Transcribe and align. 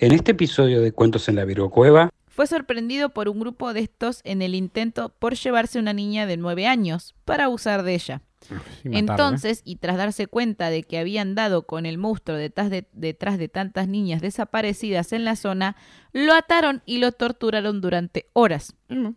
En 0.00 0.12
este 0.12 0.30
episodio 0.32 0.80
de 0.80 0.92
Cuentos 0.92 1.28
en 1.28 1.36
la 1.36 1.44
Virgo 1.44 1.70
Cueva, 1.70 2.10
fue 2.28 2.46
sorprendido 2.46 3.08
por 3.08 3.28
un 3.28 3.40
grupo 3.40 3.72
de 3.72 3.80
estos 3.80 4.20
en 4.22 4.42
el 4.42 4.54
intento 4.54 5.08
por 5.18 5.34
llevarse 5.34 5.80
una 5.80 5.92
niña 5.92 6.26
de 6.26 6.36
9 6.36 6.68
años 6.68 7.16
para 7.24 7.46
abusar 7.46 7.82
de 7.82 7.94
ella. 7.94 8.22
Y 8.84 8.90
matarla. 8.90 8.98
Entonces, 9.00 9.62
y 9.64 9.76
tras 9.76 9.96
darse 9.96 10.28
cuenta 10.28 10.70
de 10.70 10.84
que 10.84 10.98
habían 10.98 11.34
dado 11.34 11.66
con 11.66 11.84
el 11.84 11.98
monstruo 11.98 12.36
detrás 12.36 12.70
de, 12.70 12.86
detrás 12.92 13.38
de 13.38 13.48
tantas 13.48 13.88
niñas 13.88 14.22
desaparecidas 14.22 15.12
en 15.12 15.24
la 15.24 15.34
zona, 15.34 15.74
lo 16.12 16.32
ataron 16.32 16.80
y 16.86 16.98
lo 16.98 17.10
torturaron 17.10 17.80
durante 17.80 18.30
horas, 18.34 18.76
Mm. 18.88 19.10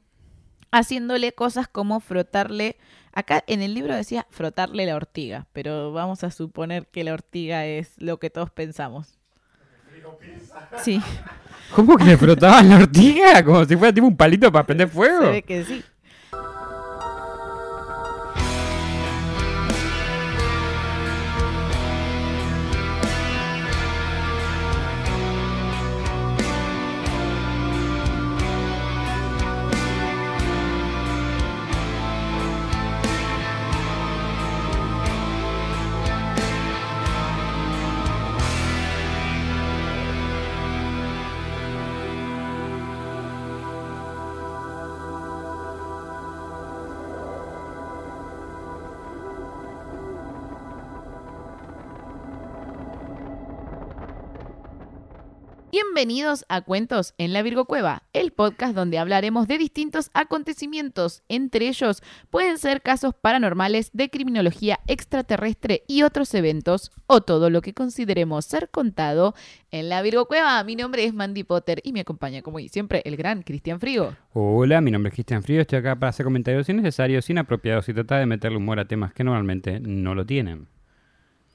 haciéndole 0.71 1.33
cosas 1.33 1.67
como 1.67 1.99
frotarle, 1.99 2.77
acá 3.13 3.43
en 3.45 3.61
el 3.61 3.75
libro 3.75 3.95
decía 3.95 4.25
frotarle 4.31 4.87
la 4.87 4.95
ortiga, 4.95 5.45
pero 5.53 5.91
vamos 5.91 6.23
a 6.23 6.31
suponer 6.31 6.87
que 6.87 7.03
la 7.03 7.13
ortiga 7.13 7.67
es 7.67 7.93
lo 8.01 8.17
que 8.17 8.31
todos 8.31 8.49
pensamos. 8.49 9.19
Sí, 10.83 11.01
¿Cómo 11.75 11.97
que 11.97 12.03
le 12.03 12.17
frotaban 12.17 12.69
la 12.69 12.75
ortiga? 12.77 13.43
Como 13.43 13.63
si 13.65 13.75
fuera 13.77 13.93
tipo 13.93 14.05
un 14.07 14.17
palito 14.17 14.51
para 14.51 14.65
prender 14.65 14.89
fuego. 14.89 15.21
se 15.21 15.31
ve 15.31 15.41
que 15.41 15.63
sí. 15.63 15.83
Bienvenidos 56.01 56.45
a 56.49 56.61
Cuentos 56.61 57.13
en 57.19 57.31
la 57.31 57.43
Virgo 57.43 57.65
Cueva, 57.65 58.01
el 58.13 58.31
podcast 58.31 58.73
donde 58.73 58.97
hablaremos 58.97 59.47
de 59.47 59.59
distintos 59.59 60.09
acontecimientos. 60.15 61.21
Entre 61.29 61.67
ellos 61.67 62.01
pueden 62.31 62.57
ser 62.57 62.81
casos 62.81 63.13
paranormales, 63.13 63.91
de 63.93 64.09
criminología 64.09 64.79
extraterrestre 64.87 65.83
y 65.87 66.01
otros 66.01 66.33
eventos, 66.33 66.89
o 67.05 67.21
todo 67.21 67.51
lo 67.51 67.61
que 67.61 67.75
consideremos 67.75 68.45
ser 68.45 68.69
contado 68.71 69.35
en 69.69 69.89
la 69.89 70.01
Virgo 70.01 70.25
Cueva. 70.25 70.63
Mi 70.63 70.75
nombre 70.75 71.05
es 71.05 71.13
Mandy 71.13 71.43
Potter 71.43 71.81
y 71.83 71.93
me 71.93 71.99
acompaña, 71.99 72.41
como 72.41 72.57
siempre, 72.61 73.03
el 73.05 73.15
gran 73.15 73.43
Cristian 73.43 73.79
Frigo. 73.79 74.15
Hola, 74.33 74.81
mi 74.81 74.89
nombre 74.89 75.09
es 75.09 75.13
Cristian 75.13 75.43
Frío. 75.43 75.61
Estoy 75.61 75.77
acá 75.77 75.99
para 75.99 76.09
hacer 76.09 76.23
comentarios 76.23 76.67
innecesarios, 76.67 77.29
inapropiados 77.29 77.87
y 77.89 77.93
tratar 77.93 78.21
de 78.21 78.25
meterle 78.25 78.57
humor 78.57 78.79
a 78.79 78.87
temas 78.87 79.13
que 79.13 79.23
normalmente 79.23 79.79
no 79.79 80.15
lo 80.15 80.25
tienen. 80.25 80.67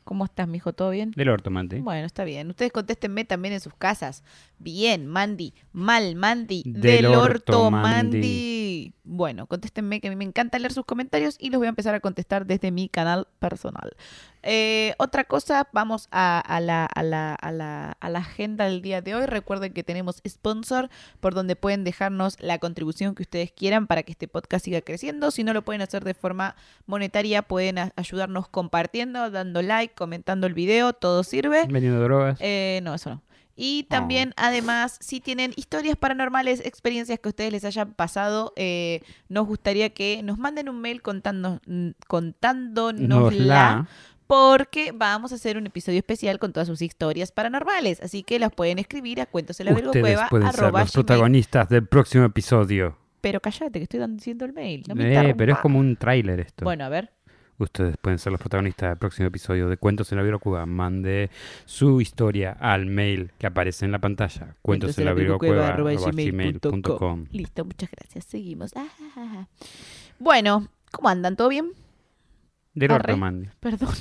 ¿Cómo 0.07 0.25
estás, 0.25 0.47
mijo? 0.47 0.73
¿Todo 0.73 0.91
bien? 0.91 1.11
Del 1.17 1.29
orto, 1.31 1.51
Mandy. 1.51 1.81
Bueno, 1.81 2.07
está 2.07 2.23
bien. 2.23 2.49
Ustedes 2.49 2.71
contéstenme 2.71 3.25
también 3.25 3.55
en 3.55 3.61
sus 3.61 3.75
casas. 3.75 4.23
Bien, 4.57 5.05
Mandy. 5.05 5.53
Mal, 5.73 6.15
Mandy. 6.15 6.63
Del 6.65 6.81
Del, 6.81 7.07
orto, 7.07 7.65
orto, 7.65 7.71
Mandy. 7.73 8.17
Mandy. 8.17 8.95
Bueno, 9.03 9.49
contéstenme 9.49 10.01
que 10.01 10.07
a 10.07 10.11
mí 10.11 10.17
me 10.17 10.25
encanta 10.25 10.61
leer 10.61 10.73
sus 10.73 10.85
comentarios 10.85 11.37
y 11.41 11.51
los 11.51 11.59
voy 11.59 11.67
a 11.67 11.71
empezar 11.71 11.97
a 11.97 11.99
contestar 11.99 12.47
desde 12.47 12.71
mi 12.71 12.89
canal 12.89 13.27
personal. 13.41 13.97
Eh, 14.49 14.95
otra 14.99 15.25
cosa, 15.25 15.69
vamos 15.73 16.07
a, 16.13 16.39
a 16.39 16.61
la, 16.61 16.87
a, 16.87 17.03
la, 17.03 17.35
a, 17.35 17.51
la, 17.51 17.97
a 17.99 18.11
la 18.11 18.19
agenda 18.21 18.67
del 18.67 18.81
día 18.81 19.03
de 19.03 19.17
hoy. 19.17 19.27
Recuerden 19.27 19.73
que 19.73 19.83
tenemos 19.83 20.23
sponsor 20.27 20.89
por 21.19 21.35
donde 21.35 21.57
pueden 21.57 21.83
dejarnos 21.83 22.37
la 22.41 22.59
contribución 22.59 23.17
que 23.17 23.25
ustedes 23.25 23.51
quieran 23.51 23.89
para 23.89 24.05
que 24.05 24.13
este 24.13 24.29
podcast 24.29 24.65
siga 24.65 24.81
creciendo. 24.83 25.33
Si 25.33 25.43
no 25.43 25.53
lo 25.53 25.63
pueden 25.63 25.83
hacer 25.83 26.05
de 26.05 26.15
forma 26.15 26.55
monetaria, 26.87 27.43
pueden 27.43 27.91
ayudarnos 27.97 28.49
compartiendo, 28.49 29.31
dando 29.33 29.63
like, 29.63 29.95
comentando 29.95 30.47
el 30.47 30.55
video, 30.55 30.93
todo 30.93 31.25
sirve. 31.25 31.67
Vendiendo 31.69 32.01
drogas. 32.01 32.39
Eh, 32.41 32.81
no, 32.85 32.95
eso 32.95 33.11
no. 33.11 33.23
Y 33.59 33.85
también, 33.85 34.35
además, 34.37 34.99
si 35.01 35.19
tienen 35.21 35.55
historias 35.57 35.97
paranormales, 35.97 36.61
experiencias 36.61 37.19
que 37.19 37.29
a 37.29 37.31
ustedes 37.31 37.53
les 37.53 37.65
hayan 37.65 37.95
pasado, 37.95 38.53
eh, 38.55 39.01
nos 39.31 39.47
gustaría 39.47 39.95
que 39.95 40.23
nos 40.23 40.37
manden 40.37 40.69
un 40.69 40.83
mail 40.83 41.01
contando, 41.01 41.63
contándonosla, 42.07 43.09
Nosla. 43.09 43.89
Porque 44.27 44.93
vamos 44.93 45.33
a 45.33 45.37
hacer 45.37 45.57
un 45.57 45.67
episodio 45.67 45.99
especial 45.99 46.39
con 46.39 46.53
todas 46.53 46.69
sus 46.69 46.83
historias 46.83 47.33
paranormales. 47.33 48.01
Así 48.01 48.23
que 48.23 48.39
las 48.39 48.53
pueden 48.53 48.79
escribir 48.79 49.21
a 49.21 49.27
cuentos 49.27 49.61
en 49.61 49.67
la 49.67 49.73
Ustedes 49.73 50.21
pueden 50.29 50.53
ser 50.53 50.73
los 50.73 50.93
protagonistas 50.93 51.69
del 51.69 51.87
próximo 51.87 52.25
episodio. 52.25 52.97
Pero 53.21 53.41
cállate, 53.41 53.79
que 53.79 53.85
estoy 53.85 54.05
diciendo 54.09 54.45
el 54.45 54.53
mail. 54.53 54.85
No 54.89 54.95
me 54.95 55.31
Eh, 55.31 55.35
pero 55.37 55.55
es 55.55 55.59
como 55.59 55.79
un 55.79 55.97
tráiler 55.97 56.41
esto. 56.41 56.65
Bueno, 56.65 56.85
a 56.85 56.89
ver. 56.89 57.11
Ustedes 57.59 57.97
pueden 57.97 58.19
ser 58.19 58.33
los 58.33 58.41
protagonistas 58.41 58.91
del 58.91 58.99
próximo 58.99 59.29
episodio 59.29 59.69
de 59.69 59.79
Cuentos 59.79 60.13
en 60.13 60.19
la. 60.19 60.67
Mande 60.67 61.31
su 61.65 62.03
historia 62.03 62.53
al 62.53 62.85
mail 62.87 63.33
que 63.39 63.47
aparece 63.47 63.87
en 63.87 63.93
la 63.93 63.99
pantalla. 63.99 64.57
Cuentos 64.61 64.99
en 64.99 65.07
la 65.07 65.15
gmail.com. 65.15 67.27
Listo, 67.31 67.65
muchas 67.65 67.91
gracias. 67.91 68.27
Seguimos. 68.27 68.73
Ah, 68.77 68.87
ah, 69.17 69.17
ah. 69.17 69.47
Bueno, 70.19 70.69
¿cómo 70.93 71.09
andan? 71.09 71.37
¿Todo 71.37 71.49
bien? 71.49 71.73
Del 72.75 72.91
orto, 72.91 73.17
Mandy. 73.17 73.49
Perdón. 73.59 73.95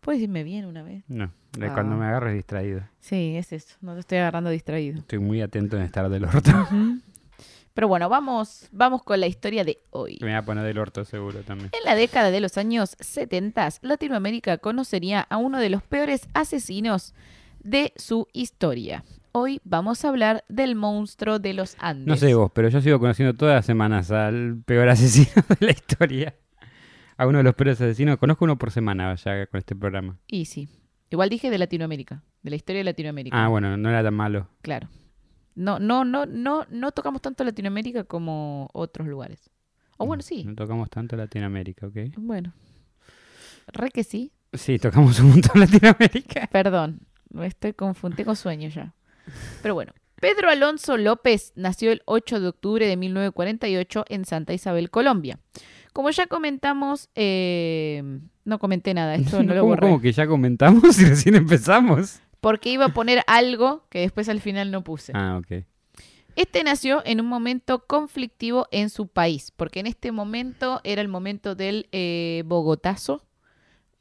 ¿Puedes 0.00 0.20
decirme 0.20 0.42
bien 0.44 0.64
una 0.66 0.82
vez? 0.82 1.04
No, 1.08 1.30
de 1.58 1.66
Ah. 1.66 1.74
cuando 1.74 1.96
me 1.96 2.06
agarres 2.06 2.34
distraído. 2.34 2.82
Sí, 3.00 3.34
es 3.36 3.52
eso. 3.52 3.76
No 3.80 3.94
te 3.94 4.00
estoy 4.00 4.18
agarrando 4.18 4.50
distraído. 4.50 4.98
Estoy 5.00 5.18
muy 5.18 5.40
atento 5.42 5.76
en 5.76 5.82
estar 5.82 6.08
del 6.08 6.24
orto. 6.24 6.50
Pero 7.74 7.86
bueno, 7.88 8.08
vamos, 8.08 8.68
vamos 8.72 9.02
con 9.04 9.20
la 9.20 9.26
historia 9.28 9.64
de 9.64 9.78
hoy. 9.90 10.18
Me 10.20 10.26
voy 10.28 10.36
a 10.36 10.42
poner 10.44 10.64
del 10.64 10.78
orto 10.78 11.04
seguro 11.04 11.40
también. 11.42 11.70
En 11.78 11.84
la 11.84 11.94
década 11.94 12.30
de 12.30 12.40
los 12.40 12.58
años 12.58 12.96
70, 13.00 13.68
Latinoamérica 13.82 14.58
conocería 14.58 15.20
a 15.20 15.36
uno 15.36 15.58
de 15.58 15.70
los 15.70 15.82
peores 15.82 16.28
asesinos 16.34 17.14
de 17.62 17.92
su 17.96 18.26
historia. 18.32 19.04
Hoy 19.32 19.60
vamos 19.62 20.04
a 20.04 20.08
hablar 20.08 20.44
del 20.48 20.74
monstruo 20.74 21.38
de 21.38 21.54
los 21.54 21.76
Andes. 21.78 22.06
No 22.08 22.16
sé 22.16 22.34
vos, 22.34 22.50
pero 22.52 22.68
yo 22.68 22.80
sigo 22.80 22.98
conociendo 22.98 23.34
todas 23.34 23.54
las 23.54 23.66
semanas 23.66 24.10
al 24.10 24.60
peor 24.66 24.88
asesino 24.88 25.30
de 25.60 25.66
la 25.66 25.72
historia. 25.72 26.34
A 27.20 27.26
uno 27.26 27.36
de 27.36 27.44
los 27.44 27.54
peores 27.54 27.78
asesinos. 27.78 28.16
Conozco 28.16 28.46
uno 28.46 28.56
por 28.56 28.70
semana 28.70 29.14
ya 29.14 29.44
con 29.48 29.58
este 29.58 29.76
programa. 29.76 30.16
Y 30.26 30.46
sí. 30.46 30.70
Igual 31.10 31.28
dije 31.28 31.50
de 31.50 31.58
Latinoamérica, 31.58 32.22
de 32.40 32.48
la 32.48 32.56
historia 32.56 32.78
de 32.78 32.84
Latinoamérica. 32.84 33.44
Ah, 33.44 33.48
bueno, 33.48 33.76
no 33.76 33.90
era 33.90 34.02
tan 34.02 34.14
malo. 34.14 34.48
Claro. 34.62 34.88
No, 35.54 35.78
no, 35.78 36.06
no, 36.06 36.24
no, 36.24 36.64
no 36.70 36.92
tocamos 36.92 37.20
tanto 37.20 37.44
Latinoamérica 37.44 38.04
como 38.04 38.70
otros 38.72 39.06
lugares. 39.06 39.50
O 39.98 40.06
bueno, 40.06 40.22
sí. 40.22 40.44
No 40.44 40.54
tocamos 40.54 40.88
tanto 40.88 41.14
Latinoamérica, 41.14 41.88
¿ok? 41.88 41.96
Bueno. 42.16 42.54
Re 43.66 43.90
que 43.90 44.02
sí. 44.02 44.32
Sí, 44.54 44.78
tocamos 44.78 45.20
un 45.20 45.28
montón 45.28 45.60
Latinoamérica. 45.60 46.46
Perdón, 46.50 47.00
me 47.28 47.48
estoy 47.48 47.74
confundiendo, 47.74 48.16
tengo 48.16 48.34
sueño 48.34 48.70
ya. 48.70 48.94
Pero 49.60 49.74
bueno, 49.74 49.92
Pedro 50.14 50.48
Alonso 50.48 50.96
López 50.96 51.52
nació 51.54 51.92
el 51.92 52.00
8 52.06 52.40
de 52.40 52.48
octubre 52.48 52.86
de 52.86 52.96
1948 52.96 54.06
en 54.08 54.24
Santa 54.24 54.54
Isabel, 54.54 54.88
Colombia. 54.88 55.38
Como 56.00 56.08
ya 56.12 56.28
comentamos, 56.28 57.10
eh, 57.14 58.02
no 58.46 58.58
comenté 58.58 58.94
nada, 58.94 59.16
esto 59.16 59.42
no 59.42 59.52
lo 59.54 59.60
¿Cómo, 59.60 59.72
borré. 59.72 59.80
cómo 59.86 60.00
que 60.00 60.12
ya 60.12 60.26
comentamos 60.26 60.98
y 60.98 61.04
recién 61.04 61.34
empezamos? 61.34 62.20
Porque 62.40 62.70
iba 62.70 62.86
a 62.86 62.94
poner 62.94 63.22
algo 63.26 63.84
que 63.90 63.98
después 64.00 64.30
al 64.30 64.40
final 64.40 64.70
no 64.70 64.82
puse. 64.82 65.12
Ah, 65.14 65.38
ok. 65.38 65.66
Este 66.36 66.64
nació 66.64 67.02
en 67.04 67.20
un 67.20 67.26
momento 67.26 67.84
conflictivo 67.86 68.66
en 68.70 68.88
su 68.88 69.08
país, 69.08 69.52
porque 69.54 69.80
en 69.80 69.88
este 69.88 70.10
momento 70.10 70.80
era 70.84 71.02
el 71.02 71.08
momento 71.08 71.54
del 71.54 71.86
eh, 71.92 72.44
Bogotazo, 72.46 73.22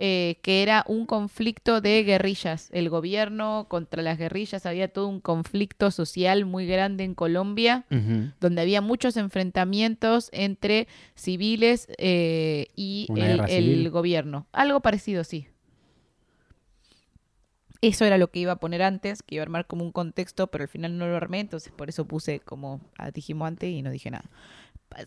eh, 0.02 0.38
que 0.42 0.64
era 0.64 0.86
un 0.88 1.06
conflicto 1.06 1.82
de 1.82 2.04
guerrillas. 2.04 2.70
El 2.72 2.90
gobierno 2.90 3.68
contra 3.68 4.02
las 4.02 4.18
guerrillas, 4.18 4.66
había 4.66 4.88
todo 4.88 5.10
un 5.10 5.20
conflicto 5.20 5.92
social 5.92 6.46
muy 6.46 6.66
grande 6.66 7.04
en 7.04 7.16
Colombia, 7.16 7.86
donde 8.40 8.62
había 8.62 8.80
muchos 8.80 9.18
enfrentamientos 9.18 10.30
entre 10.32 10.88
civiles 11.16 11.90
eh, 11.98 12.68
y 12.78 13.08
el, 13.14 13.42
el 13.50 13.90
gobierno. 13.90 14.48
Algo 14.54 14.80
parecido, 14.80 15.26
sí. 15.26 15.48
Eso 17.82 18.06
era 18.06 18.18
lo 18.18 18.30
que 18.30 18.40
iba 18.40 18.54
a 18.54 18.60
poner 18.60 18.82
antes, 18.82 19.22
que 19.22 19.36
iba 19.36 19.42
a 19.42 19.46
armar 19.46 19.68
como 19.68 19.84
un 19.84 19.92
contexto, 19.92 20.48
pero 20.48 20.64
al 20.64 20.70
final 20.70 20.98
no 20.98 21.08
lo 21.08 21.16
armé, 21.18 21.42
entonces 21.42 21.72
por 21.72 21.90
eso 21.90 22.06
puse 22.06 22.40
como 22.40 22.82
ah, 22.98 23.12
dijimos 23.12 23.48
antes 23.48 23.70
y 23.70 23.82
no 23.82 23.92
dije 23.92 24.12
nada. 24.12 24.26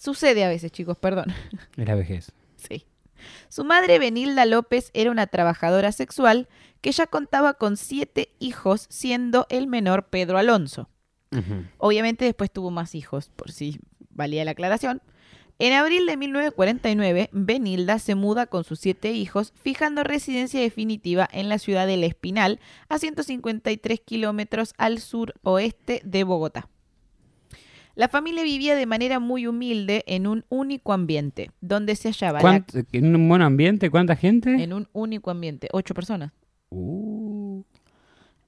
Sucede 0.00 0.44
a 0.44 0.48
veces, 0.48 0.70
chicos, 0.70 0.98
perdón. 0.98 1.26
Es 1.76 1.88
la 1.88 1.94
vejez. 1.94 2.32
Sí. 2.56 2.84
Su 3.48 3.64
madre, 3.64 3.98
Benilda 3.98 4.44
López, 4.46 4.90
era 4.94 5.10
una 5.10 5.26
trabajadora 5.26 5.92
sexual 5.92 6.48
que 6.80 6.92
ya 6.92 7.06
contaba 7.06 7.54
con 7.54 7.76
siete 7.76 8.30
hijos, 8.38 8.86
siendo 8.90 9.46
el 9.48 9.66
menor 9.66 10.06
Pedro 10.08 10.38
Alonso. 10.38 10.88
Obviamente 11.78 12.26
después 12.26 12.50
tuvo 12.50 12.70
más 12.70 12.94
hijos, 12.94 13.30
por 13.34 13.50
si 13.52 13.80
valía 14.10 14.44
la 14.44 14.50
aclaración. 14.50 15.00
En 15.58 15.72
abril 15.74 16.06
de 16.06 16.16
1949, 16.16 17.30
Benilda 17.32 17.98
se 17.98 18.14
muda 18.14 18.46
con 18.46 18.64
sus 18.64 18.80
siete 18.80 19.12
hijos, 19.12 19.52
fijando 19.62 20.02
residencia 20.02 20.60
definitiva 20.60 21.28
en 21.30 21.48
la 21.48 21.58
ciudad 21.58 21.86
de 21.86 21.94
El 21.94 22.04
Espinal, 22.04 22.58
a 22.88 22.98
153 22.98 24.00
kilómetros 24.00 24.74
al 24.76 24.98
suroeste 24.98 26.02
de 26.04 26.24
Bogotá. 26.24 26.68
La 27.94 28.08
familia 28.08 28.42
vivía 28.42 28.74
de 28.74 28.86
manera 28.86 29.18
muy 29.20 29.46
humilde 29.46 30.02
en 30.06 30.26
un 30.26 30.44
único 30.48 30.92
ambiente, 30.92 31.50
donde 31.60 31.94
se 31.96 32.08
hallaba 32.08 32.40
la- 32.40 32.42
¿Cuánt- 32.64 32.86
¿En 32.92 33.14
un 33.14 33.28
buen 33.28 33.42
ambiente? 33.42 33.90
¿Cuánta 33.90 34.16
gente? 34.16 34.62
en 34.62 34.72
un 34.72 34.88
único 34.92 35.30
ambiente, 35.30 35.68
ocho 35.72 35.92
personas. 35.94 36.32
Uh, 36.70 37.41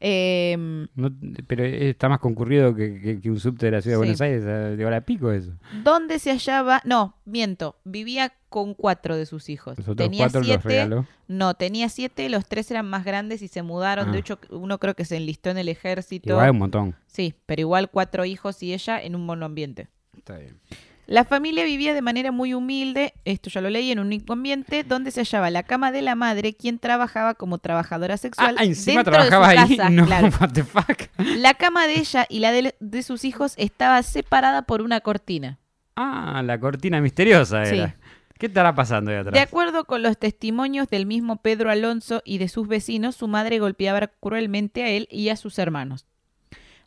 Em, 0.00 0.87
no- 0.96 1.11
pero 1.46 1.64
está 1.64 2.08
más 2.08 2.19
concurrido 2.19 2.75
que, 2.75 3.00
que- 3.00 3.20
que 3.20 3.31
un 3.31 3.41
subte 3.41 3.67
de 3.67 3.73
la 3.73 3.81
ciudad 3.82 3.94
de. 3.96 3.99
Buenos 3.99 4.20
Aires 4.20 4.44
a- 4.44 4.70
de 4.76 4.85
hora 4.85 5.00
pico 5.00 5.31
eso. 5.32 5.52
donde 5.82 6.19
se 6.19 6.31
hallaba, 6.31 6.82
no, 6.85 7.17
miento, 7.25 7.76
vivía 7.85 8.32
con 8.50 8.75
cuatro 8.75 9.17
de 9.17 9.25
sus 9.26 9.49
hijos. 9.49 9.79
Los 9.79 9.88
otros 9.88 9.96
tenía 10.08 10.25
cuatro 10.25 10.41
los 10.41 10.46
siete, 10.49 10.69
regaló. 10.69 11.06
no, 11.29 11.55
tenía 11.55 11.88
siete, 11.88 12.29
los 12.29 12.46
tres 12.46 12.70
eran 12.70 12.87
más 12.88 13.05
grandes 13.05 13.41
y 13.43 13.49
se 13.49 13.62
mudaron. 13.62 14.12
De 14.12 14.19
Ah. 14.19 14.20
hecho, 14.20 14.38
uno 14.50 14.79
creo 14.79 14.94
que 14.94 15.05
se 15.05 15.17
enlistó 15.17 15.50
en 15.50 15.58
el 15.58 15.69
ejército. 15.69 16.31
Igual 16.31 16.50
un 16.50 16.58
montón. 16.58 16.94
Sí, 17.06 17.35
pero 17.47 17.61
igual 17.62 17.90
cuatro 17.90 18.25
hijos 18.25 18.62
y 18.62 18.75
ella 18.75 19.00
en 19.02 19.14
un 19.14 19.25
monoambiente. 19.25 19.88
Está 20.17 20.37
bien. 20.38 20.58
La 21.06 21.25
familia 21.25 21.65
vivía 21.65 21.93
de 21.95 22.01
manera 22.03 22.33
muy 22.33 22.55
humilde, 22.55 23.12
esto 23.25 23.51
ya 23.51 23.61
lo 23.61 23.69
leí, 23.71 23.91
en 23.91 23.99
un 23.99 24.06
único 24.06 24.33
ambiente 24.33 24.85
donde 24.85 25.11
se 25.11 25.21
hallaba 25.21 25.51
la 25.51 25.62
cama 25.62 25.93
de 25.93 26.01
la 26.03 26.15
madre, 26.15 26.55
quien 26.55 26.79
trabajaba 26.79 27.35
como 27.35 27.59
trabajadora 27.59 28.17
sexual. 28.17 28.56
Ah, 28.59 28.65
encima 28.65 29.03
dentro 29.03 29.17
de 29.19 29.23
su 29.25 29.29
trabajaba 29.29 29.62
ahí. 29.62 29.77
casa, 29.77 29.91
no, 29.91 30.06
claro. 30.06 30.29
what 30.41 30.51
the 30.53 30.65
fuck. 30.65 31.03
La 31.19 31.55
cama 31.55 31.87
de 31.87 31.95
ella 31.99 32.27
y 32.29 32.39
la 32.39 32.53
de, 32.53 32.75
de 32.81 33.03
sus 33.03 33.25
hijos 33.25 33.55
estaba 33.59 34.03
separada 34.03 34.62
por 34.62 34.81
una 34.83 35.01
cortina. 35.01 35.59
Ah, 35.97 36.43
la 36.45 36.59
cortina 36.59 37.01
misteriosa 37.01 37.65
Sí. 37.67 37.77
era. 37.77 37.97
¿Qué 38.39 38.47
estará 38.47 38.75
pasando 38.75 39.12
ahí 39.12 39.19
atrás? 39.19 39.33
De 39.33 39.41
acuerdo 39.41 39.85
con 39.85 40.03
los 40.03 40.19
testimonios 40.19 40.89
del 40.89 41.07
mismo 41.07 41.37
Pedro 41.37 41.71
Alonso 41.71 42.21
y 42.25 42.39
de 42.39 42.49
sus 42.49 42.67
vecinos, 42.67 43.15
su 43.15 43.29
madre 43.29 43.61
golpeaba 43.61 44.09
cruelmente 44.21 44.83
a 44.83 44.89
él 44.89 45.07
y 45.11 45.29
a 45.29 45.37
sus 45.37 45.59
hermanos. 45.61 46.07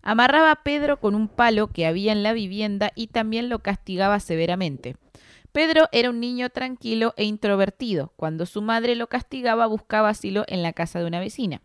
Amarraba 0.07 0.51
a 0.51 0.63
Pedro 0.63 1.01
con 1.01 1.15
un 1.15 1.27
palo 1.27 1.68
que 1.68 1.86
había 1.86 2.13
en 2.13 2.24
la 2.24 2.31
vivienda 2.31 2.94
y 2.95 3.07
también 3.07 3.50
lo 3.50 3.59
castigaba 3.59 4.21
severamente. 4.21 4.95
Pedro 5.51 5.89
era 5.92 6.09
un 6.09 6.21
niño 6.21 6.50
tranquilo 6.50 7.13
e 7.18 7.25
introvertido. 7.25 8.13
Cuando 8.15 8.45
su 8.45 8.62
madre 8.62 8.95
lo 8.95 9.07
castigaba, 9.07 9.65
buscaba 9.65 10.07
asilo 10.07 10.45
en 10.48 10.63
la 10.63 10.71
casa 10.71 11.00
de 11.00 11.07
una 11.07 11.19
vecina. 11.19 11.62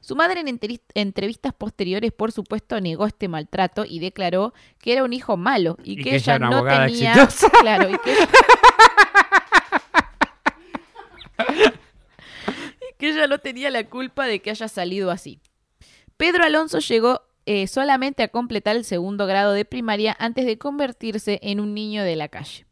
Su 0.00 0.16
madre 0.16 0.40
en 0.40 0.58
entrevistas 0.94 1.54
posteriores, 1.54 2.10
por 2.10 2.32
supuesto, 2.32 2.80
negó 2.80 3.06
este 3.06 3.28
maltrato 3.28 3.84
y 3.84 4.00
declaró 4.00 4.52
que 4.80 4.94
era 4.94 5.04
un 5.04 5.12
hijo 5.12 5.36
malo 5.36 5.76
y, 5.84 5.92
Y 5.92 5.96
que, 6.02 6.10
que 6.10 6.16
ella 6.16 6.40
no 6.40 6.64
tenía, 6.64 7.12
exitosa. 7.12 7.50
claro, 7.60 7.88
y 7.88 7.96
que 7.98 8.14
y 12.90 12.94
que 12.98 13.10
ella 13.10 13.28
no 13.28 13.38
tenía 13.38 13.70
la 13.70 13.84
culpa 13.84 14.26
de 14.26 14.42
que 14.42 14.50
haya 14.50 14.66
salido 14.66 15.12
así. 15.12 15.38
Pedro 16.16 16.42
Alonso 16.44 16.80
llegó 16.80 17.29
eh, 17.52 17.66
solamente 17.66 18.22
a 18.22 18.28
completar 18.28 18.76
el 18.76 18.84
segundo 18.84 19.26
grado 19.26 19.52
de 19.52 19.64
primaria 19.64 20.16
antes 20.20 20.46
de 20.46 20.56
convertirse 20.56 21.40
en 21.42 21.58
un 21.58 21.74
niño 21.74 22.04
de 22.04 22.14
la 22.14 22.28
calle. 22.28 22.64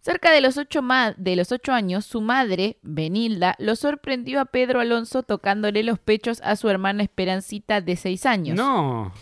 Cerca 0.00 0.30
de 0.30 0.40
los, 0.40 0.56
ocho 0.58 0.80
ma- 0.80 1.12
de 1.16 1.34
los 1.34 1.50
ocho 1.50 1.72
años, 1.72 2.06
su 2.06 2.20
madre, 2.20 2.78
Benilda, 2.82 3.56
lo 3.58 3.74
sorprendió 3.74 4.40
a 4.40 4.44
Pedro 4.44 4.78
Alonso 4.78 5.24
tocándole 5.24 5.82
los 5.82 5.98
pechos 5.98 6.40
a 6.44 6.54
su 6.54 6.68
hermana 6.68 7.02
Esperancita 7.02 7.80
de 7.80 7.96
seis 7.96 8.26
años. 8.26 8.56
No. 8.56 9.12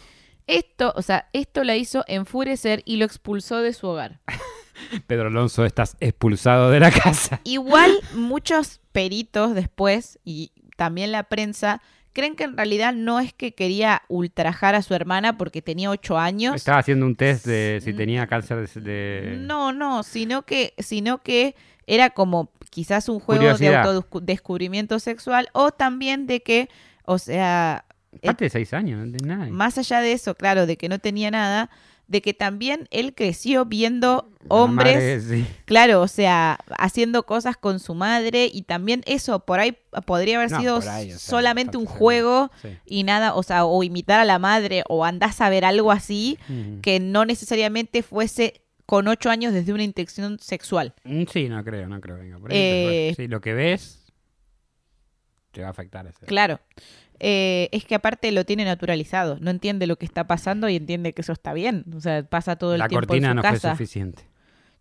Esto, 0.47 0.93
o 0.97 1.01
sea, 1.01 1.31
esto 1.33 1.65
la 1.65 1.75
hizo 1.77 2.05
enfurecer 2.07 2.83
y 2.85 2.97
lo 2.99 3.07
expulsó 3.07 3.63
de 3.63 3.73
su 3.73 3.87
hogar. 3.87 4.21
Pedro 5.07 5.29
Alonso, 5.29 5.65
estás 5.65 5.97
expulsado 6.01 6.71
de 6.71 6.81
la 6.81 6.91
casa. 6.91 7.41
Igual 7.45 7.91
muchos 8.15 8.81
peritos 8.93 9.55
después 9.55 10.19
y 10.25 10.53
también 10.77 11.11
la 11.11 11.23
prensa 11.25 11.81
creen 12.13 12.35
que 12.37 12.45
en 12.45 12.57
realidad 12.57 12.93
no 12.93 13.21
es 13.21 13.33
que 13.33 13.55
quería 13.55 14.03
ultrajar 14.09 14.75
a 14.75 14.83
su 14.83 14.95
hermana 14.95 15.37
porque 15.39 15.63
tenía 15.63 15.91
ocho 15.91 16.19
años. 16.19 16.55
Estaba 16.57 16.79
haciendo 16.79 17.07
un 17.07 17.15
test 17.17 17.47
de 17.47 17.81
si 17.83 17.93
tenía 17.93 18.27
cáncer 18.27 18.69
de... 18.69 18.81
de- 18.81 19.37
No, 19.39 19.73
no, 19.73 20.03
sino 20.03 20.43
que, 20.43 20.75
sino 20.79 21.19
que 21.23 21.55
era 21.87 22.11
como 22.11 22.51
quizás 22.71 23.09
un 23.09 23.19
juego 23.21 23.43
de 23.45 23.51
Curiosidad. 23.53 23.87
autodescubrimiento 23.87 24.99
sexual 24.99 25.49
o 25.53 25.71
también 25.71 26.27
de 26.27 26.43
que, 26.43 26.69
o 27.05 27.19
sea, 27.19 27.85
Aparte 28.23 28.45
de 28.45 28.51
seis 28.51 28.73
años, 28.75 29.07
no 29.07 29.27
nada. 29.27 29.47
más 29.51 29.77
allá 29.79 30.01
de 30.01 30.13
eso, 30.13 30.35
claro, 30.35 30.67
de 30.67 30.77
que 30.77 30.89
no 30.89 30.99
tenía 30.99 31.31
nada, 31.31 31.71
de 32.09 32.23
que 32.23 32.35
también 32.35 32.89
él 32.91 33.15
creció 33.15 33.67
viendo 33.67 34.31
hombres, 34.49 34.95
madre, 34.95 35.21
sí. 35.21 35.47
claro, 35.67 36.01
o 36.01 36.09
sea, 36.09 36.59
haciendo 36.79 37.25
cosas 37.25 37.57
con 37.59 37.81
su 37.81 37.95
madre 37.95 38.49
y 38.53 38.63
también 38.63 39.03
eso 39.07 39.41
por 39.41 39.61
ahí 39.61 39.77
podría 40.07 40.39
haber 40.39 40.51
No, 40.51 40.59
sido 40.61 40.81
por 40.81 40.89
ahí, 40.89 41.09
o 41.09 41.11
sea, 41.11 41.19
solamente 41.19 41.77
un 41.77 41.85
juego 41.85 42.51
Sí. 42.63 42.69
y 42.87 43.03
nada, 43.05 43.35
o 43.35 43.43
sea, 43.43 43.67
o 43.67 43.83
imitar 43.83 44.19
a 44.21 44.25
la 44.25 44.39
madre 44.39 44.85
o 44.89 45.05
andás 45.05 45.41
a 45.43 45.51
ver 45.51 45.65
algo 45.67 45.93
así 45.93 46.39
que 46.83 46.99
no 46.99 47.25
necesariamente 47.27 48.03
fuese 48.03 48.63
con 48.87 49.07
ocho 49.07 49.29
años 49.29 49.53
desde 49.53 49.75
una 49.75 49.83
intención 49.85 50.39
sexual. 50.39 50.95
Mm, 51.05 51.25
Sí, 51.31 51.47
no 51.51 51.63
creo, 51.63 51.87
no 51.91 52.01
creo. 52.01 52.17
Venga, 52.17 52.39
por 52.39 52.51
ahí, 52.51 52.57
Eh, 52.59 53.13
sí, 53.17 53.29
lo 53.29 53.43
que 53.43 53.53
ves 53.53 54.07
te 55.51 55.61
va 55.61 55.69
a 55.69 55.71
afectar. 55.71 56.07
Ese. 56.07 56.25
Claro. 56.27 56.59
Eh, 57.21 57.69
es 57.73 57.85
que 57.85 57.95
aparte 57.95 58.31
lo 58.33 58.45
tiene 58.45 58.65
naturalizado, 58.65 59.39
no 59.41 59.51
entiende 59.51 59.87
lo 59.87 59.97
que 59.97 60.07
está 60.07 60.27
pasando 60.27 60.69
y 60.69 60.77
entiende 60.77 61.13
que 61.15 61.23
eso 61.23 61.33
está 61.33 61.53
bien. 61.53 61.85
O 61.97 62.01
sea, 62.01 62.23
pasa 62.23 62.57
todo 62.57 62.75
el 62.75 62.79
La 62.79 62.89
tiempo 62.89 63.07
cortina 63.09 63.29
en 63.29 63.33
su 63.33 63.37
no 63.37 63.43
fue 63.43 63.51
casa. 63.53 63.71
suficiente. 63.73 64.23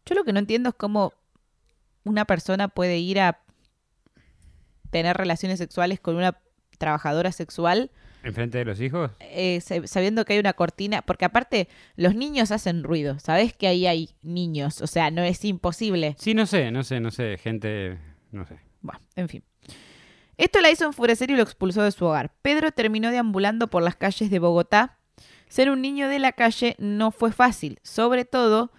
Yo 0.06 0.16
lo 0.16 0.24
que 0.24 0.34
no 0.34 0.39
entiendo 0.39 0.69
es 0.69 0.75
cómo 0.75 1.13
una 2.04 2.25
persona 2.25 2.68
puede 2.68 2.98
ir 3.00 3.19
a 3.19 3.39
tener 4.89 5.18
relaciones 5.18 5.57
sexuales 5.60 6.00
con 6.00 6.16
una 6.16 6.38
trabajadora 6.78 7.31
sexual 7.31 7.92
¿Enfrente 8.24 8.57
de 8.57 8.66
los 8.66 8.80
hijos? 8.81 9.12
eh, 9.19 9.62
sa- 9.62 9.86
sabiendo 9.88 10.25
que 10.25 10.34
hay 10.34 10.39
una 10.39 10.54
cortina, 10.54 11.01
porque 11.01 11.25
aparte 11.25 11.68
los 11.95 12.13
niños 12.16 12.51
hacen 12.51 12.84
ruido, 12.84 13.19
sabes 13.19 13.54
que 13.54 13.68
ahí 13.68 13.86
hay 13.88 14.10
niños, 14.22 14.81
o 14.81 14.88
sea, 14.88 15.12
no 15.12 15.24
es 15.24 15.44
imposible. 15.45 16.16
Sí, 16.19 16.34
no 16.34 16.45
sé, 16.45 16.72
no 16.72 16.84
sé, 16.84 17.00
no 17.00 17.12
sé. 17.12 17.38
Gente, 17.38 17.98
no 18.31 18.45
sé. 18.45 18.57
Bueno, 18.81 19.00
en 19.16 19.30
fin. 19.30 19.44
Esto 20.38 20.62
la 20.62 20.69
hizo 20.69 20.86
enfurecer 20.86 21.31
y 21.31 21.36
lo 21.36 21.44
expulsó 21.44 21.84
de 21.84 21.92
su 21.92 22.06
hogar. 22.06 22.31
Pedro 22.42 22.72
terminó 22.72 23.12
deambulando 23.12 23.68
por 23.68 23.84
las 23.84 23.95
calles 23.95 24.30
de 24.30 24.39
Bogotá. 24.39 24.98
Ser 25.48 25.69
un 25.69 25.81
niño 25.81 26.10
de 26.10 26.19
la 26.19 26.34
calle 26.34 26.75
no 26.78 27.12
fue 27.12 27.31
fácil, 27.31 27.80
sobre 27.81 28.25
todo 28.25 28.72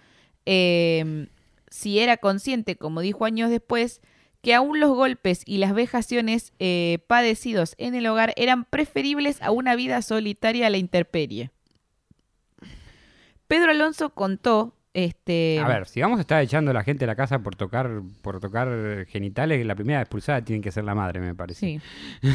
eh, 0.45 1.27
si 1.69 1.99
era 1.99 2.17
consciente, 2.17 2.75
como 2.75 3.01
dijo 3.01 3.25
años 3.25 3.49
después, 3.49 4.01
que 4.41 4.53
aún 4.53 4.79
los 4.79 4.91
golpes 4.91 5.41
y 5.45 5.57
las 5.57 5.73
vejaciones 5.73 6.53
eh, 6.59 6.99
padecidos 7.07 7.75
en 7.77 7.95
el 7.95 8.07
hogar 8.07 8.33
eran 8.37 8.65
preferibles 8.65 9.41
a 9.41 9.51
una 9.51 9.75
vida 9.75 10.01
solitaria 10.01 10.67
a 10.67 10.69
la 10.69 10.77
intemperie. 10.77 11.51
Pedro 13.47 13.71
Alonso 13.71 14.11
contó, 14.11 14.75
este, 15.05 15.59
A 15.59 15.67
ver, 15.67 15.87
si 15.87 16.01
vamos 16.01 16.17
a 16.17 16.21
estar 16.21 16.41
echando 16.41 16.71
a 16.71 16.73
la 16.73 16.83
gente 16.83 17.01
de 17.01 17.07
la 17.07 17.15
casa 17.15 17.39
por 17.39 17.55
tocar, 17.55 18.01
por 18.21 18.39
tocar 18.39 19.05
genitales, 19.07 19.65
la 19.65 19.75
primera 19.75 20.01
expulsada 20.01 20.41
tiene 20.43 20.61
que 20.61 20.71
ser 20.71 20.83
la 20.83 20.95
madre, 20.95 21.19
me 21.19 21.35
parece. 21.35 21.59
Sí. 21.59 21.81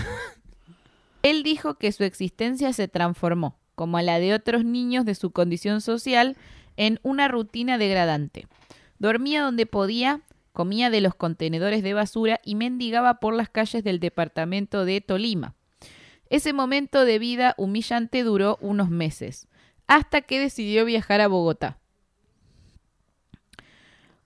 Él 1.23 1.43
dijo 1.43 1.75
que 1.75 1.91
su 1.91 2.05
existencia 2.05 2.73
se 2.75 2.87
transformó, 2.87 3.59
como 3.75 3.97
a 3.97 4.03
la 4.03 4.19
de 4.19 4.35
otros 4.35 4.65
niños 4.65 5.05
de 5.07 5.15
su 5.15 5.31
condición 5.31 5.81
social, 5.81 6.37
en 6.77 7.01
una 7.03 7.29
rutina 7.29 7.79
degradante. 7.79 8.47
Dormía 8.99 9.43
donde 9.43 9.67
podía, 9.67 10.21
comía 10.53 10.91
de 10.91 11.01
los 11.01 11.15
contenedores 11.15 11.83
de 11.83 11.95
basura 11.95 12.41
y 12.45 12.57
mendigaba 12.57 13.21
por 13.21 13.35
las 13.35 13.49
calles 13.49 13.83
del 13.85 14.01
departamento 14.01 14.85
de 14.85 15.01
Tolima. 15.01 15.55
Ese 16.29 16.53
momento 16.53 17.05
de 17.05 17.19
vida 17.19 17.55
humillante 17.57 18.23
duró 18.23 18.59
unos 18.61 18.91
meses, 18.91 19.49
hasta 19.87 20.21
que 20.21 20.41
decidió 20.41 20.85
viajar 20.85 21.21
a 21.21 21.29
Bogotá. 21.29 21.79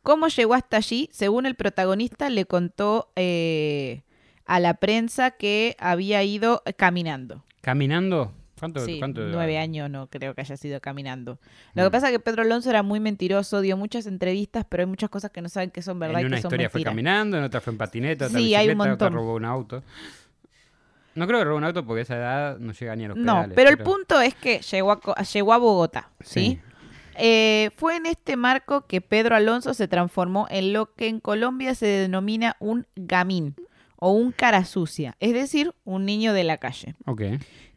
¿Cómo 0.09 0.29
llegó 0.29 0.55
hasta 0.55 0.79
allí? 0.79 1.11
Según 1.12 1.45
el 1.45 1.55
protagonista, 1.55 2.31
le 2.31 2.47
contó 2.47 3.12
eh, 3.15 4.05
a 4.47 4.59
la 4.59 4.73
prensa 4.73 5.33
que 5.33 5.77
había 5.79 6.23
ido 6.23 6.62
caminando. 6.79 7.45
¿Caminando? 7.61 8.33
¿Cuánto? 8.59 8.81
Sí, 8.87 8.99
cuánto 8.99 9.21
nueve 9.21 9.59
años 9.59 9.91
no 9.91 10.07
creo 10.07 10.35
que 10.35 10.41
haya 10.41 10.57
sido 10.57 10.81
caminando. 10.81 11.38
Lo 11.75 11.83
que 11.83 11.88
Mm. 11.91 11.93
pasa 11.93 12.07
es 12.07 12.12
que 12.12 12.21
Pedro 12.21 12.41
Alonso 12.41 12.71
era 12.71 12.83
muy 12.83 13.00
mentiroso, 13.00 13.61
dio 13.61 13.77
muchas 13.77 14.07
entrevistas, 14.07 14.65
pero 14.67 14.83
hay 14.83 14.87
muchas 14.87 15.11
cosas 15.11 15.31
que 15.31 15.43
no 15.43 15.50
saben 15.50 15.71
que 15.71 15.83
son 15.83 15.99
verdad 15.99 16.21
En 16.21 16.23
y 16.23 16.27
una 16.29 16.37
que 16.38 16.41
son 16.43 16.49
historia 16.53 16.71
fue 16.71 16.79
mentiras. 16.79 16.91
caminando, 16.93 17.37
en 17.37 17.45
otra 17.45 17.61
fue 17.61 17.73
en 17.75 17.79
patineta, 17.79 18.27
otra 18.29 18.38
Sí, 18.38 18.55
hay 18.55 18.67
un 18.71 18.79
bicicleta, 18.79 18.95
otra 18.95 19.11
montón. 19.11 19.12
robó 19.12 19.35
un 19.37 19.45
auto. 19.45 19.83
No 21.17 21.27
creo 21.27 21.38
que 21.41 21.45
robó 21.45 21.59
un 21.59 21.65
auto 21.65 21.85
porque 21.85 22.00
a 22.00 22.03
esa 22.05 22.17
edad 22.17 22.59
no 22.59 22.73
llega 22.73 22.97
ni 22.97 23.05
a 23.05 23.09
los 23.09 23.17
No, 23.19 23.35
pedales, 23.35 23.55
pero 23.55 23.69
el 23.69 23.79
punto 23.79 24.19
es 24.23 24.35
que 24.35 24.61
llegó 24.62 24.93
a, 24.93 25.23
llegó 25.23 25.53
a 25.53 25.59
Bogotá, 25.59 26.09
¿sí? 26.21 26.59
Sí. 26.59 26.61
Eh, 27.19 27.71
fue 27.77 27.97
en 27.97 28.07
este 28.07 28.37
marco 28.37 28.87
que 28.87 29.01
Pedro 29.01 29.35
Alonso 29.37 29.75
se 29.75 29.89
transformó 29.89 30.47
en 30.51 30.73
lo 30.73 30.95
que 30.95 31.09
en 31.09 31.21
Colombia 31.21 31.75
se 31.75 31.87
denomina 31.87 32.57
un 32.61 32.87
gamín 32.97 33.55
o 33.97 34.13
un 34.13 34.31
cara 34.31 34.65
sucia, 34.65 35.17
es 35.19 35.33
decir, 35.33 35.75
un 35.85 36.05
niño 36.07 36.33
de 36.33 36.45
la 36.45 36.59
calle, 36.59 36.95
Ok. 37.07 37.23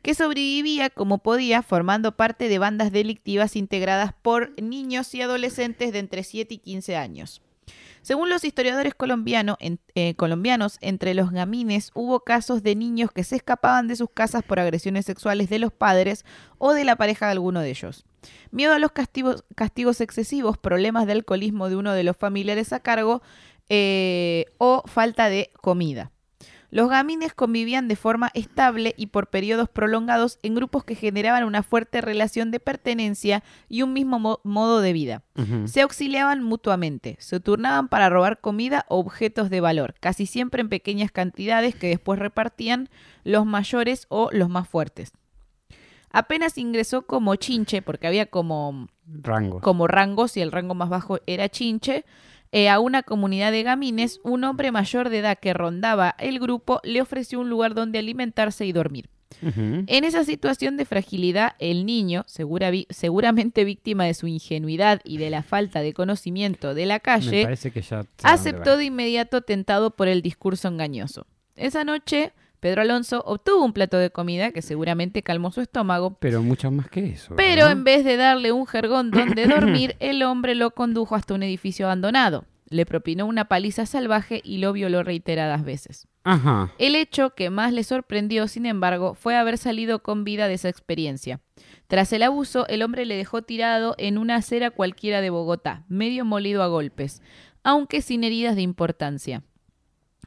que 0.04 0.14
sobrevivía 0.14 0.92
como 0.92 1.18
podía 1.18 1.64
formando 1.64 2.16
parte 2.16 2.48
de 2.48 2.60
bandas 2.60 2.92
delictivas 2.92 3.56
integradas 3.56 4.14
por 4.22 4.52
niños 4.62 5.14
y 5.16 5.22
adolescentes 5.24 5.92
de 5.92 5.98
entre 6.00 6.24
7 6.24 6.54
y 6.54 6.58
15 6.60 6.96
años. 6.96 7.42
Según 8.04 8.30
los 8.30 8.44
historiadores 8.44 8.94
colombiano- 8.96 9.58
en- 9.60 9.80
eh, 9.96 10.16
colombianos, 10.16 10.78
entre 10.82 11.14
los 11.16 11.32
gamines 11.32 11.92
hubo 11.96 12.20
casos 12.22 12.62
de 12.64 12.76
niños 12.76 13.12
que 13.12 13.24
se 13.24 13.36
escapaban 13.36 13.88
de 13.88 13.96
sus 13.96 14.10
casas 14.12 14.44
por 14.44 14.60
agresiones 14.60 15.06
sexuales 15.06 15.50
de 15.50 15.60
los 15.60 15.72
padres 15.72 16.26
o 16.60 16.74
de 16.74 16.84
la 16.84 16.96
pareja 16.96 17.26
de 17.28 17.34
alguno 17.34 17.62
de 17.62 17.70
ellos. 17.72 18.06
Miedo 18.52 18.74
a 18.74 18.80
los 18.80 18.92
castigos, 18.92 19.44
castigos 19.56 20.02
excesivos, 20.02 20.58
problemas 20.58 21.06
de 21.08 21.14
alcoholismo 21.14 21.70
de 21.70 21.76
uno 21.76 21.94
de 21.94 22.04
los 22.04 22.18
familiares 22.18 22.74
a 22.74 22.80
cargo 22.82 23.22
eh, 23.70 24.46
o 24.58 24.84
falta 24.86 25.30
de 25.30 25.50
comida. 25.62 26.12
Los 26.74 26.90
gamines 26.90 27.34
convivían 27.34 27.90
de 27.90 27.98
forma 27.98 28.32
estable 28.34 28.94
y 28.96 29.08
por 29.08 29.28
periodos 29.28 29.68
prolongados 29.68 30.40
en 30.42 30.56
grupos 30.56 30.86
que 30.86 30.96
generaban 30.96 31.44
una 31.44 31.64
fuerte 31.64 32.00
relación 32.00 32.50
de 32.50 32.62
pertenencia 32.62 33.44
y 33.68 33.82
un 33.82 33.92
mismo 33.92 34.20
mo- 34.20 34.40
modo 34.46 34.80
de 34.80 34.94
vida. 34.94 35.24
Se 35.68 35.82
auxiliaban 35.82 36.42
mutuamente, 36.44 37.18
se 37.20 37.42
turnaban 37.42 37.90
para 37.90 38.08
robar 38.10 38.40
comida 38.40 38.86
o 38.88 39.00
objetos 39.00 39.50
de 39.50 39.60
valor, 39.60 39.96
casi 40.00 40.26
siempre 40.26 40.62
en 40.62 40.70
pequeñas 40.70 41.12
cantidades 41.12 41.76
que 41.76 41.88
después 41.90 42.20
repartían 42.20 42.88
los 43.26 43.46
mayores 43.46 44.06
o 44.08 44.30
los 44.32 44.48
más 44.48 44.66
fuertes. 44.70 45.12
Apenas 46.12 46.58
ingresó 46.58 47.04
como 47.04 47.36
chinche, 47.36 47.82
porque 47.82 48.08
había 48.08 48.26
como, 48.26 48.88
Rangos. 49.08 49.62
como 49.62 49.88
rangos 49.88 50.36
y 50.38 50.42
el 50.42 50.52
rango 50.52 50.74
más 50.76 50.90
bajo 50.90 51.20
era 51.26 51.50
chinche, 51.50 52.06
eh, 52.52 52.68
a 52.70 52.80
una 52.80 53.02
comunidad 53.04 53.52
de 53.54 53.64
gamines, 53.64 54.20
un 54.24 54.44
hombre 54.44 54.72
mayor 54.72 55.10
de 55.10 55.20
edad 55.20 55.40
que 55.40 55.54
rondaba 55.54 56.16
el 56.20 56.40
grupo 56.40 56.82
le 56.84 57.02
ofreció 57.02 57.40
un 57.40 57.50
lugar 57.50 57.74
donde 57.76 58.00
alimentarse 58.00 58.66
y 58.66 58.74
dormir. 58.74 59.10
En 59.88 60.04
esa 60.04 60.26
situación 60.26 60.76
de 60.76 60.84
fragilidad, 60.84 61.54
el 61.58 61.86
niño, 61.86 62.26
segura 62.28 62.70
vi- 62.70 62.86
seguramente 62.90 63.64
víctima 63.64 64.04
de 64.04 64.14
su 64.14 64.28
ingenuidad 64.28 65.00
y 65.06 65.18
de 65.20 65.30
la 65.30 65.42
falta 65.42 65.80
de 65.82 65.94
conocimiento 65.94 66.74
de 66.74 66.86
la 66.86 67.00
calle, 67.00 67.44
aceptó 68.34 68.76
de 68.78 68.86
inmediato 68.86 69.42
tentado 69.42 69.92
por 69.96 70.10
el 70.10 70.22
discurso 70.22 70.68
engañoso. 70.68 71.26
Esa 71.56 71.86
noche, 71.86 72.34
Pedro 72.62 72.84
Alonso 72.84 73.24
obtuvo 73.26 73.66
un 73.66 73.74
plato 73.74 73.98
de 73.98 74.12
comida 74.12 74.52
que 74.52 74.62
seguramente 74.62 75.24
calmó 75.24 75.52
su 75.52 75.62
estómago, 75.62 76.16
Pero 76.20 76.44
mucho 76.44 76.70
más 76.72 76.88
que 76.90 77.08
eso. 77.08 77.36
pero 77.36 77.66
¿no? 77.66 77.72
en 77.72 77.84
vez 77.84 78.06
de 78.06 78.18
darle 78.18 78.52
un 78.52 78.68
jergón 78.68 79.10
donde 79.10 79.48
dormir, 79.48 79.96
el 80.00 80.22
hombre 80.22 80.54
lo 80.54 80.72
condujo 80.72 81.16
hasta 81.16 81.34
un 81.34 81.42
edificio 81.44 81.88
abandonado. 81.88 82.46
Le 82.70 82.86
propinó 82.86 83.26
una 83.26 83.46
paliza 83.46 83.86
salvaje 83.86 84.42
y 84.46 84.60
lo 84.60 84.72
violó 84.74 85.04
reiteradas 85.04 85.66
veces. 85.66 86.08
Ajá. 86.24 86.72
El 86.78 86.96
hecho 86.96 87.32
que 87.32 87.50
más 87.50 87.74
le 87.74 87.84
sorprendió, 87.84 88.48
sin 88.48 88.68
embargo, 88.68 89.16
fue 89.16 89.36
haber 89.36 89.58
salido 89.58 90.04
con 90.04 90.24
vida 90.24 90.48
de 90.48 90.54
esa 90.54 90.70
experiencia. 90.70 91.42
Tras 91.88 92.14
el 92.14 92.22
abuso, 92.24 92.68
el 92.68 92.84
hombre 92.84 93.06
le 93.06 93.18
dejó 93.18 93.42
tirado 93.42 93.96
en 93.98 94.20
una 94.20 94.36
acera 94.36 94.70
cualquiera 94.70 95.20
de 95.20 95.32
Bogotá, 95.32 95.84
medio 95.90 96.24
molido 96.26 96.62
a 96.64 96.68
golpes, 96.68 97.22
aunque 97.64 98.02
sin 98.02 98.24
heridas 98.24 98.56
de 98.56 98.62
importancia. 98.62 99.42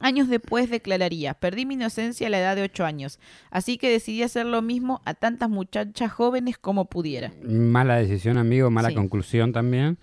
Años 0.01 0.27
después 0.27 0.69
declararía, 0.69 1.33
perdí 1.35 1.65
mi 1.65 1.75
inocencia 1.75 2.27
a 2.27 2.29
la 2.29 2.39
edad 2.39 2.55
de 2.57 2.63
ocho 2.63 2.83
años, 2.83 3.17
así 3.49 3.77
que 3.77 3.89
decidí 3.89 4.23
hacer 4.23 4.45
lo 4.45 4.61
mismo 4.61 5.01
a 5.05 5.13
tantas 5.13 5.49
muchachas 5.49 6.11
jóvenes 6.11 6.57
como 6.57 6.85
pudiera. 6.85 7.31
Mala 7.43 7.95
decisión, 7.95 8.37
amigo. 8.37 8.69
Mala 8.69 8.89
Sí. 8.89 8.95
conclusión 8.95 9.53
también. 9.53 9.97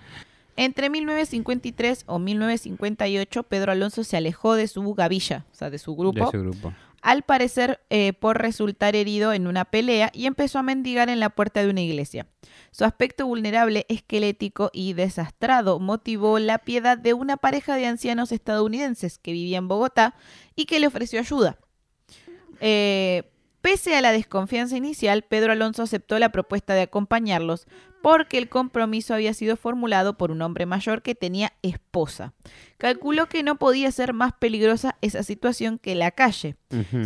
Entre 0.56 0.88
1953 0.90 2.04
o 2.06 2.18
1958, 2.18 3.42
Pedro 3.44 3.72
Alonso 3.72 4.02
se 4.04 4.16
alejó 4.16 4.54
de 4.54 4.66
su 4.66 4.82
gavilla, 4.94 5.44
o 5.52 5.54
sea, 5.54 5.70
de 5.70 5.78
su 5.78 5.94
grupo, 5.94 6.20
De 6.20 6.28
ese 6.28 6.38
grupo. 6.38 6.72
Al 7.02 7.22
parecer 7.22 7.80
eh, 7.90 8.12
por 8.12 8.38
resultar 8.38 8.96
herido 8.96 9.32
en 9.32 9.46
una 9.46 9.64
pelea 9.64 10.10
y 10.14 10.26
empezó 10.26 10.60
a 10.60 10.62
mendigar 10.62 11.10
en 11.10 11.20
la 11.20 11.30
puerta 11.30 11.60
de 11.60 11.68
una 11.68 11.80
iglesia. 11.80 12.26
Su 12.70 12.84
aspecto 12.84 13.26
vulnerable, 13.26 13.84
esquelético 13.88 14.70
y 14.72 14.94
desastrado 14.94 15.80
motivó 15.80 16.38
la 16.38 16.58
piedad 16.58 16.96
de 16.96 17.12
una 17.12 17.36
pareja 17.36 17.74
de 17.74 17.86
ancianos 17.86 18.32
estadounidenses 18.32 19.18
que 19.18 19.32
vivía 19.32 19.58
en 19.58 19.68
Bogotá 19.68 20.14
y 20.54 20.64
que 20.64 20.80
le 20.80 20.86
ofreció 20.86 21.18
ayuda. 21.18 21.58
Eh, 22.60 23.24
pese 23.60 23.96
a 23.96 24.00
la 24.00 24.12
desconfianza 24.12 24.76
inicial, 24.76 25.22
Pedro 25.22 25.52
Alonso 25.52 25.82
aceptó 25.82 26.18
la 26.20 26.30
propuesta 26.30 26.74
de 26.74 26.82
acompañarlos 26.82 27.66
porque 28.02 28.36
el 28.36 28.48
compromiso 28.48 29.14
había 29.14 29.32
sido 29.32 29.56
formulado 29.56 30.18
por 30.18 30.30
un 30.30 30.42
hombre 30.42 30.66
mayor 30.66 31.02
que 31.02 31.14
tenía 31.14 31.52
esposa. 31.62 32.34
Calculó 32.76 33.28
que 33.28 33.42
no 33.42 33.56
podía 33.56 33.90
ser 33.92 34.12
más 34.12 34.32
peligrosa 34.32 34.96
esa 35.00 35.22
situación 35.22 35.78
que 35.78 35.94
la 35.94 36.10
calle, 36.10 36.56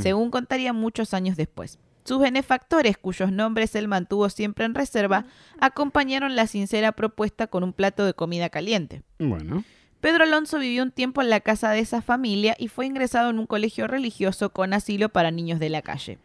según 0.00 0.30
contaría 0.30 0.72
muchos 0.72 1.14
años 1.14 1.36
después. 1.36 1.78
Sus 2.04 2.20
benefactores, 2.20 2.96
cuyos 2.98 3.32
nombres 3.32 3.74
él 3.74 3.88
mantuvo 3.88 4.30
siempre 4.30 4.64
en 4.64 4.74
reserva, 4.74 5.26
acompañaron 5.60 6.36
la 6.36 6.46
sincera 6.46 6.92
propuesta 6.92 7.48
con 7.48 7.64
un 7.64 7.72
plato 7.72 8.04
de 8.04 8.14
comida 8.14 8.48
caliente. 8.48 9.02
Bueno. 9.18 9.64
Pedro 10.00 10.22
Alonso 10.22 10.58
vivió 10.58 10.84
un 10.84 10.92
tiempo 10.92 11.20
en 11.20 11.30
la 11.30 11.40
casa 11.40 11.72
de 11.72 11.80
esa 11.80 12.02
familia 12.02 12.54
y 12.58 12.68
fue 12.68 12.86
ingresado 12.86 13.30
en 13.30 13.40
un 13.40 13.46
colegio 13.46 13.88
religioso 13.88 14.50
con 14.50 14.72
asilo 14.72 15.08
para 15.08 15.32
niños 15.32 15.58
de 15.58 15.68
la 15.68 15.82
calle. 15.82 16.18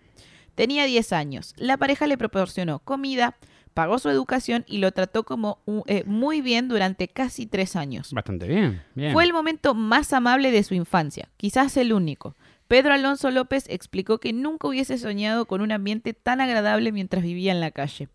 Tenía 0.54 0.86
10 0.86 1.14
años. 1.14 1.54
La 1.58 1.78
pareja 1.78 2.06
le 2.06 2.18
proporcionó 2.18 2.80
comida, 2.80 3.38
pagó 3.74 4.00
su 4.00 4.10
educación 4.10 4.64
y 4.68 4.78
lo 4.80 4.92
trató 4.92 5.24
como 5.24 5.60
un- 5.66 5.84
eh, 5.88 6.04
muy 6.06 6.42
bien 6.42 6.68
durante 6.68 7.08
casi 7.08 7.46
tres 7.46 7.76
años. 7.76 8.14
Bastante 8.14 8.48
bien. 8.48 8.82
bien. 8.96 9.14
Fue 9.14 9.24
el 9.24 9.34
momento 9.34 9.74
más 9.74 10.14
amable 10.14 10.52
de 10.52 10.64
su 10.64 10.74
infancia, 10.74 11.30
quizás 11.38 11.78
el 11.78 11.94
único. 11.94 12.36
Pedro 12.72 12.94
Alonso 12.94 13.32
López 13.32 13.66
explicó 13.68 14.20
que 14.20 14.32
nunca 14.32 14.66
hubiese 14.70 14.98
soñado 14.98 15.46
con 15.46 15.60
un 15.60 15.74
ambiente 15.74 16.14
tan 16.14 16.40
agradable 16.40 16.94
mientras 16.94 17.22
vivía 17.22 17.52
en 17.52 17.60
la 17.60 17.72
calle. 17.72 18.08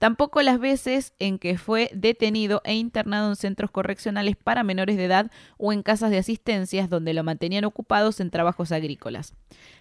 Tampoco 0.00 0.42
las 0.42 0.58
veces 0.58 1.14
en 1.20 1.38
que 1.38 1.56
fue 1.56 1.92
detenido 1.94 2.60
e 2.64 2.74
internado 2.74 3.28
en 3.28 3.36
centros 3.36 3.70
correccionales 3.70 4.34
para 4.34 4.64
menores 4.64 4.96
de 4.96 5.04
edad 5.04 5.30
o 5.58 5.72
en 5.72 5.84
casas 5.84 6.10
de 6.10 6.18
asistencias 6.18 6.90
donde 6.90 7.14
lo 7.14 7.22
mantenían 7.22 7.64
ocupados 7.64 8.18
en 8.18 8.32
trabajos 8.32 8.72
agrícolas. 8.72 9.32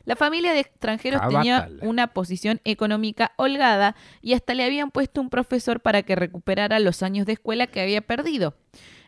La 0.05 0.15
familia 0.15 0.53
de 0.53 0.59
extranjeros 0.59 1.21
tenía 1.27 1.61
Cabátale. 1.61 1.87
una 1.87 2.13
posición 2.13 2.61
económica 2.65 3.31
holgada 3.35 3.95
y 4.21 4.33
hasta 4.33 4.53
le 4.53 4.63
habían 4.63 4.91
puesto 4.91 5.21
un 5.21 5.31
profesor 5.31 5.79
para 5.79 6.03
que 6.03 6.15
recuperara 6.15 6.79
los 6.79 7.01
años 7.01 7.25
de 7.25 7.33
escuela 7.33 7.65
que 7.65 7.81
había 7.81 8.01
perdido. 8.01 8.53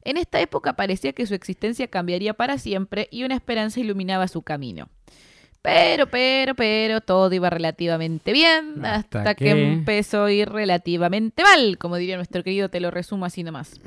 En 0.04 0.18
esta 0.18 0.40
época 0.42 0.76
parecía 0.76 1.14
que 1.14 1.26
su 1.26 1.34
existencia 1.36 1.88
cambiaría 1.88 2.34
para 2.34 2.58
siempre 2.58 3.08
y 3.12 3.24
una 3.24 3.36
esperanza 3.36 3.80
iluminaba 3.80 4.28
su 4.28 4.42
camino. 4.42 4.90
Pero, 5.62 6.08
pero, 6.08 6.56
pero, 6.56 7.02
todo 7.02 7.32
iba 7.34 7.50
relativamente 7.52 8.34
bien 8.34 8.84
hasta, 8.84 9.20
Hasta 9.20 9.36
que... 9.36 9.46
que- 9.46 9.72
empezó 9.74 10.24
a 10.26 10.32
ir 10.32 10.50
relativamente 10.50 11.44
mal, 11.44 11.78
como 11.78 11.98
diría 11.98 12.16
nuestro 12.16 12.44
querido, 12.44 12.70
te 12.70 12.80
lo 12.80 12.90
resumo 12.90 13.26
así 13.26 13.44
nomás. 13.44 13.80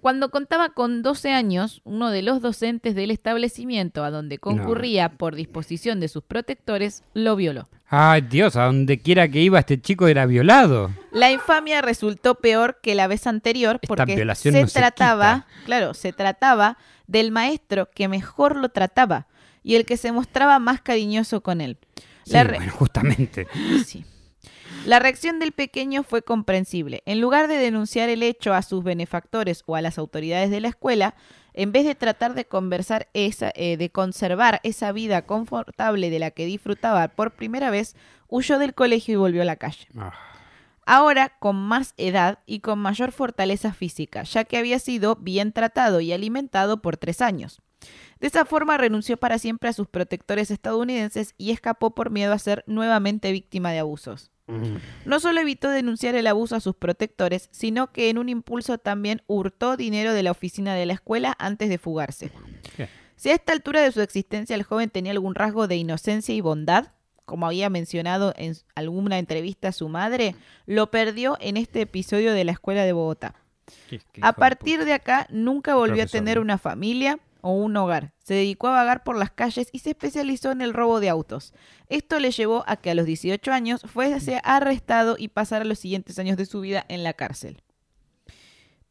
Cuando 0.00 0.30
contaba 0.30 0.70
con 0.70 1.02
12 1.02 1.30
años, 1.32 1.82
uno 1.84 2.10
de 2.10 2.22
los 2.22 2.40
docentes 2.40 2.94
del 2.94 3.10
establecimiento 3.10 4.02
a 4.02 4.10
donde 4.10 4.38
concurría 4.38 5.10
por 5.10 5.34
disposición 5.34 6.00
de 6.00 6.08
sus 6.08 6.22
protectores 6.22 7.04
lo 7.12 7.36
violó. 7.36 7.68
Ay, 7.86 8.22
Dios, 8.22 8.56
a 8.56 8.64
donde 8.64 8.98
quiera 8.98 9.28
que 9.28 9.40
iba 9.40 9.58
este 9.58 9.80
chico 9.80 10.08
era 10.08 10.24
violado. 10.26 10.90
La 11.12 11.30
infamia 11.30 11.82
resultó 11.82 12.36
peor 12.36 12.80
que 12.82 12.94
la 12.94 13.06
vez 13.06 13.26
anterior 13.26 13.78
porque 13.86 14.16
violación 14.16 14.54
se 14.54 14.62
no 14.62 14.66
se 14.68 14.78
trataba, 14.78 15.46
claro, 15.66 15.92
se 15.92 16.12
trataba 16.12 16.78
del 17.06 17.30
maestro 17.30 17.90
que 17.94 18.08
mejor 18.08 18.56
lo 18.56 18.70
trataba 18.70 19.26
y 19.64 19.74
el 19.74 19.84
que 19.84 19.96
se 19.96 20.12
mostraba 20.12 20.60
más 20.60 20.80
cariñoso 20.80 21.42
con 21.42 21.60
él. 21.60 21.78
Sí, 22.24 22.36
bueno, 22.36 22.72
justamente. 22.72 23.48
Sí. 23.84 24.04
La 24.86 24.98
reacción 24.98 25.38
del 25.38 25.52
pequeño 25.52 26.02
fue 26.02 26.20
comprensible. 26.20 27.02
En 27.06 27.18
lugar 27.18 27.48
de 27.48 27.56
denunciar 27.56 28.10
el 28.10 28.22
hecho 28.22 28.52
a 28.52 28.60
sus 28.60 28.84
benefactores 28.84 29.62
o 29.64 29.76
a 29.76 29.80
las 29.80 29.96
autoridades 29.96 30.50
de 30.50 30.60
la 30.60 30.68
escuela, 30.68 31.14
en 31.54 31.72
vez 31.72 31.86
de 31.86 31.94
tratar 31.94 32.34
de 32.34 32.44
conversar 32.44 33.08
esa, 33.14 33.50
eh, 33.54 33.78
de 33.78 33.90
conservar 33.90 34.60
esa 34.62 34.92
vida 34.92 35.22
confortable 35.22 36.10
de 36.10 36.18
la 36.18 36.32
que 36.32 36.44
disfrutaba 36.44 37.08
por 37.08 37.30
primera 37.30 37.70
vez, 37.70 37.96
huyó 38.28 38.58
del 38.58 38.74
colegio 38.74 39.14
y 39.14 39.16
volvió 39.16 39.40
a 39.40 39.46
la 39.46 39.56
calle. 39.56 39.88
Ah, 39.96 40.12
Ahora 40.86 41.30
con 41.38 41.56
más 41.56 41.94
edad 41.96 42.40
y 42.44 42.60
con 42.60 42.78
mayor 42.78 43.12
fortaleza 43.12 43.72
física, 43.72 44.24
ya 44.24 44.44
que 44.44 44.58
había 44.58 44.78
sido 44.78 45.16
bien 45.16 45.52
tratado 45.52 46.00
y 46.00 46.12
alimentado 46.12 46.82
por 46.82 46.98
tres 46.98 47.22
años. 47.22 47.62
De 48.20 48.26
esa 48.26 48.44
forma 48.44 48.76
renunció 48.78 49.16
para 49.16 49.38
siempre 49.38 49.68
a 49.68 49.72
sus 49.72 49.86
protectores 49.88 50.50
estadounidenses 50.50 51.34
y 51.38 51.50
escapó 51.50 51.94
por 51.94 52.10
miedo 52.10 52.32
a 52.32 52.38
ser 52.38 52.64
nuevamente 52.66 53.32
víctima 53.32 53.70
de 53.72 53.78
abusos. 53.80 54.30
No 55.06 55.20
solo 55.20 55.40
evitó 55.40 55.70
denunciar 55.70 56.14
el 56.16 56.26
abuso 56.26 56.54
a 56.54 56.60
sus 56.60 56.74
protectores, 56.76 57.48
sino 57.50 57.92
que 57.92 58.10
en 58.10 58.18
un 58.18 58.28
impulso 58.28 58.76
también 58.76 59.22
hurtó 59.26 59.76
dinero 59.78 60.12
de 60.12 60.22
la 60.22 60.30
oficina 60.32 60.74
de 60.74 60.84
la 60.84 60.92
escuela 60.92 61.34
antes 61.38 61.70
de 61.70 61.78
fugarse. 61.78 62.30
¿Qué? 62.76 62.88
Si 63.16 63.30
a 63.30 63.34
esta 63.34 63.52
altura 63.54 63.80
de 63.80 63.90
su 63.92 64.02
existencia 64.02 64.54
el 64.54 64.62
joven 64.64 64.90
tenía 64.90 65.12
algún 65.12 65.34
rasgo 65.34 65.66
de 65.66 65.76
inocencia 65.76 66.34
y 66.34 66.42
bondad, 66.42 66.88
como 67.24 67.46
había 67.46 67.70
mencionado 67.70 68.34
en 68.36 68.54
alguna 68.74 69.18
entrevista 69.18 69.68
a 69.68 69.72
su 69.72 69.88
madre, 69.88 70.34
lo 70.66 70.90
perdió 70.90 71.38
en 71.40 71.56
este 71.56 71.80
episodio 71.80 72.34
de 72.34 72.44
la 72.44 72.52
escuela 72.52 72.84
de 72.84 72.92
Bogotá. 72.92 73.34
Qué- 73.88 73.98
qué 74.12 74.18
hijo 74.20 74.26
A 74.28 74.34
partir 74.34 74.84
de 74.84 74.92
acá 74.92 75.26
nunca 75.30 75.74
volvió 75.74 76.02
a 76.02 76.06
tener 76.18 76.38
una 76.38 76.58
familia 76.58 77.18
o 77.44 77.52
un 77.52 77.76
hogar. 77.76 78.14
Se 78.24 78.32
dedicó 78.32 78.68
a 78.68 78.72
vagar 78.72 79.04
por 79.04 79.18
las 79.18 79.30
calles 79.30 79.68
y 79.70 79.80
se 79.80 79.90
especializó 79.90 80.50
en 80.50 80.62
el 80.62 80.72
robo 80.72 80.98
de 80.98 81.10
autos. 81.10 81.52
Esto 81.90 82.18
le 82.18 82.30
llevó 82.30 82.64
a 82.66 82.76
que 82.76 82.90
a 82.90 82.94
los 82.94 83.04
18 83.04 83.52
años 83.52 83.82
fuese 83.84 84.40
arrestado 84.42 85.16
y 85.18 85.28
pasara 85.28 85.66
los 85.66 85.78
siguientes 85.78 86.18
años 86.18 86.38
de 86.38 86.46
su 86.46 86.62
vida 86.62 86.86
en 86.88 87.04
la 87.04 87.12
cárcel. 87.12 87.62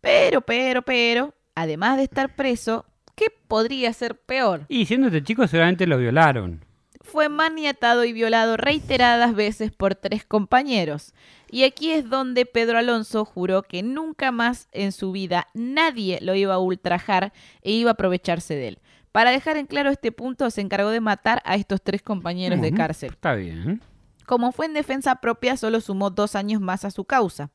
Pero, 0.01 0.41
pero, 0.41 0.83
pero, 0.83 1.33
además 1.55 1.97
de 1.97 2.03
estar 2.03 2.35
preso, 2.35 2.85
¿qué 3.15 3.25
podría 3.47 3.91
ser 3.91 4.19
peor? 4.19 4.67
Y 4.69 4.85
siendo 4.85 5.07
este 5.07 5.23
chico 5.23 5.47
seguramente 5.47 5.87
lo 5.87 5.97
violaron. 5.97 6.63
Fue 7.03 7.29
maniatado 7.29 8.05
y 8.05 8.13
violado 8.13 8.57
reiteradas 8.57 9.35
veces 9.35 9.71
por 9.71 9.93
tres 9.93 10.25
compañeros. 10.25 11.13
Y 11.51 11.63
aquí 11.63 11.91
es 11.91 12.09
donde 12.09 12.47
Pedro 12.47 12.79
Alonso 12.79 13.25
juró 13.25 13.61
que 13.61 13.83
nunca 13.83 14.31
más 14.31 14.67
en 14.71 14.91
su 14.91 15.11
vida 15.11 15.47
nadie 15.53 16.17
lo 16.21 16.33
iba 16.33 16.55
a 16.55 16.59
ultrajar 16.59 17.33
e 17.61 17.71
iba 17.71 17.91
a 17.91 17.93
aprovecharse 17.93 18.55
de 18.55 18.69
él. 18.69 18.79
Para 19.11 19.29
dejar 19.29 19.57
en 19.57 19.67
claro 19.67 19.91
este 19.91 20.11
punto, 20.11 20.49
se 20.49 20.61
encargó 20.61 20.89
de 20.89 21.01
matar 21.01 21.43
a 21.45 21.55
estos 21.55 21.83
tres 21.83 22.01
compañeros 22.01 22.59
de 22.61 22.73
cárcel. 22.73 23.11
Está 23.11 23.35
bien. 23.35 23.79
Como 24.25 24.51
fue 24.51 24.65
en 24.65 24.73
defensa 24.73 25.17
propia, 25.17 25.55
solo 25.57 25.81
sumó 25.81 26.09
dos 26.09 26.35
años 26.35 26.61
más 26.61 26.83
a 26.85 26.89
su 26.89 27.05
causa. 27.05 27.51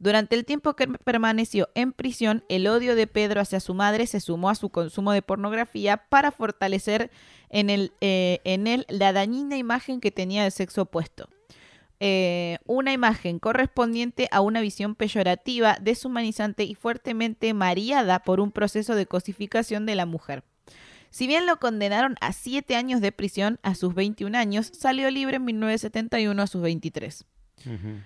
Durante 0.00 0.36
el 0.36 0.44
tiempo 0.44 0.76
que 0.76 0.86
permaneció 0.86 1.70
en 1.74 1.92
prisión, 1.92 2.44
el 2.48 2.66
odio 2.68 2.94
de 2.94 3.06
Pedro 3.06 3.40
hacia 3.40 3.58
su 3.58 3.74
madre 3.74 4.06
se 4.06 4.20
sumó 4.20 4.48
a 4.48 4.54
su 4.54 4.68
consumo 4.68 5.12
de 5.12 5.22
pornografía 5.22 5.96
para 5.96 6.30
fortalecer 6.30 7.10
en, 7.50 7.70
el, 7.70 7.92
eh, 8.00 8.40
en 8.44 8.66
él 8.66 8.86
la 8.88 9.12
dañina 9.12 9.56
imagen 9.56 10.00
que 10.00 10.10
tenía 10.10 10.42
del 10.42 10.52
sexo 10.52 10.82
opuesto. 10.82 11.28
Eh, 12.00 12.58
una 12.66 12.92
imagen 12.92 13.40
correspondiente 13.40 14.28
a 14.30 14.40
una 14.40 14.60
visión 14.60 14.94
peyorativa, 14.94 15.78
deshumanizante 15.80 16.62
y 16.62 16.76
fuertemente 16.76 17.52
mareada 17.54 18.20
por 18.20 18.38
un 18.38 18.52
proceso 18.52 18.94
de 18.94 19.06
cosificación 19.06 19.84
de 19.84 19.96
la 19.96 20.06
mujer. 20.06 20.44
Si 21.10 21.26
bien 21.26 21.46
lo 21.46 21.58
condenaron 21.58 22.16
a 22.20 22.32
siete 22.32 22.76
años 22.76 23.00
de 23.00 23.12
prisión 23.12 23.58
a 23.62 23.74
sus 23.74 23.94
21 23.94 24.36
años, 24.36 24.70
salió 24.72 25.10
libre 25.10 25.36
en 25.36 25.44
1971 25.46 26.40
a 26.40 26.46
sus 26.46 26.62
23. 26.62 27.24
Ujú. 27.66 28.00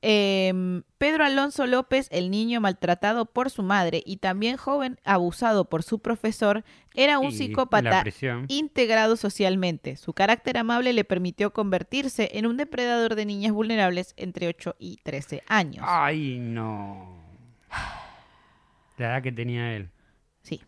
Eh, 0.00 0.82
Pedro 0.98 1.24
Alonso 1.24 1.66
López, 1.66 2.08
el 2.12 2.30
niño 2.30 2.60
maltratado 2.60 3.26
por 3.26 3.50
su 3.50 3.62
madre 3.62 4.02
y 4.06 4.18
también 4.18 4.56
joven 4.56 4.98
abusado 5.04 5.68
por 5.68 5.82
su 5.82 5.98
profesor, 5.98 6.64
era 6.94 7.18
un 7.18 7.28
Y 7.28 7.32
psicópata 7.32 8.04
integrado 8.48 9.16
socialmente. 9.16 9.96
Su 9.96 10.12
carácter 10.12 10.58
amable 10.58 10.92
le 10.92 11.04
permitió 11.04 11.52
convertirse 11.52 12.30
en 12.34 12.46
un 12.46 12.56
depredador 12.56 13.14
de 13.16 13.26
niñas 13.26 13.52
vulnerables 13.52 14.14
entre 14.16 14.48
8 14.48 14.76
y 14.78 14.98
13 15.02 15.42
años. 15.48 15.84
Ay, 15.86 16.38
no. 16.38 17.18
La 18.98 19.06
edad 19.06 19.22
que 19.22 19.32
tenía 19.32 19.74
él. 19.74 19.90
Sí. 20.42 20.60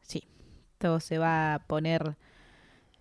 Sí. 0.00 0.24
Esto 0.72 1.00
se 1.00 1.18
va 1.18 1.54
a 1.54 1.58
poner. 1.60 2.16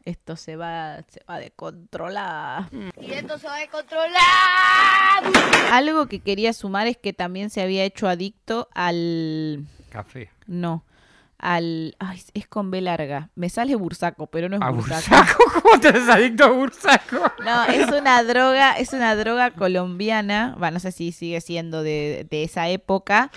Esto 0.05 0.35
se 0.35 0.55
va, 0.55 0.97
se 1.09 1.21
va 1.27 1.35
a 1.35 1.39
descontrolar. 1.39 2.69
Y 3.01 3.11
esto 3.11 3.39
se 3.39 3.47
va 3.47 3.57
a 3.57 3.67
controlar. 3.67 5.23
Algo 5.71 6.05
que 6.07 6.19
quería 6.19 6.53
sumar 6.53 6.85
es 6.85 6.95
que 6.97 7.11
también 7.11 7.49
se 7.49 7.61
había 7.61 7.83
hecho 7.83 8.07
adicto 8.07 8.69
al. 8.75 9.65
Café. 9.89 10.29
No. 10.45 10.83
Al. 11.39 11.95
Ay, 11.97 12.21
es 12.35 12.47
con 12.47 12.69
B 12.69 12.81
larga. 12.81 13.29
Me 13.33 13.49
sale 13.49 13.75
bursaco, 13.75 14.27
pero 14.27 14.47
no 14.47 14.57
es 14.57 14.61
¿A 14.61 14.69
bursaco. 14.69 15.09
Bursaco? 15.09 15.43
¿Cómo 15.63 15.79
te 15.79 15.87
haces 15.89 16.07
adicto 16.07 16.43
a 16.45 16.49
Bursaco? 16.49 17.31
No, 17.43 17.63
es 17.65 17.87
una 17.91 18.21
droga, 18.23 18.73
es 18.77 18.93
una 18.93 19.15
droga 19.15 19.51
colombiana. 19.51 20.55
Va, 20.61 20.69
no 20.69 20.79
sé 20.79 20.91
si 20.91 21.11
sigue 21.13 21.41
siendo 21.41 21.81
de, 21.81 22.27
de 22.29 22.43
esa 22.43 22.69
época. 22.69 23.31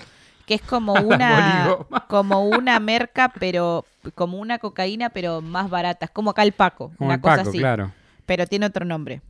Que 0.49 0.55
es 0.55 0.61
como 0.63 0.93
una. 1.03 1.77
Como 2.07 2.41
una 2.41 2.79
merca, 2.79 3.31
pero. 3.39 3.85
como 4.15 4.39
una 4.39 4.57
cocaína, 4.57 5.11
pero 5.11 5.41
más 5.41 5.69
barata. 5.69 6.05
Es 6.05 6.11
como 6.11 6.31
acá 6.31 6.41
el 6.41 6.53
Paco. 6.53 6.91
Como 6.97 7.09
una 7.09 7.15
el 7.15 7.21
cosa 7.21 7.37
Paco, 7.37 7.49
así. 7.49 7.59
claro. 7.59 7.91
pero 8.25 8.47
tiene 8.47 8.65
otro 8.65 8.83
nombre. 8.83 9.21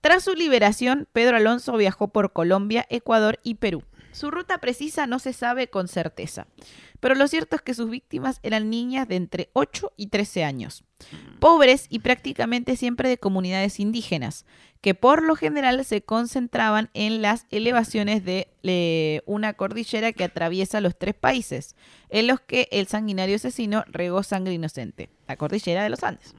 Tras 0.00 0.22
su 0.22 0.34
liberación, 0.34 1.08
Pedro 1.12 1.36
Alonso 1.36 1.76
viajó 1.76 2.06
por 2.06 2.32
Colombia, 2.32 2.86
Ecuador 2.90 3.40
y 3.42 3.56
Perú. 3.56 3.82
Su 4.12 4.30
ruta 4.30 4.58
precisa 4.58 5.06
no 5.06 5.18
se 5.18 5.32
sabe 5.32 5.68
con 5.68 5.88
certeza, 5.88 6.46
pero 7.00 7.14
lo 7.14 7.26
cierto 7.26 7.56
es 7.56 7.62
que 7.62 7.74
sus 7.74 7.90
víctimas 7.90 8.38
eran 8.42 8.70
niñas 8.70 9.08
de 9.08 9.16
entre 9.16 9.50
8 9.54 9.92
y 9.96 10.06
13 10.08 10.44
años, 10.44 10.84
pobres 11.40 11.86
y 11.88 11.98
prácticamente 11.98 12.76
siempre 12.76 13.08
de 13.08 13.18
comunidades 13.18 13.80
indígenas, 13.80 14.46
que 14.80 14.94
por 14.94 15.22
lo 15.22 15.34
general 15.36 15.84
se 15.84 16.02
concentraban 16.02 16.90
en 16.92 17.22
las 17.22 17.46
elevaciones 17.50 18.24
de 18.24 19.22
una 19.26 19.54
cordillera 19.54 20.12
que 20.12 20.24
atraviesa 20.24 20.80
los 20.80 20.98
tres 20.98 21.14
países, 21.14 21.74
en 22.10 22.26
los 22.26 22.40
que 22.40 22.68
el 22.70 22.86
sanguinario 22.86 23.36
asesino 23.36 23.84
regó 23.88 24.22
sangre 24.22 24.52
inocente, 24.52 25.08
la 25.26 25.36
cordillera 25.36 25.82
de 25.82 25.90
los 25.90 26.02
Andes. 26.02 26.34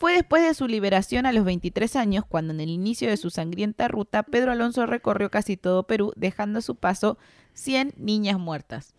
Fue 0.00 0.14
después 0.14 0.42
de 0.42 0.54
su 0.54 0.66
liberación 0.66 1.26
a 1.26 1.32
los 1.32 1.44
23 1.44 1.94
años 1.94 2.24
cuando 2.26 2.54
en 2.54 2.60
el 2.60 2.70
inicio 2.70 3.10
de 3.10 3.18
su 3.18 3.28
sangrienta 3.28 3.86
ruta 3.86 4.22
Pedro 4.22 4.50
Alonso 4.50 4.86
recorrió 4.86 5.30
casi 5.30 5.58
todo 5.58 5.86
Perú 5.86 6.14
dejando 6.16 6.60
a 6.60 6.62
su 6.62 6.76
paso 6.76 7.18
100 7.52 7.92
niñas 7.98 8.38
muertas. 8.38 8.94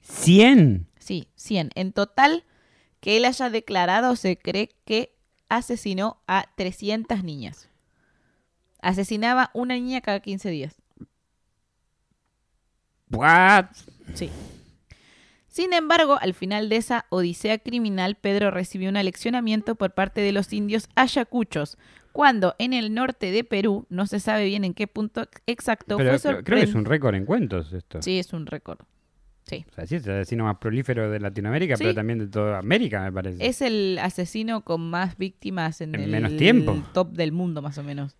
¿Cien? 0.00 0.86
Sí, 0.98 1.28
100. 1.34 1.72
En 1.74 1.92
total, 1.92 2.44
que 3.00 3.18
él 3.18 3.26
haya 3.26 3.50
declarado 3.50 4.16
se 4.16 4.38
cree 4.38 4.70
que 4.86 5.14
asesinó 5.50 6.22
a 6.26 6.46
300 6.56 7.22
niñas. 7.22 7.68
Asesinaba 8.80 9.50
una 9.52 9.74
niña 9.74 10.00
cada 10.00 10.20
15 10.20 10.48
días. 10.48 10.76
What? 13.10 13.66
Sí. 14.14 14.30
Sin 15.56 15.72
embargo, 15.72 16.18
al 16.20 16.34
final 16.34 16.68
de 16.68 16.76
esa 16.76 17.06
odisea 17.08 17.56
criminal, 17.56 18.16
Pedro 18.16 18.50
recibió 18.50 18.90
un 18.90 18.98
aleccionamiento 18.98 19.74
por 19.74 19.94
parte 19.94 20.20
de 20.20 20.30
los 20.32 20.52
indios 20.52 20.86
ayacuchos, 20.96 21.78
cuando 22.12 22.54
en 22.58 22.74
el 22.74 22.92
norte 22.92 23.30
de 23.30 23.42
Perú, 23.42 23.86
no 23.88 24.06
se 24.06 24.20
sabe 24.20 24.44
bien 24.44 24.64
en 24.64 24.74
qué 24.74 24.86
punto 24.86 25.26
exacto, 25.46 25.96
Pero 25.96 26.18
fue 26.18 26.30
creo, 26.32 26.44
creo 26.44 26.58
que 26.58 26.64
es 26.64 26.74
un 26.74 26.84
récord 26.84 27.14
en 27.14 27.24
cuentos 27.24 27.72
esto. 27.72 28.02
Sí, 28.02 28.18
es 28.18 28.34
un 28.34 28.44
récord. 28.44 28.80
Sí. 29.44 29.64
O 29.70 29.74
sea, 29.74 29.86
sí, 29.86 29.94
es 29.94 30.06
el 30.06 30.12
asesino 30.20 30.44
más 30.44 30.58
prolífero 30.58 31.10
de 31.10 31.20
Latinoamérica, 31.20 31.78
Sí. 31.78 31.84
pero 31.84 31.94
también 31.94 32.18
de 32.18 32.26
toda 32.26 32.58
América, 32.58 33.00
me 33.00 33.10
parece. 33.12 33.46
Es 33.46 33.62
el 33.62 33.98
asesino 34.02 34.62
con 34.62 34.90
más 34.90 35.16
víctimas 35.16 35.80
en, 35.80 35.94
En 35.94 36.02
el 36.02 36.10
menos 36.10 36.36
tiempo. 36.36 36.76
top 36.92 37.12
del 37.12 37.32
mundo, 37.32 37.62
más 37.62 37.78
o 37.78 37.82
menos. 37.82 38.14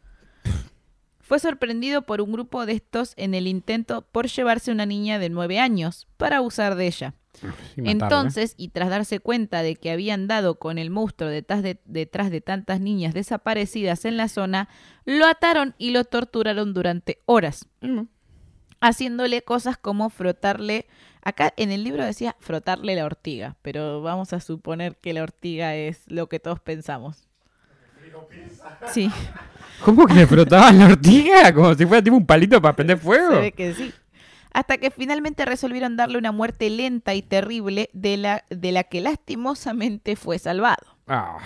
Fue 1.21 1.39
sorprendido 1.39 2.01
por 2.03 2.23
un 2.23 2.33
grupo 2.33 2.65
de 2.65 2.73
estos 2.73 3.13
en 3.19 3.35
el 3.35 3.47
intento 3.47 4.07
por 4.11 4.27
llevarse 4.29 4.73
una 4.73 4.87
niña 4.87 5.19
de 5.19 5.29
nueve 5.29 5.59
años 5.59 6.07
para 6.17 6.39
abusar 6.39 6.77
de 6.77 6.87
ella. 6.87 7.13
Matarlo, 7.77 7.85
¿eh? 7.89 7.91
Entonces, 7.91 8.55
y 8.57 8.69
tras 8.69 8.89
darse 8.91 9.21
cuenta 9.21 9.63
de 9.63 9.77
que 9.77 9.91
habían 9.91 10.27
dado 10.29 10.59
con 10.59 10.79
el 10.79 10.91
monstruo 10.91 11.29
detrás 11.31 11.63
de, 11.63 11.79
detrás 11.85 12.31
de 12.31 12.41
tantas 12.41 12.81
niñas 12.81 13.15
desaparecidas 13.15 14.05
en 14.05 14.17
la 14.17 14.29
zona, 14.29 14.69
lo 15.05 15.27
ataron 15.27 15.75
y 15.79 15.91
lo 15.91 16.05
torturaron 16.05 16.75
durante 16.75 17.21
horas, 17.27 17.67
Mm. 17.81 18.03
haciéndole 18.81 19.43
cosas 19.43 19.77
como 19.79 20.11
frotarle, 20.11 20.87
acá 21.23 21.53
en 21.57 21.71
el 21.73 21.83
libro 21.85 22.05
decía 22.05 22.37
frotarle 22.41 22.95
la 22.95 23.05
ortiga, 23.05 23.57
pero 23.63 24.03
vamos 24.03 24.33
a 24.33 24.41
suponer 24.41 24.97
que 24.97 25.13
la 25.13 25.23
ortiga 25.23 25.75
es 25.75 26.03
lo 26.09 26.29
que 26.29 26.39
todos 26.41 26.61
pensamos. 26.61 27.23
Sí, 28.93 29.11
¿Cómo 29.85 30.07
que 30.07 30.15
le 30.15 30.27
frotaban 30.27 30.79
la 30.79 30.87
ortiga? 30.87 31.53
Como 31.53 31.75
si 31.75 31.85
fuera 31.85 32.03
tipo 32.03 32.17
un 32.17 32.25
palito 32.27 32.61
para 32.63 32.75
prender 32.75 32.99
fuego. 32.99 33.31
se 33.35 33.41
ve 33.41 33.53
que 33.53 33.75
sí. 33.75 33.93
Hasta 34.57 34.79
que 34.79 34.91
finalmente 34.91 35.45
resolvieron 35.45 35.97
darle 35.97 36.17
una 36.17 36.33
muerte 36.33 36.71
lenta 36.71 37.15
y 37.15 37.21
terrible 37.21 37.91
de 37.93 38.17
la, 38.17 38.45
de 38.49 38.73
la 38.73 38.85
que 38.85 39.03
lastimosamente 39.03 40.17
fue 40.17 40.39
salvado. 40.39 40.97
Ah, 41.07 41.37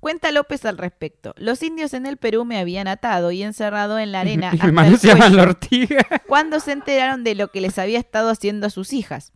Cuenta 0.00 0.32
López 0.32 0.64
al 0.64 0.76
respecto. 0.76 1.32
Los 1.36 1.62
indios 1.62 1.94
en 1.94 2.06
el 2.06 2.16
Perú 2.16 2.44
me 2.44 2.58
habían 2.58 2.88
atado 2.88 3.30
y 3.30 3.44
encerrado 3.44 4.00
en 4.00 4.10
la 4.10 4.20
arena 4.20 4.50
hasta 4.52 4.64
me 4.64 4.70
el 4.70 4.72
manoseaban 4.72 5.36
la 5.36 5.42
cuello 5.44 5.50
ortiga. 5.50 6.06
cuando 6.26 6.58
se 6.58 6.72
enteraron 6.72 7.22
de 7.22 7.36
lo 7.36 7.52
que 7.52 7.60
les 7.60 7.78
había 7.78 8.00
estado 8.00 8.30
haciendo 8.30 8.66
a 8.66 8.70
sus 8.70 8.92
hijas. 8.92 9.32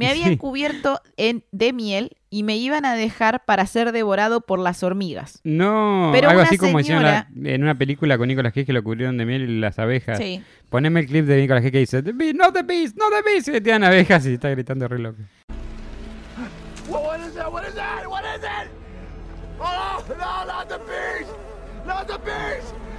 Me 0.00 0.08
habían 0.10 0.30
Sí. 0.30 0.36
cubierto 0.38 1.00
en, 1.16 1.44
de 1.52 1.72
miel 1.72 2.16
y 2.30 2.42
me 2.42 2.56
iban 2.56 2.84
a 2.84 2.94
dejar 2.94 3.44
para 3.44 3.66
ser 3.66 3.92
devorado 3.92 4.40
por 4.40 4.58
las 4.58 4.82
hormigas. 4.82 5.40
No, 5.44 6.10
Pero 6.12 6.30
algo 6.30 6.42
así 6.42 6.56
como 6.58 6.80
hicieron 6.80 7.02
la- 7.02 7.28
en 7.44 7.62
una 7.62 7.76
película 7.76 8.16
con 8.18 8.28
Nicolas 8.28 8.52
Cage 8.52 8.66
que 8.66 8.72
lo 8.72 8.82
cubrieron 8.82 9.16
de 9.18 9.26
miel 9.26 9.42
y 9.42 9.58
las 9.60 9.78
abejas. 9.78 10.18
Sí. 10.18 10.42
Poneme 10.68 11.00
el 11.00 11.06
clip 11.06 11.26
de 11.26 11.36
Nicolas 11.40 11.60
Cage 11.62 11.72
que 11.72 11.78
dice, 11.80 12.02
"The 12.02 12.12
bee, 12.12 12.32
no 12.34 12.52
the 12.52 12.62
bees, 12.62 12.94
no 12.96 13.04
the 13.10 13.22
bees, 13.22 13.46
y 13.48 13.52
le 13.52 13.60
tiran 13.60 13.84
abejas 13.84 14.24
y 14.26 14.34
está 14.34 14.48
gritando 14.50 14.88
re 14.88 14.98
loco. 14.98 15.18
What 16.88 17.18
is 17.26 17.34
that? 17.34 17.52
What 17.52 17.64
is 17.68 17.74
that? 17.74 18.06
What 18.08 18.22
is 18.24 18.42
it? 18.42 18.70
Oh, 19.60 20.02
no, 20.08 20.44
not 20.46 20.68
the! 20.68 21.86
Not! 21.86 22.10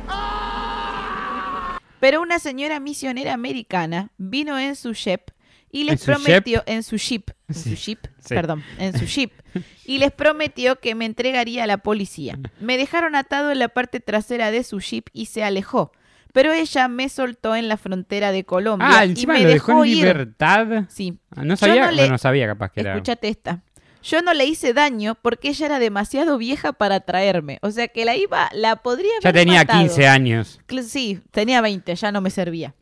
Ah! 0.08 1.78
Pero 2.00 2.22
una 2.22 2.40
señora 2.40 2.80
misionera 2.80 3.34
americana 3.34 4.10
vino 4.18 4.58
en 4.60 4.76
su 4.76 4.94
ship 4.94 5.32
y 5.72 5.84
les 5.86 5.94
¿En 5.94 5.98
su 6.00 6.06
prometió 6.24 6.64
en 6.66 6.84
su 6.84 6.98
ship, 6.98 7.24
en 7.48 7.56
Sí, 7.56 7.70
su 7.70 7.76
ship, 7.76 8.00
sí. 8.20 8.36
perdón, 8.36 8.64
en 8.78 8.98
su 8.98 9.06
ship 9.06 9.32
y 9.86 9.98
les 10.00 10.12
prometió 10.12 10.80
que 10.80 10.96
me 10.96 11.06
entregaría 11.06 11.64
a 11.64 11.68
la 11.68 11.78
policía. 11.78 12.38
Me 12.60 12.78
dejaron 12.78 13.16
atado 13.16 13.52
en 13.52 13.60
la 13.60 13.70
parte 13.70 14.00
trasera 14.00 14.52
de 14.52 14.64
su 14.64 14.80
ship 14.80 15.04
y 15.14 15.28
se 15.28 15.44
alejó. 15.44 15.92
Pero 16.34 16.54
ella 16.54 16.88
me 16.88 17.10
soltó 17.10 17.58
en 17.58 17.68
la 17.68 17.76
frontera 17.76 18.32
de 18.32 18.46
Colombia 18.46 18.88
Ah, 18.90 19.06
y 19.06 19.26
me 19.28 19.42
lo 19.42 19.50
dejó 19.50 19.72
dejó 19.72 19.84
en 19.84 19.90
ir. 19.90 19.96
libertad. 19.98 20.86
Sí. 20.88 21.18
Ah, 21.36 21.44
no 21.44 21.58
sabía, 21.58 21.88
no 21.88 21.92
le- 21.92 22.02
bueno, 22.04 22.18
sabía 22.18 22.48
capaz 22.48 22.72
que 22.72 22.80
era. 22.80 22.94
Escúchate 22.94 23.28
esta. 23.28 23.64
Yo 24.02 24.22
no 24.22 24.34
le 24.34 24.46
hice 24.46 24.74
daño 24.74 25.16
porque 25.22 25.50
ella 25.50 25.66
era 25.68 25.78
demasiado 25.80 26.38
vieja 26.38 26.72
para 26.74 27.02
traerme. 27.02 27.60
O 27.62 27.70
sea 27.70 27.88
que 27.90 28.06
la 28.06 28.16
iba, 28.16 28.50
la 28.54 28.78
podría 28.78 29.12
Ya 29.22 29.30
haber 29.30 29.42
tenía 29.44 29.60
matado. 29.60 29.80
15 29.82 30.08
años. 30.08 30.60
Sí, 30.88 31.20
tenía 31.32 31.60
20, 31.62 31.94
ya 31.96 32.12
no 32.14 32.22
me 32.22 32.30
servía. 32.30 32.74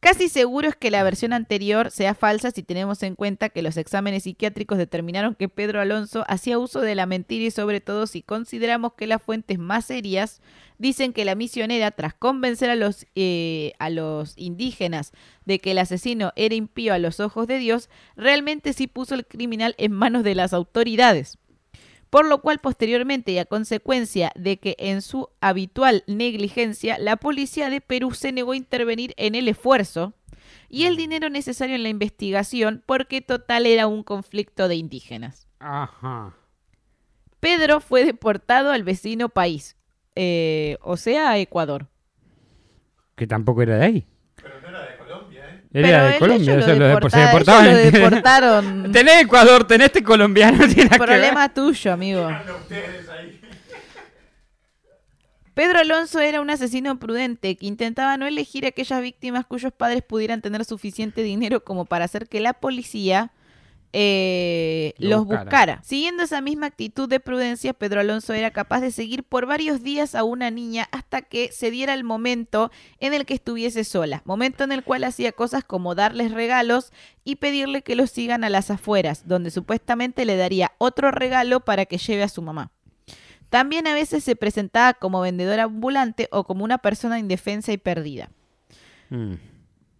Casi 0.00 0.28
seguro 0.28 0.68
es 0.68 0.76
que 0.76 0.90
la 0.90 1.02
versión 1.02 1.32
anterior 1.32 1.90
sea 1.90 2.14
falsa 2.14 2.50
si 2.50 2.62
tenemos 2.62 3.02
en 3.02 3.14
cuenta 3.14 3.48
que 3.48 3.62
los 3.62 3.76
exámenes 3.76 4.24
psiquiátricos 4.24 4.78
determinaron 4.78 5.34
que 5.34 5.48
Pedro 5.48 5.80
Alonso 5.80 6.24
hacía 6.28 6.58
uso 6.58 6.80
de 6.80 6.94
la 6.94 7.06
mentira 7.06 7.44
y 7.44 7.50
sobre 7.50 7.80
todo 7.80 8.06
si 8.06 8.22
consideramos 8.22 8.92
que 8.92 9.06
las 9.06 9.22
fuentes 9.22 9.58
más 9.58 9.86
serias 9.86 10.42
dicen 10.78 11.14
que 11.14 11.24
la 11.24 11.34
misionera, 11.34 11.90
tras 11.90 12.14
convencer 12.14 12.68
a 12.68 12.76
los, 12.76 13.06
eh, 13.14 13.72
a 13.78 13.88
los 13.88 14.34
indígenas 14.36 15.12
de 15.46 15.58
que 15.60 15.72
el 15.72 15.78
asesino 15.78 16.32
era 16.36 16.54
impío 16.54 16.92
a 16.92 16.98
los 16.98 17.18
ojos 17.18 17.46
de 17.46 17.58
Dios, 17.58 17.88
realmente 18.16 18.74
sí 18.74 18.86
puso 18.86 19.14
el 19.14 19.26
criminal 19.26 19.74
en 19.78 19.92
manos 19.92 20.24
de 20.24 20.34
las 20.34 20.52
autoridades 20.52 21.38
por 22.16 22.24
lo 22.24 22.40
cual 22.40 22.60
posteriormente 22.60 23.32
y 23.32 23.38
a 23.38 23.44
consecuencia 23.44 24.32
de 24.36 24.56
que 24.56 24.74
en 24.78 25.02
su 25.02 25.28
habitual 25.42 26.02
negligencia 26.06 26.96
la 26.96 27.16
policía 27.16 27.68
de 27.68 27.82
Perú 27.82 28.12
se 28.12 28.32
negó 28.32 28.52
a 28.52 28.56
intervenir 28.56 29.12
en 29.18 29.34
el 29.34 29.48
esfuerzo 29.48 30.14
y 30.70 30.84
el 30.84 30.96
dinero 30.96 31.28
necesario 31.28 31.74
en 31.74 31.82
la 31.82 31.90
investigación 31.90 32.82
porque 32.86 33.20
total 33.20 33.66
era 33.66 33.86
un 33.86 34.02
conflicto 34.02 34.66
de 34.66 34.76
indígenas. 34.76 35.46
Ajá. 35.58 36.34
Pedro 37.38 37.80
fue 37.80 38.06
deportado 38.06 38.72
al 38.72 38.82
vecino 38.82 39.28
país, 39.28 39.76
eh, 40.14 40.78
o 40.80 40.96
sea, 40.96 41.32
a 41.32 41.38
Ecuador. 41.38 41.86
Que 43.14 43.26
tampoco 43.26 43.60
era 43.60 43.76
de 43.76 43.84
ahí. 43.84 44.06
Pero 44.36 44.58
no 44.62 44.68
era 44.70 44.86
de 44.86 44.96
Colombia, 44.96 45.50
¿eh? 45.50 45.64
Él 45.64 45.65
Pero 45.65 45.65
era 45.84 46.04
de 46.08 46.18
Colombia. 46.18 46.52
ellos 46.54 46.62
o 46.62 46.66
sea, 46.66 46.74
lo 46.74 46.88
lo 46.88 46.94
depor- 46.98 47.10
se 47.10 47.18
deporta- 47.18 47.26
deportaban 47.26 47.66
ellos 47.66 47.74
lo 47.74 47.86
en- 47.86 47.92
deportaron. 47.92 48.92
Tenés 48.92 49.22
Ecuador, 49.22 49.64
tenés 49.66 49.86
este 49.86 50.02
colombiano. 50.02 50.58
ver. 50.66 50.88
Problema 50.88 51.52
tuyo, 51.52 51.92
amigo. 51.92 52.28
Pedro 55.54 55.78
Alonso 55.78 56.20
era 56.20 56.40
un 56.42 56.50
asesino 56.50 56.98
prudente 56.98 57.56
que 57.56 57.66
intentaba 57.66 58.16
no 58.18 58.26
elegir 58.26 58.66
a 58.66 58.68
aquellas 58.68 59.00
víctimas 59.00 59.46
cuyos 59.46 59.72
padres 59.72 60.02
pudieran 60.02 60.42
tener 60.42 60.64
suficiente 60.66 61.22
dinero 61.22 61.64
como 61.64 61.86
para 61.86 62.04
hacer 62.04 62.28
que 62.28 62.40
la 62.40 62.52
policía 62.52 63.30
eh, 63.92 64.94
Lo 64.98 65.10
los 65.10 65.20
buscara. 65.26 65.42
buscara. 65.44 65.80
Siguiendo 65.82 66.22
esa 66.22 66.40
misma 66.40 66.66
actitud 66.66 67.08
de 67.08 67.20
prudencia, 67.20 67.72
Pedro 67.72 68.00
Alonso 68.00 68.32
era 68.34 68.50
capaz 68.50 68.80
de 68.80 68.90
seguir 68.90 69.24
por 69.24 69.46
varios 69.46 69.82
días 69.82 70.14
a 70.14 70.24
una 70.24 70.50
niña 70.50 70.88
hasta 70.92 71.22
que 71.22 71.50
se 71.52 71.70
diera 71.70 71.94
el 71.94 72.04
momento 72.04 72.70
en 73.00 73.14
el 73.14 73.26
que 73.26 73.34
estuviese 73.34 73.84
sola, 73.84 74.22
momento 74.24 74.64
en 74.64 74.72
el 74.72 74.84
cual 74.84 75.04
hacía 75.04 75.32
cosas 75.32 75.64
como 75.64 75.94
darles 75.94 76.32
regalos 76.32 76.92
y 77.24 77.36
pedirle 77.36 77.82
que 77.82 77.96
los 77.96 78.10
sigan 78.10 78.44
a 78.44 78.50
las 78.50 78.70
afueras, 78.70 79.26
donde 79.26 79.50
supuestamente 79.50 80.24
le 80.24 80.36
daría 80.36 80.72
otro 80.78 81.10
regalo 81.10 81.60
para 81.60 81.86
que 81.86 81.98
lleve 81.98 82.22
a 82.22 82.28
su 82.28 82.42
mamá. 82.42 82.72
También 83.50 83.86
a 83.86 83.94
veces 83.94 84.24
se 84.24 84.36
presentaba 84.36 84.94
como 84.94 85.20
vendedora 85.20 85.64
ambulante 85.64 86.28
o 86.32 86.44
como 86.44 86.64
una 86.64 86.78
persona 86.78 87.18
indefensa 87.18 87.72
y 87.72 87.78
perdida. 87.78 88.30
Mm. 89.10 89.34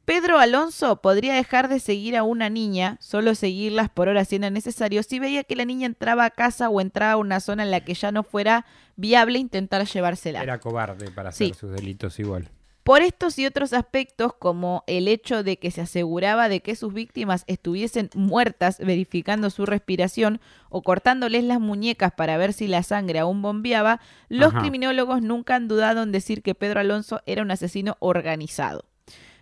Pedro 0.07 0.39
Alonso 0.39 1.03
podría 1.03 1.35
dejar 1.35 1.69
de 1.69 1.81
seguir 1.81 2.17
a 2.17 2.23
una 2.23 2.49
niña, 2.49 2.97
solo 3.01 3.35
seguirlas 3.35 3.91
por 3.91 4.07
horas 4.09 4.29
si 4.29 4.37
era 4.37 4.51
necesario, 4.51 5.03
si 5.03 5.19
veía 5.19 5.43
que 5.43 5.57
la 5.57 5.65
niña 5.65 5.87
entraba 5.87 6.25
a 6.25 6.31
casa 6.31 6.69
o 6.69 6.81
entraba 6.81 7.15
a 7.15 7.17
una 7.17 7.41
zona 7.41 7.65
en 7.65 7.73
la 7.73 7.81
que 7.81 7.95
ya 7.95 8.13
no 8.13 8.23
fuera 8.23 8.67
viable 8.95 9.41
intentar 9.41 9.85
llevársela. 9.85 10.45
Era 10.45 10.61
cobarde 10.61 11.11
para 11.11 11.31
hacer 11.31 11.49
Sí. 11.49 11.55
sus 11.55 11.73
delitos 11.73 12.21
igual. 12.21 12.49
Por 12.85 13.03
estos 13.03 13.37
y 13.41 13.47
otros 13.47 13.73
aspectos, 13.73 14.33
como 14.39 14.85
el 14.87 15.09
hecho 15.09 15.43
de 15.43 15.57
que 15.59 15.73
se 15.73 15.81
aseguraba 15.81 16.49
de 16.49 16.61
que 16.61 16.77
sus 16.77 16.95
víctimas 16.95 17.43
estuviesen 17.49 18.09
muertas 18.15 18.79
verificando 18.79 19.51
su 19.51 19.67
respiración 19.67 20.41
o 20.69 20.83
cortándoles 20.83 21.43
las 21.43 21.59
muñecas 21.59 22.13
para 22.13 22.37
ver 22.37 22.53
si 22.53 22.69
la 22.69 22.85
sangre 22.85 23.19
aún 23.19 23.43
bombeaba, 23.43 24.01
los 24.29 24.51
Ajá. 24.51 24.61
criminólogos 24.61 25.21
nunca 25.21 25.57
han 25.57 25.67
dudado 25.67 26.05
en 26.05 26.13
decir 26.13 26.45
que 26.45 26.55
Pedro 26.55 26.79
Alonso 26.79 27.23
era 27.27 27.43
un 27.43 27.51
asesino 27.51 27.97
organizado. 27.99 28.85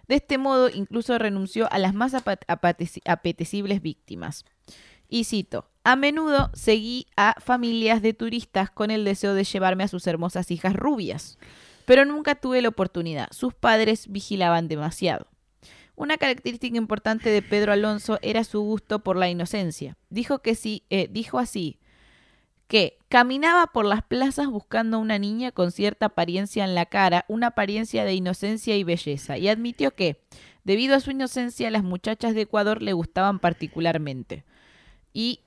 De 0.09 0.17
este 0.17 0.39
modo, 0.39 0.69
incluso 0.69 1.19
renunció 1.19 1.73
a 1.73 1.79
las 1.79 1.95
más 1.95 2.15
apetecibles 2.15 3.83
víctimas. 3.83 4.45
Y 5.09 5.25
cito, 5.25 5.67
a 5.85 5.97
menudo 5.97 6.51
seguí 6.55 7.07
a 7.17 7.37
familias 7.41 8.03
de 8.03 8.15
turistas 8.15 8.71
con 8.71 8.91
el 8.91 9.05
deseo 9.05 9.35
de 9.35 9.45
llevarme 9.45 9.85
a 9.85 9.89
sus 9.89 10.07
hermosas 10.07 10.51
hijas 10.51 10.75
rubias, 10.75 11.39
pero 11.85 12.05
nunca 12.05 12.35
tuve 12.35 12.63
la 12.63 12.69
oportunidad. 12.69 13.29
Sus 13.31 13.55
padres 13.55 14.11
vigilaban 14.11 14.69
demasiado. 14.69 15.27
Una 15.97 16.17
característica 16.17 16.77
importante 16.77 17.31
de 17.31 17.43
Pedro 17.43 17.73
Alonso 17.73 18.19
era 18.23 18.43
su 18.43 18.61
gusto 18.63 18.99
por 18.99 19.17
la 19.17 19.29
inocencia. 19.29 19.97
Dijo 20.11 20.41
que 20.41 20.55
sí, 20.55 20.85
eh, 20.91 21.09
dijo 21.09 21.39
así 21.39 21.79
que 22.67 22.99
caminaba 23.15 23.69
por 23.69 23.85
las 23.85 24.03
plazas 24.03 24.49
buscando 24.49 24.97
a 24.97 25.01
una 25.01 25.21
niña 25.21 25.53
con 25.53 25.71
cierta 25.71 26.07
apariencia 26.07 26.65
en 26.65 26.75
la 26.75 26.87
cara, 26.87 27.25
una 27.29 27.47
apariencia 27.47 28.05
de 28.05 28.13
inocencia 28.13 28.77
y 28.77 28.83
belleza, 28.83 29.39
y 29.39 29.47
admitió 29.47 29.95
que, 29.95 30.21
debido 30.65 30.97
a 30.97 31.01
su 31.01 31.13
inocencia, 31.13 31.71
las 31.71 31.85
muchachas 31.85 32.35
de 32.35 32.41
Ecuador 32.41 32.83
le 32.83 32.93
gustaban 32.93 33.39
particularmente. 33.39 34.45
Y 35.13 35.43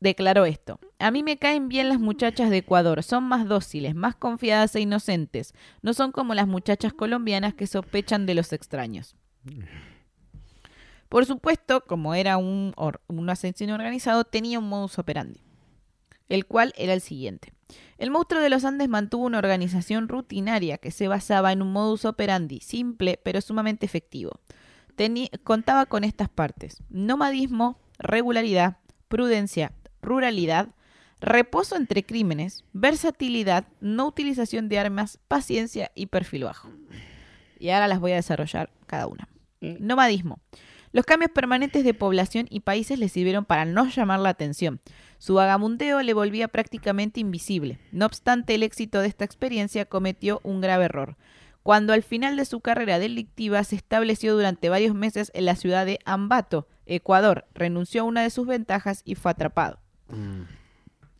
declaró 0.00 0.46
esto. 0.46 0.80
A 0.98 1.10
mí 1.10 1.22
me 1.22 1.36
caen 1.36 1.68
bien 1.68 1.90
las 1.90 2.00
muchachas 2.00 2.48
de 2.48 2.56
Ecuador, 2.56 3.02
son 3.02 3.24
más 3.24 3.46
dóciles, 3.46 3.94
más 3.94 4.16
confiadas 4.16 4.74
e 4.74 4.80
inocentes. 4.80 5.52
No 5.82 5.92
son 5.92 6.10
como 6.10 6.32
las 6.32 6.46
muchachas 6.46 6.94
colombianas 6.94 7.52
que 7.52 7.66
sospechan 7.66 8.24
de 8.24 8.34
los 8.34 8.50
extraños. 8.54 9.14
Por 11.10 11.26
supuesto, 11.26 11.82
como 11.82 12.14
era 12.14 12.38
un, 12.38 12.72
un 13.08 13.28
asesino 13.28 13.74
organizado, 13.74 14.24
tenía 14.24 14.58
un 14.58 14.70
modus 14.70 14.98
operandi, 14.98 15.43
el 16.28 16.46
cual 16.46 16.72
era 16.76 16.92
el 16.92 17.00
siguiente. 17.00 17.52
El 17.98 18.10
monstruo 18.10 18.40
de 18.40 18.50
los 18.50 18.64
Andes 18.64 18.88
mantuvo 18.88 19.24
una 19.24 19.38
organización 19.38 20.08
rutinaria 20.08 20.78
que 20.78 20.90
se 20.90 21.08
basaba 21.08 21.52
en 21.52 21.62
un 21.62 21.72
modus 21.72 22.04
operandi 22.04 22.60
simple 22.60 23.20
pero 23.22 23.40
sumamente 23.40 23.86
efectivo. 23.86 24.40
Teni- 24.96 25.30
contaba 25.42 25.86
con 25.86 26.04
estas 26.04 26.28
partes: 26.28 26.82
nomadismo, 26.88 27.78
regularidad, 27.98 28.78
prudencia, 29.08 29.72
ruralidad, 30.02 30.68
reposo 31.20 31.76
entre 31.76 32.04
crímenes, 32.04 32.64
versatilidad, 32.72 33.66
no 33.80 34.06
utilización 34.06 34.68
de 34.68 34.78
armas, 34.78 35.18
paciencia 35.26 35.90
y 35.94 36.06
perfil 36.06 36.44
bajo. 36.44 36.68
Y 37.58 37.70
ahora 37.70 37.88
las 37.88 38.00
voy 38.00 38.12
a 38.12 38.16
desarrollar 38.16 38.70
cada 38.86 39.06
una. 39.06 39.28
Nomadismo. 39.60 40.40
Los 40.94 41.06
cambios 41.06 41.32
permanentes 41.32 41.82
de 41.82 41.92
población 41.92 42.46
y 42.50 42.60
países 42.60 43.00
le 43.00 43.08
sirvieron 43.08 43.44
para 43.44 43.64
no 43.64 43.88
llamar 43.88 44.20
la 44.20 44.28
atención. 44.28 44.80
Su 45.18 45.34
vagabundeo 45.34 46.00
le 46.02 46.14
volvía 46.14 46.46
prácticamente 46.46 47.18
invisible. 47.18 47.80
No 47.90 48.06
obstante 48.06 48.54
el 48.54 48.62
éxito 48.62 49.00
de 49.00 49.08
esta 49.08 49.24
experiencia, 49.24 49.86
cometió 49.86 50.40
un 50.44 50.60
grave 50.60 50.84
error. 50.84 51.16
Cuando 51.64 51.94
al 51.94 52.04
final 52.04 52.36
de 52.36 52.44
su 52.44 52.60
carrera 52.60 53.00
delictiva 53.00 53.64
se 53.64 53.74
estableció 53.74 54.36
durante 54.36 54.68
varios 54.68 54.94
meses 54.94 55.32
en 55.34 55.46
la 55.46 55.56
ciudad 55.56 55.84
de 55.84 55.98
Ambato, 56.04 56.68
Ecuador, 56.86 57.44
renunció 57.54 58.02
a 58.02 58.04
una 58.04 58.22
de 58.22 58.30
sus 58.30 58.46
ventajas 58.46 59.02
y 59.04 59.16
fue 59.16 59.32
atrapado. 59.32 59.80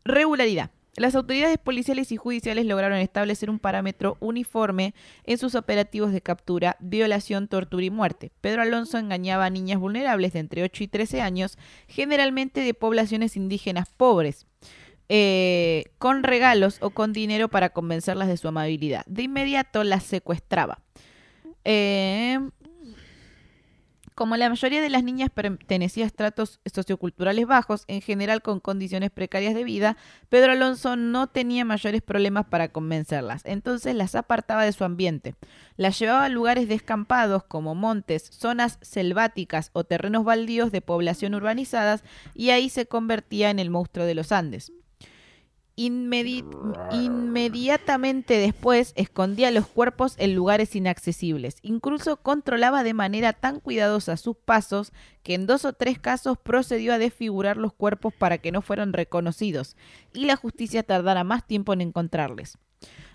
Regularidad. 0.05 0.71
Las 0.97 1.17
autoridades 1.17 1.59
policiales 1.59 2.13
y 2.13 2.17
judiciales 2.17 2.67
lograron 2.67 2.99
establecer 2.99 3.51
un 3.51 3.59
parámetro 3.59 4.17
uniforme 4.21 4.95
en 5.25 5.39
sus 5.39 5.57
operativos 5.57 6.13
de 6.13 6.21
captura, 6.21 6.77
violación, 6.79 7.49
tortura 7.49 7.85
y 7.85 7.91
muerte. 7.91 8.31
Pedro 8.41 8.63
Alonso 8.63 8.99
engañaba 8.99 9.47
a 9.47 9.51
niñas 9.51 9.81
vulnerables 9.81 10.35
de 10.35 10.39
entre 10.39 10.63
8 10.63 10.85
y 10.85 10.89
13 10.89 11.21
años, 11.21 11.59
generalmente 11.89 12.61
de 12.61 12.75
poblaciones 12.75 13.37
indígenas 13.37 13.89
pobres, 13.97 14.47
eh, 15.09 15.87
con 15.99 16.23
regalos 16.23 16.79
o 16.81 16.91
con 16.91 17.13
dinero 17.13 17.49
para 17.49 17.71
convencerlas 17.71 18.29
de 18.29 18.37
su 18.37 18.47
amabilidad. 18.47 19.05
De 19.07 19.25
inmediato 19.25 19.83
las 19.83 20.05
secuestraba. 20.05 20.79
Eh, 21.65 22.39
como 24.15 24.37
la 24.37 24.49
mayoría 24.49 24.81
de 24.81 24.91
las 24.91 25.03
niñas 25.03 25.31
pertenecía 25.31 26.05
a 26.05 26.07
estratos 26.07 26.61
socioculturales 26.73 27.47
bajos, 27.47 27.85
en 27.89 28.01
general 28.01 28.43
con 28.43 28.61
condiciones 28.61 29.11
precarias 29.11 29.55
de 29.55 29.65
vida, 29.65 29.97
Pedro 30.29 30.53
Alonso 30.53 30.97
no 30.97 31.27
tenía 31.27 31.65
mayores 31.65 32.03
problemas 32.03 32.47
para 32.47 32.69
convencerlas. 32.69 33.43
Entonces 33.45 33.95
las 33.95 34.15
apartaba 34.15 34.65
de 34.65 34.73
su 34.73 34.85
ambiente. 34.85 35.35
Las 35.77 35.99
llevaba 35.99 36.27
a 36.27 36.29
lugares 36.29 36.69
descampados 36.69 37.45
como 37.45 37.75
montes, 37.75 38.23
zonas 38.31 38.79
selváticas 38.83 39.71
o 39.73 39.85
terrenos 39.85 40.25
baldíos 40.25 40.71
de 40.71 40.81
población 40.81 41.35
urbanizadas 41.35 42.05
y 42.35 42.51
ahí 42.51 42.69
se 42.69 42.87
convertía 42.87 43.51
en 43.51 43.59
el 43.59 43.71
monstruo 43.71 44.07
de 44.07 44.15
los 44.15 44.31
Andes. 44.31 44.73
Inmedi- 45.77 46.45
inmediatamente 46.93 48.39
después 48.39 48.93
escondía 48.95 49.51
los 49.51 49.67
cuerpos 49.67 50.15
en 50.19 50.35
lugares 50.35 50.77
inaccesibles. 50.77 51.57
Incluso 51.63 52.19
controlaba 52.19 52.85
de 52.85 52.95
manera 52.95 53.33
tan 53.33 53.59
cuidadosa 53.59 54.17
sus 54.17 54.37
pasos 54.37 54.93
que 55.25 55.35
en 55.35 55.47
dos 55.47 55.65
o 55.65 55.73
tres 55.73 55.99
casos 55.99 56.39
procedió 56.39 56.95
a 56.95 56.99
desfigurar 56.99 57.57
los 57.57 57.73
cuerpos 57.73 58.15
para 58.15 58.39
que 58.39 58.53
no 58.53 58.63
fueran 58.63 58.93
reconocidos 58.93 59.77
y 60.13 60.27
la 60.27 60.37
justicia 60.37 60.85
tardara 60.85 61.25
más 61.25 61.45
tiempo 61.45 61.73
en 61.73 61.81
encontrarles. 61.81 62.57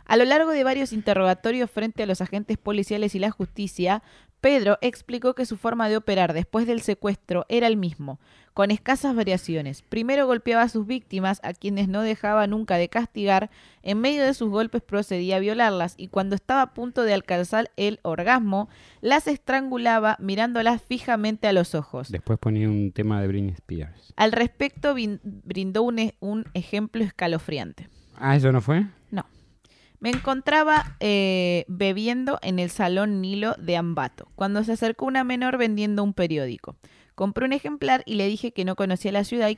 A 0.03 0.17
lo 0.17 0.25
largo 0.25 0.49
de 0.51 0.63
varios 0.63 0.91
interrogatorios 0.91 1.69
frente 1.69 2.01
a 2.01 2.07
los 2.07 2.19
agentes 2.19 2.57
policiales 2.57 3.13
y 3.13 3.19
la 3.19 3.29
justicia, 3.29 4.01
Pedro 4.41 4.77
explicó 4.81 5.35
que 5.35 5.45
su 5.45 5.57
forma 5.57 5.89
de 5.89 5.97
operar 5.97 6.33
después 6.33 6.65
del 6.65 6.81
secuestro 6.81 7.45
era 7.49 7.67
el 7.67 7.75
mismo, 7.75 8.19
con 8.53 8.71
escasas 8.71 9.15
variaciones. 9.15 9.81
Primero 9.81 10.27
golpeaba 10.27 10.63
a 10.63 10.69
sus 10.69 10.87
víctimas, 10.87 11.39
a 11.43 11.53
quienes 11.53 11.87
no 11.87 12.01
dejaba 12.01 12.47
nunca 12.47 12.77
de 12.77 12.89
castigar, 12.89 13.49
en 13.83 13.99
medio 13.99 14.23
de 14.23 14.33
sus 14.33 14.49
golpes 14.49 14.81
procedía 14.81 15.37
a 15.37 15.39
violarlas 15.39 15.95
y 15.97 16.07
cuando 16.07 16.35
estaba 16.35 16.61
a 16.61 16.73
punto 16.73 17.03
de 17.03 17.13
alcanzar 17.13 17.71
el 17.75 17.99
orgasmo, 18.01 18.69
las 19.01 19.27
estrangulaba 19.27 20.15
mirándolas 20.19 20.81
fijamente 20.81 21.47
a 21.47 21.53
los 21.53 21.75
ojos. 21.75 22.09
Después 22.09 22.39
ponía 22.39 22.69
un 22.69 22.91
tema 22.91 23.21
de 23.21 23.27
Britney 23.27 23.53
Spears. 23.53 24.13
Al 24.15 24.31
respecto 24.31 24.95
brindó 25.43 25.83
un, 25.83 25.99
e- 25.99 26.15
un 26.19 26.45
ejemplo 26.53 27.03
escalofriante. 27.03 27.89
Ah, 28.17 28.35
¿eso 28.35 28.51
no 28.51 28.61
fue? 28.61 28.85
No. 29.11 29.25
Me 29.99 30.09
encontraba 30.09 30.95
eh, 31.01 31.65
bebiendo 31.67 32.39
en 32.41 32.59
el 32.59 32.69
salón 32.69 33.21
Nilo 33.21 33.55
de 33.59 33.75
Ambato, 33.75 34.29
cuando 34.35 34.63
se 34.63 34.71
acercó 34.71 35.05
una 35.05 35.25
menor 35.25 35.57
vendiendo 35.57 36.03
un 36.03 36.13
periódico. 36.13 36.77
Compré 37.15 37.45
un 37.45 37.51
ejemplar 37.51 38.03
y 38.05 38.15
le 38.15 38.27
dije 38.27 38.53
que 38.53 38.63
no 38.63 38.77
conocía 38.77 39.11
la 39.11 39.25
ciudad 39.25 39.49
y 39.49 39.55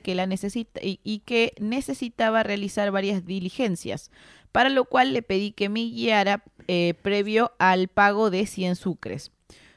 que, 1.20 1.54
necesitaba 1.60 2.42
realizar 2.42 2.90
varias 2.90 3.24
diligencias, 3.24 4.10
para 4.52 4.70
lo 4.70 4.86
cual 4.86 5.14
le 5.14 5.22
pedí 5.22 5.52
que 5.52 5.70
me 5.70 5.82
guiara 5.82 6.44
eh, 6.68 6.96
previo 7.04 7.52
al 7.60 7.88
pago 7.88 8.32
de 8.32 8.48
100 8.48 8.76
sucres. 8.78 9.32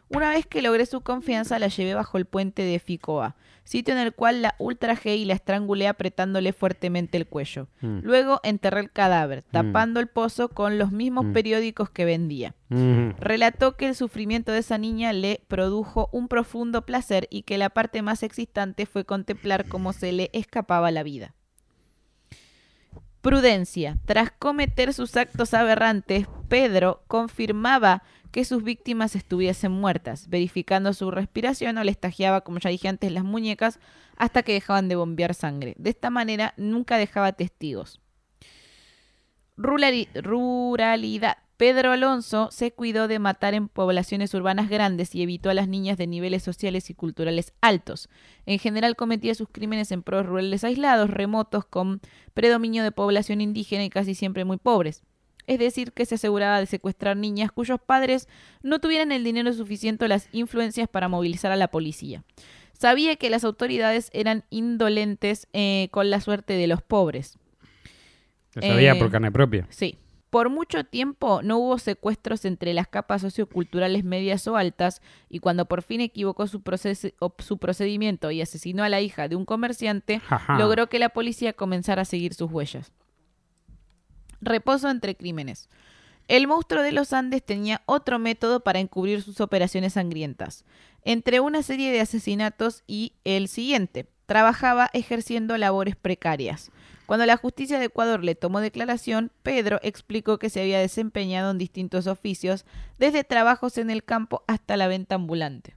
Una 0.08 0.30
vez 0.30 0.46
que 0.46 0.62
logré 0.62 0.86
su 0.86 1.02
confianza, 1.02 1.58
la 1.58 1.68
llevé 1.68 1.92
bajo 1.92 2.16
el 2.16 2.24
puente 2.24 2.62
de 2.62 2.78
Ficoa, 2.78 3.36
sitio 3.64 3.94
en 3.94 4.00
el 4.00 4.12
cual 4.14 4.42
la 4.42 4.54
ultrajé 4.58 5.16
y 5.16 5.24
la 5.24 5.34
estrangulé 5.34 5.88
apretándole 5.88 6.52
fuertemente 6.52 7.16
el 7.16 7.26
cuello. 7.26 7.68
Mm. 7.80 8.00
Luego 8.02 8.40
enterré 8.44 8.80
el 8.80 8.90
cadáver, 8.90 9.42
tapando 9.50 10.00
el 10.00 10.06
pozo 10.06 10.48
con 10.50 10.78
los 10.78 10.92
mismos 10.92 11.24
Mm. 11.24 11.32
periódicos 11.32 11.90
que 11.90 12.04
vendía. 12.04 12.54
Mm. 12.68 13.10
Relató 13.18 13.76
que 13.76 13.88
el 13.88 13.94
sufrimiento 13.94 14.52
de 14.52 14.58
esa 14.58 14.78
niña 14.78 15.12
le 15.12 15.40
produjo 15.48 16.08
un 16.12 16.28
profundo 16.28 16.84
placer 16.86 17.26
y 17.30 17.42
que 17.42 17.58
la 17.58 17.70
parte 17.70 18.02
más 18.02 18.22
excitante 18.22 18.86
fue 18.86 19.04
contemplar 19.04 19.66
cómo 19.66 19.92
se 19.92 20.12
le 20.12 20.30
escapaba 20.32 20.90
la 20.90 21.02
vida. 21.02 21.34
Prudencia. 23.20 23.96
Tras 24.04 24.30
cometer 24.32 24.92
sus 24.92 25.16
actos 25.16 25.54
aberrantes, 25.54 26.26
Pedro 26.48 27.02
confirmaba 27.06 28.02
que 28.34 28.44
sus 28.44 28.64
víctimas 28.64 29.14
estuviesen 29.14 29.70
muertas, 29.70 30.28
verificando 30.28 30.92
su 30.92 31.12
respiración 31.12 31.78
o 31.78 31.84
les 31.84 31.96
tajeaba, 31.96 32.40
como 32.40 32.58
ya 32.58 32.68
dije 32.68 32.88
antes, 32.88 33.12
las 33.12 33.22
muñecas 33.22 33.78
hasta 34.16 34.42
que 34.42 34.54
dejaban 34.54 34.88
de 34.88 34.96
bombear 34.96 35.34
sangre. 35.34 35.76
De 35.78 35.90
esta 35.90 36.10
manera 36.10 36.52
nunca 36.56 36.98
dejaba 36.98 37.30
testigos. 37.30 38.00
Rurali- 39.56 40.08
ruralidad. 40.20 41.36
Pedro 41.56 41.92
Alonso 41.92 42.48
se 42.50 42.72
cuidó 42.72 43.06
de 43.06 43.20
matar 43.20 43.54
en 43.54 43.68
poblaciones 43.68 44.34
urbanas 44.34 44.68
grandes 44.68 45.14
y 45.14 45.22
evitó 45.22 45.48
a 45.50 45.54
las 45.54 45.68
niñas 45.68 45.96
de 45.96 46.08
niveles 46.08 46.42
sociales 46.42 46.90
y 46.90 46.94
culturales 46.94 47.52
altos. 47.60 48.08
En 48.46 48.58
general 48.58 48.96
cometía 48.96 49.36
sus 49.36 49.48
crímenes 49.48 49.92
en 49.92 50.02
pros 50.02 50.26
rurales 50.26 50.64
aislados, 50.64 51.08
remotos, 51.08 51.66
con 51.66 52.00
predominio 52.34 52.82
de 52.82 52.90
población 52.90 53.40
indígena 53.40 53.84
y 53.84 53.90
casi 53.90 54.16
siempre 54.16 54.44
muy 54.44 54.56
pobres. 54.56 55.04
Es 55.46 55.58
decir, 55.58 55.92
que 55.92 56.06
se 56.06 56.14
aseguraba 56.14 56.60
de 56.60 56.66
secuestrar 56.66 57.16
niñas 57.16 57.52
cuyos 57.52 57.80
padres 57.80 58.28
no 58.62 58.78
tuvieran 58.78 59.12
el 59.12 59.24
dinero 59.24 59.52
suficiente 59.52 60.04
o 60.04 60.08
las 60.08 60.28
influencias 60.32 60.88
para 60.88 61.08
movilizar 61.08 61.52
a 61.52 61.56
la 61.56 61.68
policía. 61.68 62.24
Sabía 62.72 63.16
que 63.16 63.30
las 63.30 63.44
autoridades 63.44 64.10
eran 64.12 64.44
indolentes 64.50 65.46
eh, 65.52 65.88
con 65.90 66.10
la 66.10 66.20
suerte 66.20 66.54
de 66.54 66.66
los 66.66 66.82
pobres. 66.82 67.38
Lo 68.54 68.62
sabía 68.62 68.92
Eh, 68.92 68.98
por 68.98 69.10
carne 69.10 69.30
propia. 69.30 69.66
Sí. 69.70 69.98
Por 70.30 70.50
mucho 70.50 70.82
tiempo 70.82 71.42
no 71.42 71.58
hubo 71.58 71.78
secuestros 71.78 72.44
entre 72.44 72.74
las 72.74 72.88
capas 72.88 73.22
socioculturales 73.22 74.02
medias 74.02 74.48
o 74.48 74.56
altas 74.56 75.00
y 75.28 75.38
cuando 75.38 75.66
por 75.66 75.82
fin 75.82 76.00
equivocó 76.00 76.48
su, 76.48 76.60
su 77.38 77.58
procedimiento 77.58 78.32
y 78.32 78.42
asesinó 78.42 78.82
a 78.82 78.88
la 78.88 79.00
hija 79.00 79.28
de 79.28 79.36
un 79.36 79.44
comerciante, 79.44 80.20
logró 80.58 80.88
que 80.88 80.98
la 80.98 81.10
policía 81.10 81.52
comenzara 81.52 82.02
a 82.02 82.04
seguir 82.04 82.34
sus 82.34 82.50
huellas. 82.50 82.92
Reposo 84.44 84.90
entre 84.90 85.16
crímenes. 85.16 85.68
El 86.28 86.46
monstruo 86.46 86.82
de 86.82 86.92
los 86.92 87.12
Andes 87.12 87.42
tenía 87.42 87.82
otro 87.86 88.18
método 88.18 88.60
para 88.60 88.78
encubrir 88.78 89.22
sus 89.22 89.40
operaciones 89.40 89.94
sangrientas. 89.94 90.64
Entre 91.02 91.40
una 91.40 91.62
serie 91.62 91.92
de 91.92 92.00
asesinatos 92.00 92.82
y 92.86 93.14
el 93.24 93.48
siguiente, 93.48 94.06
trabajaba 94.26 94.90
ejerciendo 94.92 95.56
labores 95.56 95.96
precarias. 95.96 96.70
Cuando 97.06 97.26
la 97.26 97.36
justicia 97.36 97.78
de 97.78 97.86
Ecuador 97.86 98.22
le 98.22 98.34
tomó 98.34 98.60
declaración, 98.60 99.30
Pedro 99.42 99.78
explicó 99.82 100.38
que 100.38 100.50
se 100.50 100.60
había 100.60 100.78
desempeñado 100.78 101.50
en 101.50 101.58
distintos 101.58 102.06
oficios, 102.06 102.64
desde 102.98 103.24
trabajos 103.24 103.76
en 103.78 103.90
el 103.90 104.04
campo 104.04 104.44
hasta 104.46 104.76
la 104.76 104.88
venta 104.88 105.14
ambulante. 105.14 105.76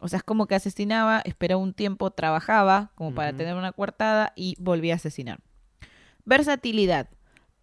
O 0.00 0.08
sea, 0.08 0.18
es 0.18 0.24
como 0.24 0.46
que 0.46 0.56
asesinaba, 0.56 1.22
esperaba 1.24 1.62
un 1.62 1.74
tiempo, 1.74 2.10
trabajaba 2.10 2.90
como 2.96 3.14
para 3.14 3.32
tener 3.32 3.54
una 3.54 3.70
coartada 3.70 4.32
y 4.34 4.56
volvía 4.58 4.94
a 4.94 4.96
asesinar. 4.96 5.40
Versatilidad. 6.24 7.08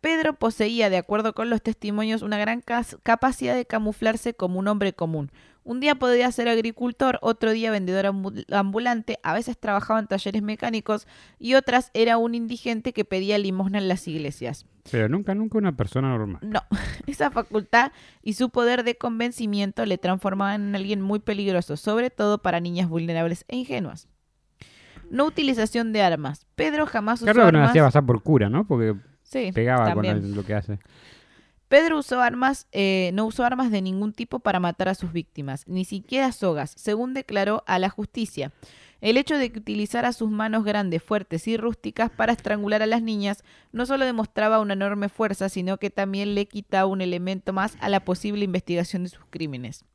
Pedro 0.01 0.33
poseía, 0.33 0.89
de 0.89 0.97
acuerdo 0.97 1.33
con 1.33 1.49
los 1.49 1.61
testimonios, 1.61 2.21
una 2.21 2.37
gran 2.37 2.63
capacidad 3.03 3.55
de 3.55 3.65
camuflarse 3.65 4.33
como 4.33 4.59
un 4.59 4.67
hombre 4.67 4.93
común. 4.93 5.31
Un 5.65 5.81
día 5.81 5.95
podía 5.95 6.31
ser 6.31 6.47
agricultor, 6.47 7.19
otro 7.21 7.51
día 7.51 7.69
vendedor 7.69 8.05
ambu- 8.05 8.45
ambulante, 8.51 9.19
a 9.23 9.33
veces 9.33 9.57
trabajaba 9.59 9.99
en 9.99 10.07
talleres 10.07 10.41
mecánicos 10.41 11.05
y 11.37 11.55
otras 11.55 11.91
era 11.93 12.17
un 12.17 12.33
indigente 12.33 12.93
que 12.93 13.05
pedía 13.05 13.37
limosna 13.37 13.77
en 13.77 13.87
las 13.89 14.07
iglesias. 14.07 14.65
Pero 14.89 15.09
nunca, 15.09 15.35
nunca 15.35 15.57
una 15.57 15.75
persona 15.75 16.07
normal. 16.09 16.39
No, 16.43 16.61
esa 17.07 17.29
facultad 17.29 17.91
y 18.23 18.33
su 18.33 18.49
poder 18.49 18.83
de 18.83 18.95
convencimiento 18.97 19.85
le 19.85 19.97
transformaban 19.97 20.69
en 20.69 20.75
alguien 20.75 21.01
muy 21.01 21.19
peligroso, 21.19 21.75
sobre 21.77 22.09
todo 22.09 22.41
para 22.41 22.61
niñas 22.61 22.87
vulnerables 22.89 23.43
e 23.49 23.57
ingenuas. 23.57 24.07
No 25.11 25.25
utilización 25.25 25.91
de 25.91 26.01
armas. 26.03 26.45
Pedro 26.55 26.85
jamás 26.85 27.21
usó 27.21 27.25
Claro 27.25 27.47
que 27.47 27.51
nos 27.51 27.59
armas. 27.59 27.69
hacía 27.71 27.83
pasar 27.83 28.05
por 28.05 28.23
cura, 28.23 28.49
¿no? 28.49 28.65
Porque 28.65 28.95
Sí, 29.29 29.51
pegaba 29.53 29.85
también. 29.93 30.35
lo 30.35 30.43
que 30.43 30.55
hace. 30.55 30.79
Pedro 31.67 31.99
usó 31.99 32.19
armas, 32.19 32.67
eh, 32.71 33.11
no 33.13 33.27
usó 33.27 33.45
armas 33.45 33.69
de 33.69 33.83
ningún 33.83 34.11
tipo 34.11 34.39
para 34.39 34.59
matar 34.59 34.89
a 34.89 34.95
sus 34.95 35.13
víctimas, 35.13 35.67
ni 35.67 35.85
siquiera 35.85 36.31
sogas, 36.31 36.73
según 36.75 37.13
declaró 37.13 37.63
a 37.67 37.77
la 37.77 37.89
justicia. 37.89 38.51
El 39.01 39.17
hecho 39.17 39.37
de 39.37 39.51
que 39.51 39.59
utilizara 39.59 40.11
sus 40.11 40.31
manos 40.31 40.65
grandes, 40.65 41.03
fuertes 41.03 41.47
y 41.47 41.57
rústicas 41.57 42.09
para 42.09 42.33
estrangular 42.33 42.81
a 42.81 42.87
las 42.87 43.03
niñas 43.03 43.43
no 43.71 43.85
solo 43.85 44.03
demostraba 44.03 44.59
una 44.59 44.73
enorme 44.73 45.09
fuerza, 45.09 45.47
sino 45.47 45.77
que 45.77 45.91
también 45.91 46.33
le 46.33 46.47
quitaba 46.47 46.87
un 46.87 47.01
elemento 47.01 47.53
más 47.53 47.77
a 47.81 47.87
la 47.87 48.03
posible 48.03 48.43
investigación 48.43 49.03
de 49.03 49.09
sus 49.09 49.23
crímenes. 49.29 49.85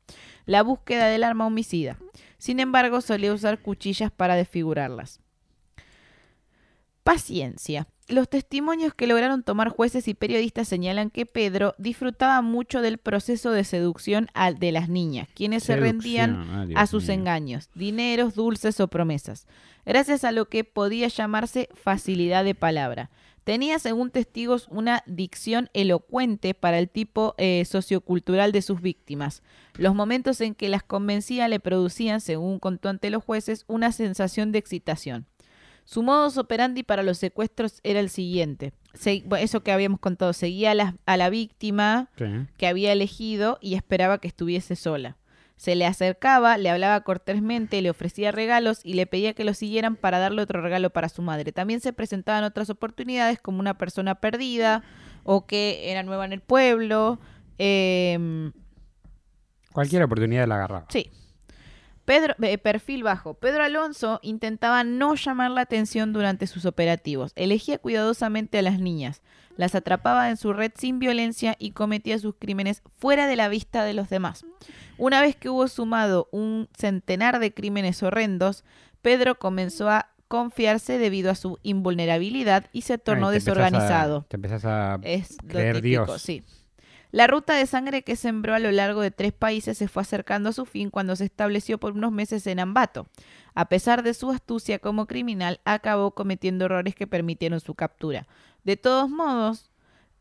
La 0.45 0.63
búsqueda 0.63 1.07
del 1.07 1.25
arma 1.25 1.45
homicida. 1.45 1.97
Sin 2.37 2.61
embargo, 2.61 3.01
solía 3.01 3.33
usar 3.33 3.59
cuchillas 3.59 4.11
para 4.11 4.35
desfigurarlas. 4.35 5.19
Paciencia. 7.05 7.87
Los 8.07 8.27
testimonios 8.29 8.95
que 8.95 9.05
lograron 9.05 9.43
tomar 9.43 9.69
jueces 9.69 10.07
y 10.07 10.15
periodistas 10.15 10.67
señalan 10.67 11.11
que 11.11 11.27
Pedro 11.27 11.75
disfrutaba 11.77 12.41
mucho 12.41 12.81
del 12.81 12.97
proceso 12.97 13.51
de 13.51 13.63
seducción 13.63 14.27
al- 14.33 14.57
de 14.57 14.71
las 14.71 14.89
niñas, 14.89 15.27
quienes 15.35 15.63
se 15.63 15.75
rendían 15.75 16.35
ah, 16.35 16.65
a 16.81 16.87
sus 16.87 17.03
mío. 17.03 17.13
engaños, 17.13 17.69
dineros, 17.75 18.33
dulces 18.33 18.79
o 18.79 18.87
promesas, 18.87 19.45
gracias 19.85 20.23
a 20.23 20.31
lo 20.31 20.49
que 20.49 20.63
podía 20.63 21.07
llamarse 21.07 21.69
facilidad 21.75 22.43
de 22.43 22.55
palabra. 22.55 23.11
Tenía, 23.43 23.77
según 23.77 24.09
testigos, 24.09 24.67
una 24.71 25.03
dicción 25.05 25.69
elocuente 25.73 26.55
para 26.55 26.79
el 26.79 26.89
tipo 26.89 27.35
eh, 27.37 27.65
sociocultural 27.65 28.51
de 28.51 28.63
sus 28.63 28.81
víctimas. 28.81 29.43
Los 29.75 29.93
momentos 29.93 30.41
en 30.41 30.55
que 30.55 30.69
las 30.69 30.81
convencía 30.81 31.47
le 31.49 31.59
producían, 31.59 32.19
según 32.19 32.57
contó 32.57 32.89
ante 32.89 33.11
los 33.11 33.23
jueces, 33.23 33.63
una 33.67 33.91
sensación 33.91 34.51
de 34.51 34.57
excitación. 34.57 35.27
Su 35.85 36.01
modus 36.03 36.37
operandi 36.37 36.83
para 36.83 37.03
los 37.03 37.17
secuestros 37.19 37.79
era 37.83 37.99
el 37.99 38.09
siguiente. 38.09 38.73
Se- 38.93 39.23
eso 39.39 39.61
que 39.61 39.71
habíamos 39.71 39.99
contado, 39.99 40.33
seguía 40.33 40.71
a 40.71 40.75
la, 40.75 40.95
a 41.05 41.15
la 41.17 41.29
víctima 41.29 42.09
Sí. 42.17 42.25
que 42.57 42.67
había 42.67 42.91
elegido 42.91 43.57
y 43.61 43.75
esperaba 43.75 44.17
que 44.19 44.27
estuviese 44.27 44.75
sola. 44.75 45.17
Se 45.57 45.75
le 45.75 45.85
acercaba, 45.85 46.57
le 46.57 46.69
hablaba 46.69 46.99
cortésmente, 47.01 47.81
le 47.81 47.89
ofrecía 47.89 48.31
regalos 48.31 48.81
y 48.83 48.95
le 48.95 49.05
pedía 49.07 49.33
que 49.33 49.45
lo 49.45 49.53
siguieran 49.53 49.95
para 49.95 50.19
darle 50.19 50.41
otro 50.41 50.59
regalo 50.61 50.89
para 50.89 51.07
su 51.07 51.21
madre. 51.21 51.51
También 51.53 51.79
se 51.79 51.93
presentaban 51.93 52.43
otras 52.43 52.69
oportunidades 52.69 53.39
como 53.39 53.59
una 53.59 53.77
persona 53.77 54.15
perdida 54.15 54.83
o 55.23 55.45
que 55.45 55.91
era 55.91 56.03
nueva 56.03 56.25
en 56.25 56.33
el 56.33 56.41
pueblo. 56.41 57.19
em, 57.57 58.51
Cualquier 59.71 60.03
oportunidad 60.03 60.47
la 60.47 60.55
agarraba. 60.55 60.85
Sí. 60.89 61.09
Pedro, 62.05 62.35
eh, 62.41 62.57
perfil 62.57 63.03
bajo. 63.03 63.33
Pedro 63.33 63.63
Alonso 63.63 64.19
intentaba 64.21 64.83
no 64.83 65.15
llamar 65.15 65.51
la 65.51 65.61
atención 65.61 66.13
durante 66.13 66.45
sus 66.47 66.65
operativos. 66.65 67.31
Elegía 67.35 67.79
cuidadosamente 67.79 68.59
a 68.59 68.61
las 68.61 68.79
niñas, 68.79 69.21
las 69.57 69.73
atrapaba 69.75 70.29
en 70.29 70.37
su 70.37 70.53
red 70.53 70.71
sin 70.75 70.99
violencia 70.99 71.55
y 71.57 71.71
cometía 71.71 72.19
sus 72.19 72.35
crímenes 72.37 72.83
fuera 72.97 73.25
de 73.25 73.35
la 73.35 73.47
vista 73.49 73.83
de 73.83 73.93
los 73.93 74.09
demás. 74.09 74.45
Una 74.97 75.19
vez 75.21 75.35
que 75.35 75.49
hubo 75.49 75.67
sumado 75.67 76.29
un 76.31 76.69
centenar 76.77 77.39
de 77.39 77.53
crímenes 77.53 78.03
horrendos, 78.03 78.63
Pedro 79.01 79.35
comenzó 79.39 79.89
a 79.89 80.09
confiarse 80.27 80.97
debido 80.97 81.31
a 81.31 81.35
su 81.35 81.59
invulnerabilidad 81.63 82.65
y 82.71 82.81
se 82.81 82.97
tornó 82.97 83.29
Ay, 83.29 83.33
te 83.33 83.37
empezás 83.39 83.57
a- 83.57 83.61
desorganizado. 83.63 84.25
Te 84.27 84.35
empezás 84.37 84.65
a 84.65 84.99
Es 85.03 85.37
creer 85.47 85.75
típico, 85.77 86.05
Dios. 86.05 86.21
sí. 86.21 86.43
La 87.15 87.27
ruta 87.27 87.55
de 87.55 87.65
sangre 87.65 88.01
que 88.01 88.17
sembró 88.17 88.55
a 88.55 88.59
lo 88.59 88.73
largo 88.73 88.99
de 88.99 89.09
tres 89.09 89.31
países 89.31 89.77
se 89.77 89.87
fue 89.87 90.01
acercando 90.01 90.49
a 90.49 90.51
su 90.51 90.65
fin 90.65 90.89
cuando 90.89 91.15
se 91.15 91.23
estableció 91.23 91.77
por 91.77 91.93
unos 91.93 92.11
meses 92.11 92.45
en 92.45 92.59
Ambato. 92.59 93.07
A 93.53 93.69
pesar 93.69 94.03
de 94.03 94.13
su 94.13 94.31
astucia 94.31 94.79
como 94.79 95.07
criminal, 95.07 95.61
acabó 95.63 96.11
cometiendo 96.11 96.65
errores 96.65 96.93
que 96.93 97.07
permitieron 97.07 97.61
su 97.61 97.73
captura. 97.73 98.27
De 98.65 98.75
todos 98.75 99.09
modos, 99.09 99.71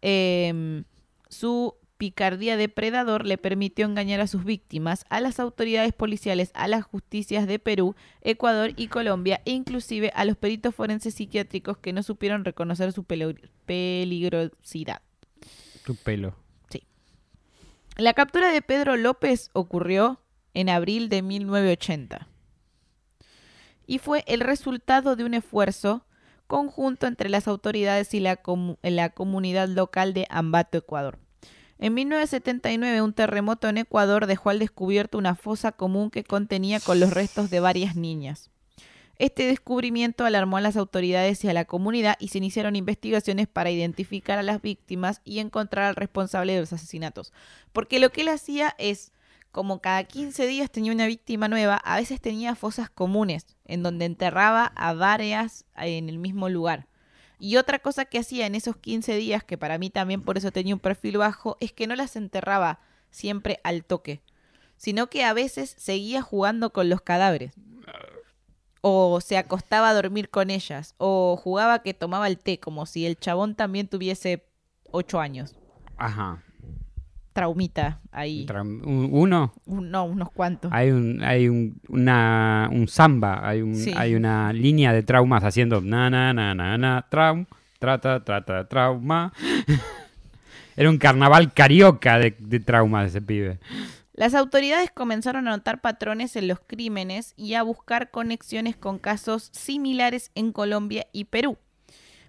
em, 0.03 0.85
su 1.29 1.75
picardía 1.97 2.57
depredador 2.57 3.27
le 3.27 3.39
permitió 3.39 3.87
engañar 3.87 4.21
a 4.21 4.29
sus 4.29 4.45
víctimas, 4.45 5.05
a 5.09 5.19
las 5.19 5.41
autoridades 5.41 5.95
policiales, 5.95 6.53
a 6.55 6.69
las 6.69 6.85
justicias 6.85 7.49
de 7.49 7.59
Perú, 7.59 7.97
Ecuador 8.21 8.71
y 8.77 8.87
Colombia, 8.87 9.43
e 9.47 9.51
inclusive 9.51 10.13
a 10.15 10.25
los 10.25 10.37
peritos 10.37 10.77
forenses 10.77 11.15
psiquiátricos 11.15 11.77
que 11.77 11.93
no 11.93 12.05
supieron 12.05 12.45
reconocer 12.45 12.93
su 12.93 13.03
peligrosidad. 13.03 15.03
Tu 15.85 15.97
pelo. 15.97 16.44
La 17.97 18.13
captura 18.13 18.51
de 18.51 18.61
Pedro 18.61 18.97
López 18.97 19.51
ocurrió 19.53 20.21
en 20.53 20.69
abril 20.69 21.09
de 21.09 21.23
1980 21.23 22.27
y 23.87 23.99
fue 23.99 24.25
el 24.27 24.41
resultado 24.41 25.15
de 25.15 25.23
un 25.23 25.33
esfuerzo 25.33 26.05
conjunto 26.49 27.07
entre 27.07 27.29
las 27.29 27.47
autoridades 27.47 28.13
y 28.13 28.19
la, 28.19 28.41
la 28.83 29.11
comunidad 29.11 29.69
local 29.69 30.13
de 30.13 30.27
Ambato, 30.29 30.79
Ecuador. 30.79 31.21
En 31.79 31.95
1979, 31.95 33.01
un 33.01 33.13
terremoto 33.13 33.69
en 33.69 33.79
Ecuador 33.79 34.27
dejó 34.27 34.51
al 34.51 34.59
descubierto 34.59 35.17
una 35.17 35.37
fosa 35.37 35.71
común 35.71 36.11
que 36.11 36.25
contenía 36.25 36.81
con 36.81 36.99
los 36.99 37.11
restos 37.11 37.49
de 37.49 37.61
varias 37.61 37.95
niñas. 37.95 38.51
Este 39.19 39.47
descubrimiento 39.47 40.25
alarmó 40.25 40.57
a 40.57 40.61
las 40.61 40.77
autoridades 40.77 41.45
y 41.45 41.49
a 41.49 41.53
la 41.53 41.65
comunidad 41.65 42.17
y 42.19 42.29
se 42.29 42.39
iniciaron 42.39 42.75
investigaciones 42.75 43.47
para 43.47 43.71
identificar 43.71 44.39
a 44.39 44.43
las 44.43 44.61
víctimas 44.61 45.21
y 45.25 45.39
encontrar 45.39 45.85
al 45.85 45.97
responsable 45.97 46.55
de 46.55 46.61
los 46.61 46.73
asesinatos. 46.73 47.33
Porque 47.73 48.01
lo 48.01 48.11
que 48.11 48.23
él 48.23 48.29
hacía 48.29 48.75
es, 48.79 49.13
como 49.53 49.81
cada 49.81 50.03
15 50.03 50.47
días 50.47 50.71
tenía 50.71 50.93
una 50.93 51.07
víctima 51.07 51.47
nueva, 51.47 51.77
a 51.77 51.97
veces 51.97 52.21
tenía 52.21 52.57
fosas 52.57 52.91
comunes, 52.91 53.47
en 53.67 53.85
donde 53.85 54.05
enterraba 54.05 54.73
a 54.75 54.95
varias 54.95 55.65
en 55.77 56.09
el 56.09 56.19
mismo 56.19 56.49
lugar. 56.49 56.89
Y 57.39 57.57
otra 57.57 57.79
cosa 57.79 58.05
que 58.07 58.19
hacía 58.19 58.47
en 58.47 58.57
esos 58.57 58.77
15 58.77 59.15
días, 59.15 59.45
que 59.45 59.59
para 59.59 59.79
mí 59.79 59.91
también 59.91 60.23
por 60.23 60.39
eso 60.39 60.51
tenía 60.51 60.75
un 60.75 60.81
perfil 60.81 61.19
bajo, 61.19 61.57
es 61.61 61.73
que 61.73 61.87
no 61.87 61.95
las 61.95 62.17
enterraba 62.17 62.81
siempre 63.11 63.61
al 63.63 63.85
toque, 63.85 64.23
sino 64.77 65.09
que 65.09 65.25
a 65.25 65.33
veces 65.33 65.75
seguía 65.79 66.21
jugando 66.21 66.73
con 66.73 66.89
los 66.89 67.01
cadáveres. 67.01 67.53
O 68.87 69.19
se 69.23 69.39
acostaba 69.39 69.89
a 69.89 69.95
dormir 69.95 70.29
con 70.29 70.51
ellas, 70.51 70.95
o 70.99 71.37
jugaba 71.43 71.79
que 71.83 71.95
tomaba 71.95 72.27
el 72.29 72.37
té, 72.37 72.59
como 72.61 72.85
si 72.85 73.07
el 73.07 73.17
chabón 73.17 73.55
también 73.55 73.89
tuviese 73.89 74.45
8 74.91 75.21
años. 75.21 75.55
Ajá. 75.97 76.43
Traumita 77.33 78.01
ahí. 78.13 78.47
Uno. 78.85 79.55
Un- 79.65 79.91
no, 79.91 80.05
unos 80.05 80.31
cuantos. 80.31 80.71
Hay 80.73 80.91
un, 80.91 81.23
hay 81.25 81.49
un, 81.49 81.81
una, 81.89 82.69
un 82.71 82.87
samba, 82.87 83.41
hay, 83.49 83.63
un, 83.63 83.75
Sí. 83.75 83.93
hay 83.97 84.15
una 84.15 84.53
línea 84.53 84.93
de 84.93 85.03
traumas 85.03 85.43
haciendo 85.45 85.81
na 85.81 86.11
na 86.11 86.35
na 86.35 86.55
na 86.55 86.77
na 86.77 87.07
traum, 87.09 87.47
trata, 87.79 88.23
trata, 88.23 88.69
trauma. 88.69 89.33
Era 90.77 90.91
un 90.91 90.99
carnaval 90.99 91.53
carioca 91.55 92.19
de, 92.19 92.37
de 92.39 92.61
traumas 92.61 93.09
ese 93.09 93.23
pibe. 93.23 93.59
Las 94.17 94.35
autoridades 94.35 94.93
comenzaron 94.93 95.49
a 95.49 95.51
notar 95.51 95.81
patrones 95.81 96.37
en 96.37 96.47
los 96.47 96.61
crímenes 96.61 97.35
y 97.37 97.55
a 97.55 97.65
buscar 97.65 98.13
conexiones 98.13 98.77
con 98.77 99.01
casos 99.01 99.51
similares 99.53 100.31
en 100.37 100.53
Colombia 100.53 101.09
y 101.13 101.25
Perú. 101.25 101.59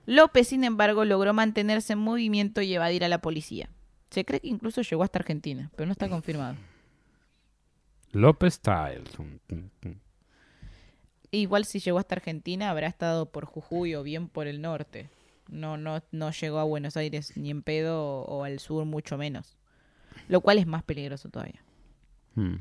López, 0.07 0.47
sin 0.47 0.63
embargo, 0.63 1.05
logró 1.05 1.33
mantenerse 1.33 1.93
en 1.93 1.99
movimiento 1.99 2.61
y 2.61 2.73
evadir 2.73 3.03
a 3.03 3.07
la 3.07 3.21
policía. 3.21 3.69
Se 4.09 4.25
cree 4.25 4.39
que 4.39 4.47
incluso 4.47 4.81
llegó 4.81 5.03
hasta 5.03 5.19
Argentina, 5.19 5.71
pero 5.75 5.85
no 5.85 5.91
está 5.91 6.09
confirmado. 6.09 6.55
López 8.11 8.59
tum. 8.61 9.39
Igual 11.29 11.65
si 11.65 11.79
llegó 11.79 11.99
hasta 11.99 12.15
Argentina 12.15 12.71
habrá 12.71 12.87
estado 12.87 13.29
por 13.29 13.45
Jujuy 13.45 13.93
o 13.93 14.01
bien 14.01 14.27
por 14.27 14.47
el 14.47 14.59
norte. 14.59 15.09
No, 15.49 15.77
no, 15.77 16.01
no 16.11 16.31
llegó 16.31 16.57
a 16.57 16.63
Buenos 16.63 16.97
Aires 16.97 17.37
ni 17.37 17.51
en 17.51 17.61
pedo 17.61 18.21
o 18.21 18.43
al 18.43 18.57
sur 18.57 18.85
mucho 18.85 19.17
menos. 19.19 19.55
Lo 20.29 20.41
cual 20.41 20.57
es 20.57 20.65
más 20.65 20.81
peligroso 20.81 21.29
todavía. 21.29 21.61
Hmm. 22.35 22.55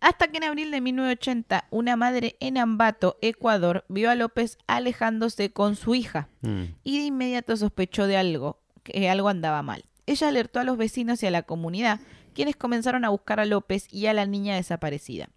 Hasta 0.00 0.28
que 0.28 0.36
en 0.36 0.44
abril 0.44 0.70
de 0.70 0.80
1980 0.82 1.66
una 1.70 1.96
madre 1.96 2.36
en 2.40 2.58
Ambato, 2.58 3.16
Ecuador, 3.22 3.84
vio 3.88 4.10
a 4.10 4.14
López 4.14 4.58
alejándose 4.66 5.50
con 5.50 5.76
su 5.76 5.94
hija 5.94 6.28
Hmm. 6.42 6.64
y 6.82 6.98
de 6.98 7.04
inmediato 7.04 7.56
sospechó 7.56 8.06
de 8.06 8.16
algo, 8.16 8.60
que 8.82 9.08
algo 9.08 9.28
andaba 9.28 9.62
mal. 9.62 9.84
Ella 10.06 10.28
alertó 10.28 10.60
a 10.60 10.64
los 10.64 10.76
vecinos 10.76 11.22
y 11.22 11.26
a 11.26 11.30
la 11.30 11.42
comunidad, 11.42 12.00
quienes 12.34 12.56
comenzaron 12.56 13.04
a 13.04 13.08
buscar 13.08 13.40
a 13.40 13.46
López 13.46 13.86
y 13.90 14.06
a 14.06 14.12
la 14.12 14.26
niña 14.26 14.56
desaparecida. 14.56 15.30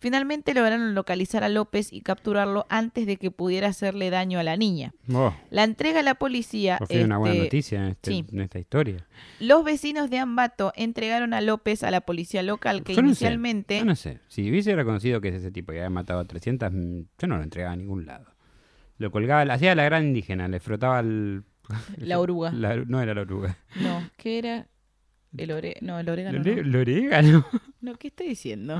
Finalmente 0.00 0.54
lograron 0.54 0.94
localizar 0.94 1.44
a 1.44 1.50
López 1.50 1.92
y 1.92 2.00
capturarlo 2.00 2.64
antes 2.70 3.06
de 3.06 3.18
que 3.18 3.30
pudiera 3.30 3.68
hacerle 3.68 4.08
daño 4.08 4.38
a 4.38 4.42
la 4.42 4.56
niña. 4.56 4.94
Oh, 5.12 5.34
La 5.50 5.62
entrega 5.64 6.00
a 6.00 6.02
la 6.02 6.14
policía. 6.14 6.78
por 6.78 6.88
fin 6.88 7.04
una 7.04 7.18
buena 7.18 7.34
este, 7.34 7.44
noticia 7.46 7.78
en, 7.82 7.88
este- 7.90 8.10
sí. 8.10 8.24
en 8.32 8.40
esta 8.40 8.58
historia. 8.58 9.06
Los 9.40 9.62
vecinos 9.62 10.08
de 10.08 10.18
Ambato 10.18 10.72
entregaron 10.74 11.34
a 11.34 11.42
López 11.42 11.82
a 11.84 11.90
la 11.90 12.00
policía 12.00 12.42
local 12.42 12.82
que 12.82 12.94
Yo 12.94 13.02
no 13.02 13.08
sé, 13.08 13.10
inicialmente... 13.26 13.78
yo 13.78 13.84
no 13.84 13.94
sé. 13.94 14.20
Si 14.28 14.48
hubiese 14.50 14.74
reconocido 14.74 15.20
que 15.20 15.28
es 15.28 15.34
ese 15.34 15.50
tipo 15.50 15.72
que 15.72 15.78
había 15.80 15.90
matado 15.90 16.20
a 16.20 16.24
300, 16.24 16.72
mm, 16.72 17.00
yo 17.18 17.26
no 17.28 17.36
lo 17.36 17.42
entregaba 17.42 17.74
a 17.74 17.76
ningún 17.76 18.06
lado. 18.06 18.24
Lo 18.96 19.10
colgaba, 19.10 19.42
hacía 19.52 19.74
la 19.74 19.84
gran 19.84 20.06
indígena, 20.06 20.48
le 20.48 20.60
frotaba 20.60 21.00
el... 21.00 21.44
La 21.98 22.18
oruga. 22.20 22.50
la- 22.54 22.76
no 22.76 23.02
era 23.02 23.12
la 23.12 23.20
oruga. 23.20 23.58
No, 23.76 24.02
¿qué 24.16 24.38
era? 24.38 24.66
El 25.36 25.52
ore... 25.52 25.76
No, 25.80 25.98
el 26.00 26.08
orégano. 26.08 26.38
El, 26.38 26.44
no. 26.56 26.60
el 26.62 26.76
orégano. 26.76 27.46
No, 27.82 27.94
¿qué 27.94 28.08
estoy 28.08 28.28
diciendo? 28.28 28.78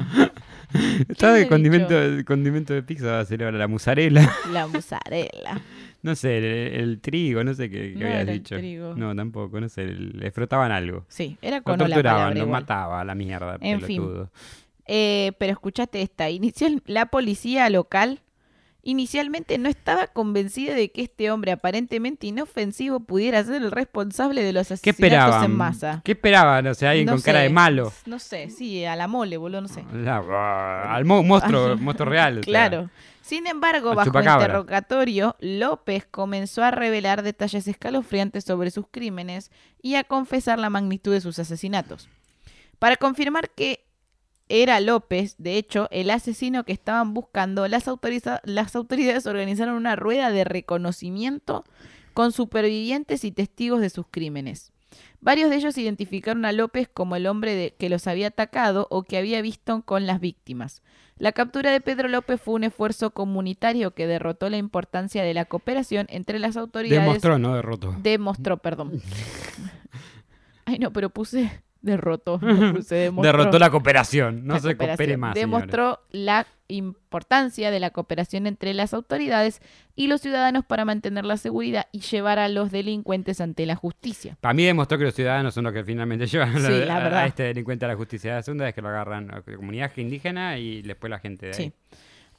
Estaba 1.08 1.32
de 1.32 1.48
condimento, 1.48 1.94
de 1.98 2.22
condimento 2.22 2.74
de 2.74 2.82
pizza, 2.82 3.06
va 3.06 3.20
a 3.20 3.24
ser 3.24 3.42
ahora 3.44 3.56
la 3.56 3.66
musarela. 3.66 4.30
La 4.52 4.66
mozzarella. 4.66 5.58
No 6.02 6.14
sé, 6.14 6.36
el, 6.36 6.44
el 6.44 7.00
trigo, 7.00 7.42
no 7.42 7.54
sé 7.54 7.70
qué, 7.70 7.94
qué 7.94 7.98
No 7.98 8.04
habías 8.04 8.20
era 8.22 8.32
el 8.32 8.38
dicho. 8.38 8.58
trigo. 8.58 8.94
No, 8.96 9.16
tampoco, 9.16 9.58
no 9.58 9.70
sé, 9.70 9.86
le 9.86 10.30
frotaban 10.32 10.70
algo. 10.70 11.06
Sí, 11.08 11.38
era 11.40 11.58
Lo 11.58 11.62
con 11.62 11.74
o 11.80 11.88
la 11.88 11.94
torturaban, 11.94 12.20
palabra 12.34 12.40
lo 12.40 12.46
mataba 12.46 13.00
a 13.00 13.04
la 13.06 13.14
mierda, 13.14 13.56
En 13.62 13.80
fin. 13.80 13.96
pelotudo. 14.02 14.30
Eh, 14.86 15.32
pero 15.38 15.52
escuchaste 15.52 16.02
esta. 16.02 16.28
Inicial, 16.28 16.82
la 16.84 17.06
policía 17.06 17.70
local 17.70 18.20
inicialmente 18.82 19.58
no 19.58 19.68
estaba 19.68 20.06
convencida 20.06 20.74
de 20.74 20.90
que 20.90 21.02
este 21.02 21.30
hombre 21.30 21.52
aparentemente 21.52 22.26
inofensivo 22.26 23.00
pudiera 23.00 23.42
ser 23.44 23.56
el 23.62 23.70
responsable 23.70 24.42
de 24.42 24.52
los 24.52 24.68
¿Qué 24.68 24.74
asesinatos 24.90 25.44
en 25.44 25.56
masa. 25.56 26.00
¿Qué 26.04 26.12
esperaban? 26.12 26.66
O 26.66 26.74
sea, 26.74 26.90
alguien 26.90 27.06
No 27.06 27.12
con 27.12 27.20
cara 27.22 27.40
de 27.40 27.50
malo. 27.50 27.92
No 28.06 28.18
sé, 28.18 28.50
sí, 28.50 28.84
a 28.84 28.96
la 28.96 29.06
mole, 29.08 29.36
boludo, 29.36 29.60
no 29.60 29.68
sé. 29.68 29.84
La- 29.92 30.94
al 30.94 31.04
mo- 31.04 31.22
monstruo, 31.22 31.76
monstruo 31.78 32.08
real. 32.08 32.38
o 32.38 32.42
sea. 32.42 32.50
Claro. 32.50 32.90
Sin 33.22 33.46
embargo, 33.46 33.94
bajo 33.94 34.08
interrogatorio, 34.18 35.36
López 35.40 36.06
comenzó 36.10 36.64
a 36.64 36.70
revelar 36.70 37.22
detalles 37.22 37.68
escalofriantes 37.68 38.44
sobre 38.44 38.70
sus 38.70 38.86
crímenes 38.90 39.50
y 39.82 39.94
a 39.94 40.04
confesar 40.04 40.58
la 40.58 40.70
magnitud 40.70 41.12
de 41.12 41.20
sus 41.20 41.38
asesinatos. 41.38 42.08
Para 42.78 42.96
confirmar 42.96 43.50
que 43.50 43.84
era 44.50 44.80
López, 44.80 45.36
de 45.38 45.56
hecho, 45.56 45.88
el 45.90 46.10
asesino 46.10 46.64
que 46.64 46.72
estaban 46.72 47.14
buscando, 47.14 47.66
las, 47.68 47.86
autoriza- 47.88 48.40
las 48.44 48.74
autoridades 48.76 49.26
organizaron 49.26 49.76
una 49.76 49.96
rueda 49.96 50.30
de 50.30 50.44
reconocimiento 50.44 51.64
con 52.14 52.32
supervivientes 52.32 53.24
y 53.24 53.32
testigos 53.32 53.80
de 53.80 53.88
sus 53.90 54.06
crímenes. 54.10 54.72
Varios 55.20 55.50
de 55.50 55.56
ellos 55.56 55.78
identificaron 55.78 56.44
a 56.44 56.52
López 56.52 56.88
como 56.92 57.14
el 57.16 57.26
hombre 57.26 57.54
de- 57.54 57.74
que 57.78 57.88
los 57.88 58.06
había 58.06 58.28
atacado 58.28 58.86
o 58.90 59.04
que 59.04 59.16
había 59.18 59.40
visto 59.42 59.82
con 59.82 60.06
las 60.06 60.20
víctimas. 60.20 60.82
La 61.18 61.32
captura 61.32 61.70
de 61.70 61.80
Pedro 61.82 62.08
López 62.08 62.40
fue 62.40 62.54
un 62.54 62.64
esfuerzo 62.64 63.10
comunitario 63.10 63.92
que 63.92 64.06
derrotó 64.06 64.48
la 64.48 64.56
importancia 64.56 65.22
de 65.22 65.34
la 65.34 65.44
cooperación 65.44 66.06
entre 66.08 66.38
las 66.38 66.56
autoridades. 66.56 67.04
Demostró, 67.06 67.38
no 67.38 67.54
derrotó. 67.54 67.94
Demostró, 68.02 68.56
perdón. 68.56 69.02
Ay, 70.64 70.78
no, 70.78 70.92
pero 70.92 71.10
puse 71.10 71.50
derrotó. 71.82 72.38
demostró. 72.90 73.22
Derrotó 73.22 73.58
la 73.58 73.70
cooperación. 73.70 74.46
No 74.46 74.54
La 74.54 74.60
se 74.60 74.68
cooperación. 74.68 74.96
coopere 74.96 75.16
más. 75.16 75.34
señores. 75.34 75.50
Demostró 75.50 76.00
la 76.10 76.46
importancia 76.68 77.70
de 77.70 77.80
la 77.80 77.90
cooperación 77.90 78.46
entre 78.46 78.74
las 78.74 78.94
autoridades 78.94 79.60
y 79.96 80.06
los 80.06 80.20
ciudadanos 80.20 80.64
para 80.64 80.84
mantener 80.84 81.24
la 81.24 81.36
seguridad 81.36 81.86
y 81.92 82.00
llevar 82.00 82.38
a 82.38 82.48
los 82.48 82.70
delincuentes 82.70 83.40
ante 83.40 83.66
la 83.66 83.74
justicia. 83.76 84.36
Para 84.40 84.54
mí 84.54 84.64
demostró 84.64 84.96
que 84.98 85.04
los 85.04 85.14
ciudadanos 85.14 85.52
son 85.54 85.64
los 85.64 85.72
que 85.72 85.84
finalmente 85.84 86.26
llevan 86.28 86.56
a- 86.56 86.60
Sí, 86.60 86.84
la 86.84 86.96
a, 86.96 87.00
verdad. 87.02 87.18
a 87.20 87.26
este 87.26 87.42
delincuente 87.44 87.84
a 87.84 87.88
la 87.88 87.96
justicia. 87.96 88.34
La 88.34 88.42
segunda 88.42 88.68
es 88.68 88.74
que 88.74 88.82
lo 88.82 88.88
agarran 88.88 89.30
a 89.30 89.36
la 89.36 89.42
comunidad 89.42 89.90
indígena 89.96 90.58
y 90.58 90.82
después 90.82 91.10
la 91.10 91.18
gente 91.18 91.46
de 91.46 91.52
ahí. 91.56 91.64
Sí. 91.64 91.72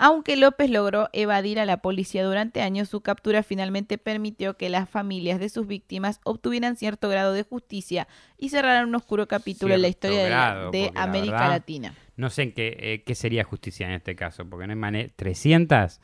Aunque 0.04 0.36
López 0.36 0.70
logró 0.72 1.10
evadir 1.14 1.60
a 1.60 1.66
la 1.66 1.78
policía 1.78 2.26
durante 2.26 2.62
años, 2.62 2.90
su 2.90 3.02
captura 3.02 3.44
finalmente 3.44 3.98
permitió 4.00 4.58
que 4.58 4.70
las 4.70 4.90
familias 4.90 5.40
de 5.40 5.48
sus 5.50 5.68
víctimas 5.68 6.20
obtuvieran 6.24 6.76
cierto 6.76 7.08
grado 7.08 7.34
de 7.34 7.44
justicia 7.44 8.08
y 8.38 8.50
cerraran 8.50 8.88
un 8.90 8.96
oscuro 8.96 9.28
capítulo 9.28 9.76
en 9.76 9.84
la 9.84 9.88
historia 9.90 10.24
de, 10.24 10.30
la- 10.30 10.36
grado, 10.54 10.72
de 10.72 10.84
porque 10.86 10.98
la 10.98 11.04
América 11.04 11.32
verdad- 11.34 11.50
Latina. 11.52 11.94
No 12.16 12.30
sé 12.32 12.42
en 12.44 12.52
qué, 12.54 12.78
eh, 12.80 13.04
qué 13.06 13.14
sería 13.16 13.44
justicia 13.44 13.86
en 13.88 13.94
este 13.94 14.16
caso, 14.16 14.44
porque 14.50 14.66
no 14.68 14.74
hay 14.74 14.80
manera. 14.80 15.10
¿300? 15.18 16.00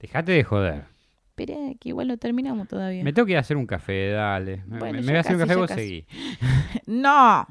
Dejate 0.00 0.32
de 0.32 0.42
joder. 0.44 0.84
Espera, 1.36 1.54
que 1.80 1.88
igual 1.88 2.08
no 2.08 2.16
terminamos 2.16 2.68
todavía. 2.68 3.02
Me 3.04 3.12
tengo 3.12 3.26
que 3.26 3.32
ir 3.32 3.38
a 3.38 3.40
hacer 3.40 3.56
un 3.56 3.66
café, 3.66 4.10
dale. 4.10 4.62
Me- 4.66 4.78
Bueno, 4.78 5.00
me, 5.00 5.02
ya 5.02 5.10
voy 5.10 5.16
a 5.16 5.20
hacer 5.20 5.34
un 5.34 5.40
café, 5.42 5.56
vos 5.56 5.70
seguí. 5.70 6.06
No. 6.86 7.46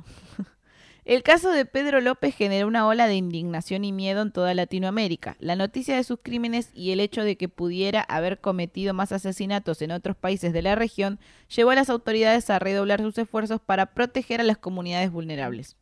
El 1.05 1.21
caso 1.21 1.51
de 1.51 1.65
Pedro 1.65 1.99
López 1.99 2.33
generó 2.33 2.65
una 2.65 2.87
ola 2.87 3.07
de 3.07 3.15
indignación 3.15 3.83
y 3.83 3.91
miedo 3.91 4.21
en 4.21 4.31
toda 4.31 4.53
Latinoamérica. 4.53 5.35
La 5.41 5.57
noticia 5.57 5.97
de 5.97 6.03
sus 6.05 6.19
crímenes 6.23 6.69
y 6.73 6.91
el 6.91 7.01
hecho 7.01 7.25
de 7.25 7.35
que 7.35 7.49
pudiera 7.49 8.01
haber 8.01 8.39
cometido 8.39 8.93
más 8.93 9.11
asesinatos 9.11 9.81
en 9.81 9.91
otros 9.91 10.15
países 10.15 10.53
de 10.53 10.61
la 10.61 10.75
región 10.75 11.19
llevó 11.53 11.71
a 11.71 11.75
las 11.75 11.89
autoridades 11.89 12.49
a 12.49 12.59
redoblar 12.59 13.01
sus 13.01 13.17
esfuerzos 13.17 13.59
para 13.59 13.87
proteger 13.87 14.39
a 14.39 14.45
las 14.45 14.57
comunidades 14.57 15.11
vulnerables. 15.11 15.75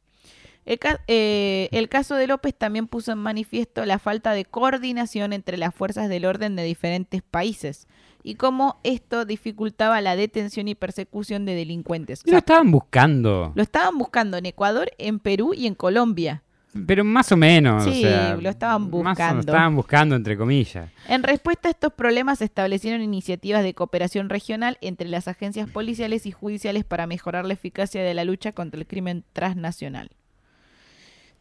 El, 0.66 0.78
ca- 0.80 1.02
eh, 1.08 1.70
el 1.72 1.90
caso 1.90 2.16
de 2.16 2.28
López 2.28 2.54
también 2.56 2.88
puso 2.88 3.12
en 3.12 3.18
manifiesto 3.18 3.84
la 3.86 3.98
falta 4.00 4.34
de 4.34 4.46
coordinación 4.46 5.34
entre 5.34 5.58
las 5.58 5.74
fuerzas 5.74 6.08
del 6.08 6.26
orden 6.26 6.56
de 6.56 6.64
diferentes 6.64 7.22
países 7.24 7.88
y 8.24 8.36
cómo 8.36 8.80
esto 8.84 9.26
dificultaba 9.26 10.00
la 10.02 10.16
detención 10.16 10.68
y 10.68 10.76
persecución 10.76 11.46
de 11.46 11.56
delincuentes. 11.56 12.22
O 12.28 12.32
Lo 12.32 12.38
estaban 12.38 12.70
buscando. 12.70 13.52
lo 13.56 13.64
estaban 13.64 13.98
buscando 13.98 14.38
en 14.38 14.46
Ecuador, 14.46 14.92
en 15.00 15.18
Perú 15.20 15.54
y 15.56 15.66
en 15.66 15.74
Colombia. 15.74 16.44
Pero 16.88 17.04
más 17.04 17.30
o 17.34 17.36
menos. 17.38 17.86
o 17.86 17.92
Sí, 17.92 18.02
sea, 18.04 18.36
lo 18.38 18.48
estaban 18.50 18.84
más 18.84 18.88
o- 18.94 18.98
buscando. 19.04 19.34
Lo 19.36 19.40
estaban 19.42 19.76
buscando, 19.76 20.16
entre 20.16 20.38
comillas. 20.38 20.90
En 21.10 21.24
respuesta 21.24 21.68
a 21.68 21.72
estos 21.72 21.92
problemas 21.92 22.38
se 22.38 22.46
establecieron 22.46 23.02
iniciativas 23.02 23.64
de 23.64 23.74
cooperación 23.74 24.30
regional 24.30 24.78
entre 24.80 25.10
las 25.10 25.28
agencias 25.28 25.70
policiales 25.70 26.26
y 26.28 26.32
judiciales 26.32 26.86
para 26.86 27.08
mejorar 27.08 27.46
la 27.46 27.54
eficacia 27.54 28.04
de 28.04 28.14
la 28.14 28.24
lucha 28.24 28.52
contra 28.54 28.80
el 28.80 28.88
crimen 28.88 29.26
transnacional. 29.34 30.12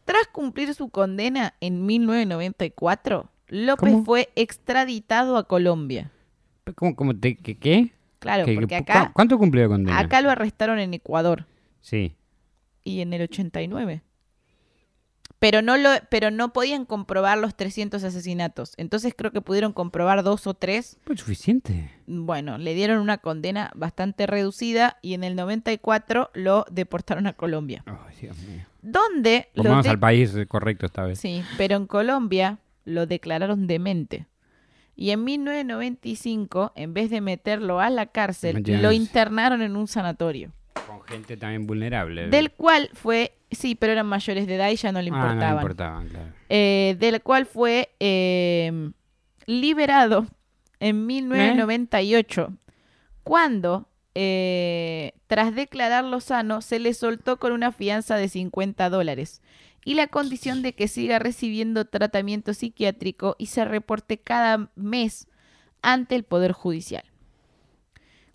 Tras 0.05 0.27
cumplir 0.29 0.75
su 0.75 0.89
condena 0.89 1.55
en 1.61 1.87
1994, 1.87 3.31
López 3.49 3.93
¿Cómo? 3.93 4.05
fue 4.05 4.29
extraditado 4.37 5.37
a 5.37 5.45
Colombia. 5.47 6.11
¿Cómo, 6.75 6.95
cómo 6.97 7.17
te, 7.17 7.37
qué, 7.37 7.57
qué? 7.59 7.93
Claro, 8.19 8.45
¿Qué- 8.45 8.55
porque 8.55 8.77
acá, 8.77 9.07
cu- 9.07 9.13
¿Cuánto 9.15 9.39
cumplió 9.39 9.63
de 9.65 9.69
condena? 9.69 9.99
acá 9.99 10.21
lo 10.21 10.31
arrestaron 10.31 10.79
en 10.79 10.95
Ecuador 10.95 11.47
Sí. 11.81 12.15
y 12.85 13.01
en 13.01 13.13
el 13.13 13.23
89. 13.23 14.03
Pero 15.41 15.63
no, 15.63 15.77
lo, 15.79 15.89
pero 16.11 16.31
no 16.31 16.53
podían 16.53 16.85
comprobar 16.85 17.39
los 17.39 17.55
300 17.57 18.05
asesinatos. 18.05 18.75
Entonces 18.77 19.15
creo 19.17 19.33
que 19.33 19.41
pudieron 19.41 19.73
comprobar 19.73 20.23
dos 20.23 20.47
o 20.47 20.53
tres. 20.55 20.99
Pues 21.05 21.19
suficiente. 21.21 21.91
Bueno, 22.07 22.59
le 22.59 22.75
dieron 22.75 22.99
una 22.99 23.19
condena 23.19 23.73
bastante 23.75 24.27
reducida 24.27 24.99
y 25.03 25.15
en 25.15 25.25
el 25.25 25.35
94 25.37 26.31
lo 26.35 26.67
deportaron 26.71 27.27
a 27.27 27.33
Colombia. 27.33 27.83
Ay, 27.87 28.15
Dios 28.21 28.37
mío. 28.39 28.65
Donde 28.83 29.49
lo 29.55 29.63
Volvamos 29.63 29.85
de- 29.85 29.91
al 29.91 29.99
país 29.99 30.37
correcto 30.47 30.85
esta 30.87 31.05
vez. 31.05 31.19
Sí, 31.19 31.43
pero 31.57 31.77
en 31.77 31.87
Colombia 31.87 32.59
lo 32.85 33.07
declararon 33.07 33.67
demente. 33.67 34.27
Y 34.95 35.11
en 35.13 35.25
1995, 35.25 36.73
en 36.77 36.93
vez 36.95 37.09
de 37.11 37.21
meterlo 37.23 37.81
a 37.81 37.89
la 37.91 38.07
cárcel, 38.07 38.63
lo 38.83 38.93
internaron 38.93 39.63
en 39.63 39.77
un 39.77 39.89
sanatorio. 39.89 40.53
Con 40.87 41.01
gente 41.03 41.37
también 41.39 41.67
vulnerable. 41.67 42.29
Del 42.29 42.51
cual 42.53 42.91
fue, 42.93 43.33
sí, 43.51 43.75
pero 43.75 43.93
eran 43.93 44.07
mayores 44.07 44.47
de 44.47 44.55
edad 44.57 44.71
y 44.71 44.77
ya 44.77 44.93
no 44.93 45.01
le 45.03 45.11
Ah, 45.11 45.15
importaban. 45.15 45.39
no 45.39 45.47
le 45.51 45.57
importaban, 45.63 46.09
claro. 46.09 46.27
eh, 46.49 46.97
del 46.99 47.21
cual 47.23 47.47
fue 47.47 47.91
eh, 48.01 48.91
liberado 49.47 50.27
en 50.81 51.07
1998, 51.07 52.53
cuando, 53.23 53.87
eh, 54.15 55.13
tras 55.27 55.55
declararlo 55.55 56.21
sano, 56.21 56.63
se 56.63 56.79
le 56.79 56.95
soltó 56.95 57.39
con 57.39 57.53
una 57.53 57.73
fianza 57.73 58.17
de 58.17 58.29
50 58.29 58.89
dólares 58.91 59.43
y 59.85 59.95
la 59.95 60.07
condición 60.09 60.63
de 60.63 60.75
que 60.75 60.89
siga 60.89 61.19
recibiendo 61.19 61.85
tratamiento 61.87 62.55
psiquiátrico 62.55 63.37
y 63.39 63.47
se 63.47 63.65
reporte 63.65 64.19
cada 64.19 64.71
mes 64.75 65.27
ante 65.83 66.15
el 66.17 66.25
Poder 66.25 66.53
Judicial. 66.53 67.05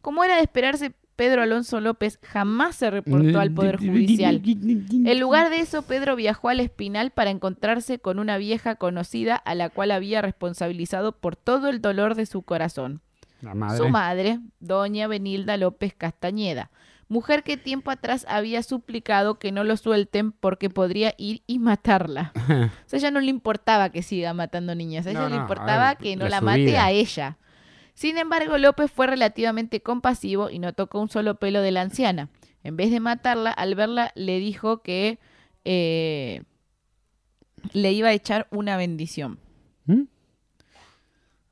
Como 0.01 0.23
era 0.23 0.35
de 0.37 0.41
esperarse, 0.43 0.93
Pedro 1.15 1.41
Alonso 1.43 1.79
López 1.79 2.19
jamás 2.21 2.75
se 2.75 2.91
reportó 2.91 3.39
al 3.39 3.51
Poder 3.51 3.77
Judicial. 3.77 4.41
En 4.45 5.19
lugar 5.19 5.49
de 5.49 5.59
eso, 5.59 5.83
Pedro 5.83 6.15
viajó 6.15 6.49
al 6.49 6.59
Espinal 6.59 7.11
para 7.11 7.29
encontrarse 7.29 7.99
con 7.99 8.19
una 8.19 8.37
vieja 8.37 8.75
conocida 8.75 9.35
a 9.35 9.55
la 9.55 9.69
cual 9.69 9.91
había 9.91 10.21
responsabilizado 10.21 11.13
por 11.13 11.35
todo 11.35 11.69
el 11.69 11.81
dolor 11.81 12.15
de 12.15 12.25
su 12.25 12.41
corazón. 12.41 13.01
Madre. 13.41 13.77
Su 13.77 13.89
madre, 13.89 14.39
doña 14.59 15.07
Benilda 15.07 15.55
López 15.57 15.93
Castañeda, 15.93 16.71
mujer 17.07 17.43
que 17.43 17.57
tiempo 17.57 17.91
atrás 17.91 18.25
había 18.27 18.63
suplicado 18.63 19.37
que 19.37 19.51
no 19.51 19.63
lo 19.63 19.77
suelten 19.77 20.31
porque 20.31 20.69
podría 20.69 21.13
ir 21.17 21.43
y 21.45 21.59
matarla. 21.59 22.33
O 22.85 22.89
sea, 22.89 22.97
a 22.97 22.99
ella 22.99 23.11
no 23.11 23.19
le 23.19 23.29
importaba 23.29 23.89
que 23.89 24.01
siga 24.01 24.33
matando 24.33 24.75
niñas, 24.75 25.05
a 25.05 25.11
ella 25.11 25.21
No, 25.21 25.29
le 25.29 25.35
importaba 25.35 25.89
a 25.89 25.93
ver, 25.93 25.97
que 25.97 26.15
no 26.15 26.27
la 26.27 26.41
mate 26.41 26.77
a 26.77 26.91
ella. 26.91 27.37
Sin 27.95 28.17
embargo, 28.17 28.57
López 28.57 28.91
fue 28.91 29.07
relativamente 29.07 29.81
compasivo 29.81 30.49
y 30.49 30.59
no 30.59 30.73
tocó 30.73 30.99
un 30.99 31.09
solo 31.09 31.39
pelo 31.39 31.61
de 31.61 31.71
la 31.71 31.81
anciana. 31.81 32.29
En 32.63 32.75
vez 32.75 32.91
de 32.91 32.99
matarla, 32.99 33.51
al 33.51 33.73
verla 33.73 34.11
le 34.15 34.37
dijo 34.39 34.81
que 34.81 35.17
eh, 35.63 36.43
le 37.71 37.93
iba 37.93 38.09
a 38.09 38.13
echar 38.13 38.47
una 38.51 38.75
bendición. 38.75 39.39
¿Mm? 39.85 40.03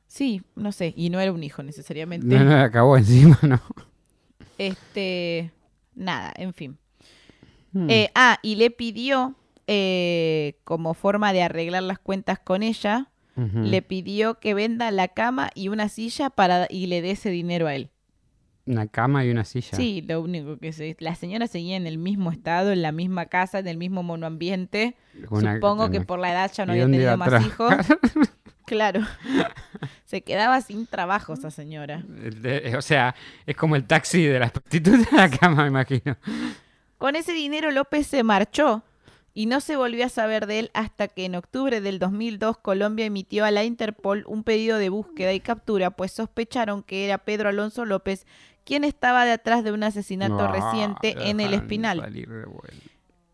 Sí, 0.07 0.43
no 0.55 0.73
sé, 0.73 0.93
y 0.97 1.09
no 1.09 1.21
era 1.21 1.31
un 1.31 1.43
hijo 1.43 1.63
necesariamente. 1.63 2.27
No, 2.27 2.43
no, 2.43 2.57
acabó 2.57 2.97
encima, 2.97 3.39
¿no? 3.41 3.61
Este, 4.57 5.51
nada, 5.95 6.33
en 6.35 6.53
fin. 6.53 6.77
Mm. 7.71 7.89
Eh, 7.89 8.11
ah, 8.15 8.37
y 8.43 8.55
le 8.55 8.69
pidió, 8.69 9.35
eh, 9.65 10.59
como 10.65 10.93
forma 10.93 11.31
de 11.31 11.41
arreglar 11.41 11.83
las 11.83 11.99
cuentas 11.99 12.37
con 12.37 12.63
ella, 12.63 13.12
Le 13.36 13.81
pidió 13.81 14.39
que 14.39 14.53
venda 14.53 14.91
la 14.91 15.07
cama 15.07 15.49
y 15.55 15.69
una 15.69 15.89
silla 15.89 16.29
para 16.29 16.67
y 16.69 16.86
le 16.88 17.01
dé 17.01 17.11
ese 17.11 17.29
dinero 17.31 17.67
a 17.67 17.73
él. 17.75 17.89
Una 18.65 18.88
cama 18.88 19.25
y 19.25 19.29
una 19.31 19.43
silla. 19.43 19.75
Sí, 19.75 20.01
lo 20.07 20.21
único 20.21 20.57
que 20.57 20.71
sé. 20.71 20.95
La 20.99 21.15
señora 21.15 21.47
seguía 21.47 21.75
en 21.75 21.86
el 21.88 21.97
mismo 21.97 22.31
estado, 22.31 22.71
en 22.71 22.81
la 22.81 22.91
misma 22.91 23.25
casa, 23.25 23.59
en 23.59 23.67
el 23.67 23.77
mismo 23.77 24.03
monoambiente. 24.03 24.95
Una- 25.29 25.55
Supongo 25.55 25.89
que 25.91 26.01
por 26.01 26.19
la 26.19 26.31
edad 26.31 26.51
ya 26.53 26.65
no 26.65 26.73
¿Y 26.75 26.79
había 26.81 26.91
tenido 26.91 27.17
más 27.17 27.45
hijos. 27.45 27.73
Claro. 28.65 29.01
Se 30.05 30.21
quedaba 30.21 30.61
sin 30.61 30.88
trabajo 30.88 31.34
esa 31.34 31.51
señora. 31.51 32.01
O 32.77 32.81
sea, 32.81 33.13
es 33.45 33.57
como 33.57 33.75
el 33.75 33.84
taxi 33.84 34.23
de 34.23 34.39
las 34.39 34.51
prostitutas 34.51 35.11
de 35.11 35.17
la 35.17 35.29
cama, 35.29 35.63
me 35.63 35.67
imagino. 35.67 36.15
Con 36.97 37.17
ese 37.17 37.34
dinero 37.34 37.71
López 37.71 38.07
se 38.07 38.23
marchó 38.23 38.81
y 39.34 39.47
no 39.47 39.61
se 39.61 39.75
volvió 39.75 40.05
a 40.05 40.09
saber 40.09 40.45
de 40.45 40.59
él 40.59 40.71
hasta 40.73 41.07
que 41.07 41.25
en 41.25 41.36
octubre 41.36 41.81
del 41.81 41.97
2002 41.99 42.57
Colombia 42.59 43.05
emitió 43.05 43.45
a 43.45 43.51
la 43.51 43.63
Interpol 43.63 44.23
un 44.27 44.43
pedido 44.43 44.77
de 44.77 44.89
búsqueda 44.89 45.34
y 45.34 45.39
captura, 45.39 45.89
pues 45.91 46.11
sospecharon 46.11 46.84
que 46.84 47.05
era 47.05 47.17
Pedro 47.17 47.49
Alonso 47.49 47.86
López 47.86 48.25
quien 48.63 48.84
estaba 48.84 49.25
detrás 49.25 49.63
de 49.63 49.71
un 49.73 49.84
asesinato 49.84 50.39
Ah, 50.39 50.51
reciente 50.51 51.29
en 51.29 51.39
el 51.41 51.53
Espinal. 51.53 52.13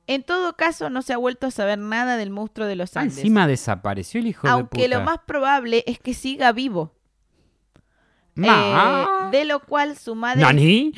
En 0.07 0.23
todo 0.23 0.55
caso, 0.55 0.89
no 0.89 1.03
se 1.03 1.13
ha 1.13 1.17
vuelto 1.17 1.45
a 1.45 1.51
saber 1.51 1.77
nada 1.77 2.17
del 2.17 2.31
monstruo 2.31 2.65
de 2.65 2.75
los 2.75 2.97
Ah, 2.97 3.01
Andes. 3.01 3.17
encima 3.19 3.45
desapareció 3.45 4.19
el 4.21 4.25
hijo 4.27 4.47
aunque 4.47 4.81
de 4.83 4.87
lo 4.87 4.95
puta. 5.01 5.05
más 5.05 5.19
probable 5.27 5.83
es 5.85 5.99
que 5.99 6.15
siga 6.15 6.51
vivo. 6.51 6.95
Eh, 8.47 9.05
de 9.31 9.45
lo 9.45 9.59
cual 9.59 9.97
su 9.97 10.15
madre 10.15 10.41
¿Nani? 10.41 10.91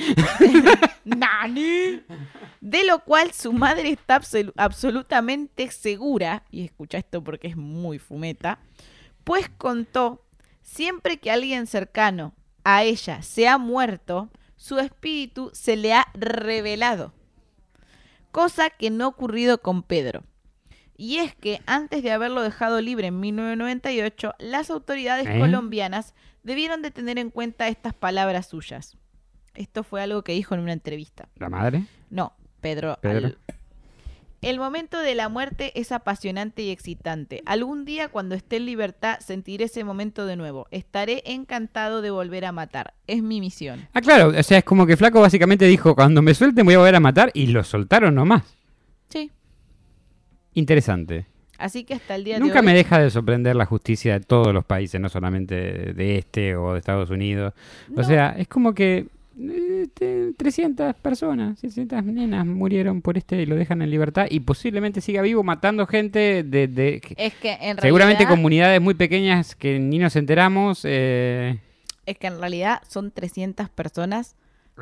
¡Nani! 1.06 2.02
De 2.62 2.84
lo 2.86 3.00
cual 3.04 3.32
su 3.34 3.54
madre 3.54 3.90
está 3.90 4.20
absolu- 4.20 4.54
absolutamente 4.56 5.70
segura, 5.72 6.44
y 6.52 6.66
escucha 6.66 6.98
esto 7.00 7.24
porque 7.24 7.48
es 7.48 7.58
muy 7.58 8.00
fumeta, 8.00 8.60
pues 9.24 9.50
contó, 9.58 10.26
siempre 10.62 11.18
que 11.18 11.32
alguien 11.32 11.68
cercano 11.68 12.34
a 12.64 12.84
ella 12.84 13.22
se 13.24 13.48
ha 13.48 13.58
muerto, 13.58 14.30
su 14.56 14.78
espíritu 14.80 15.50
se 15.54 15.76
le 15.76 15.94
ha 15.94 16.08
revelado. 16.14 17.14
Cosa 18.32 18.70
que 18.70 18.90
no 18.92 19.06
ha 19.06 19.08
ocurrido 19.08 19.62
con 19.62 19.82
Pedro. 19.84 20.24
Y 21.04 21.18
es 21.18 21.34
que 21.34 21.62
antes 21.66 22.04
de 22.04 22.12
haberlo 22.12 22.44
dejado 22.44 22.80
libre 22.80 23.08
en 23.08 23.20
1998, 23.20 24.36
las 24.38 24.70
autoridades 24.70 25.26
¿Eh? 25.26 25.40
colombianas 25.40 26.14
debieron 26.44 26.84
de 26.84 26.92
tener 26.92 27.18
en 27.18 27.32
cuenta 27.32 27.68
estas 27.70 27.96
palabras 27.96 28.46
suyas. 28.46 28.98
Esto 29.56 29.84
fue 29.84 30.04
algo 30.04 30.24
que 30.24 30.34
dijo 30.34 30.54
en 30.54 30.60
una 30.62 30.74
entrevista. 30.74 31.28
¿La 31.38 31.50
madre? 31.50 31.86
No, 32.12 32.34
Pedro. 32.62 33.00
Pedro. 33.02 33.28
al- 33.30 33.38
El 34.42 34.60
momento 34.60 35.00
de 35.00 35.16
la 35.16 35.28
muerte 35.28 35.72
es 35.80 35.92
apasionante 35.92 36.62
y 36.62 36.70
excitante. 36.70 37.42
Algún 37.48 37.84
día 37.84 38.10
cuando 38.10 38.36
esté 38.36 38.58
en 38.58 38.68
libertad 38.68 39.20
sentiré 39.22 39.66
ese 39.66 39.84
momento 39.84 40.28
de 40.28 40.36
nuevo. 40.36 40.68
Estaré 40.70 41.24
encantado 41.26 42.04
de 42.04 42.12
volver 42.12 42.46
a 42.46 42.52
matar. 42.52 42.94
Es 43.08 43.24
mi 43.24 43.40
misión. 43.40 43.88
Ah, 43.94 44.02
claro, 44.02 44.28
o 44.40 44.44
sea, 44.44 44.60
es 44.60 44.64
como 44.64 44.86
que 44.86 44.98
Flaco 44.98 45.20
básicamente 45.20 45.66
dijo, 45.66 45.96
cuando 45.96 46.22
me 46.22 46.36
suelten 46.36 46.64
voy 46.64 46.76
a 46.76 46.78
volver 46.78 46.96
a 46.96 47.00
matar, 47.00 47.32
y 47.34 47.48
lo 47.48 47.64
soltaron 47.64 48.14
nomás. 48.14 48.44
Sí. 49.10 49.32
Interesante. 50.54 51.26
Así 51.58 51.84
que 51.84 51.94
hasta 51.94 52.16
el 52.16 52.24
día 52.24 52.40
Nunca 52.40 52.56
de 52.56 52.60
hoy... 52.62 52.66
me 52.66 52.74
deja 52.74 53.00
de 53.00 53.10
sorprender 53.12 53.56
la 53.56 53.66
justicia 53.68 54.14
de 54.14 54.26
todos 54.26 54.52
los 54.54 54.66
países, 54.66 55.00
no 55.00 55.10
solamente 55.10 55.94
de, 55.94 56.18
este 56.18 56.56
o 56.56 56.74
de 56.74 56.80
Estados 56.80 57.10
Unidos. 57.12 57.54
O 57.96 58.04
sea, 58.04 58.30
es 58.38 58.48
como 58.48 58.74
que... 58.74 59.06
eh, 59.40 59.84
este, 59.84 60.34
300 60.38 60.96
personas, 60.96 61.60
600 61.60 62.04
nenas 62.04 62.48
murieron 62.48 63.02
por 63.04 63.16
este 63.18 63.44
y 63.44 63.46
lo 63.46 63.56
dejan 63.56 63.84
en 63.84 63.92
libertad 63.92 64.26
y 64.30 64.40
posiblemente 64.40 65.02
siga 65.02 65.22
vivo 65.22 65.44
matando 65.44 65.86
gente 65.86 66.42
de... 66.44 66.68
de- 66.68 67.00
Es 67.16 67.36
que 67.36 67.52
en 67.62 67.78
seguramente 67.80 68.24
realidad, 68.24 68.30
comunidades 68.30 68.82
muy 68.82 68.96
pequeñas 68.96 69.56
que 69.56 69.78
ni 69.78 70.00
nos 70.00 70.16
enteramos. 70.16 70.82
eh, 70.84 71.60
es 72.08 72.18
que 72.18 72.26
en 72.26 72.40
realidad 72.40 72.82
son 72.90 73.12
300 73.12 73.70
personas 73.70 74.36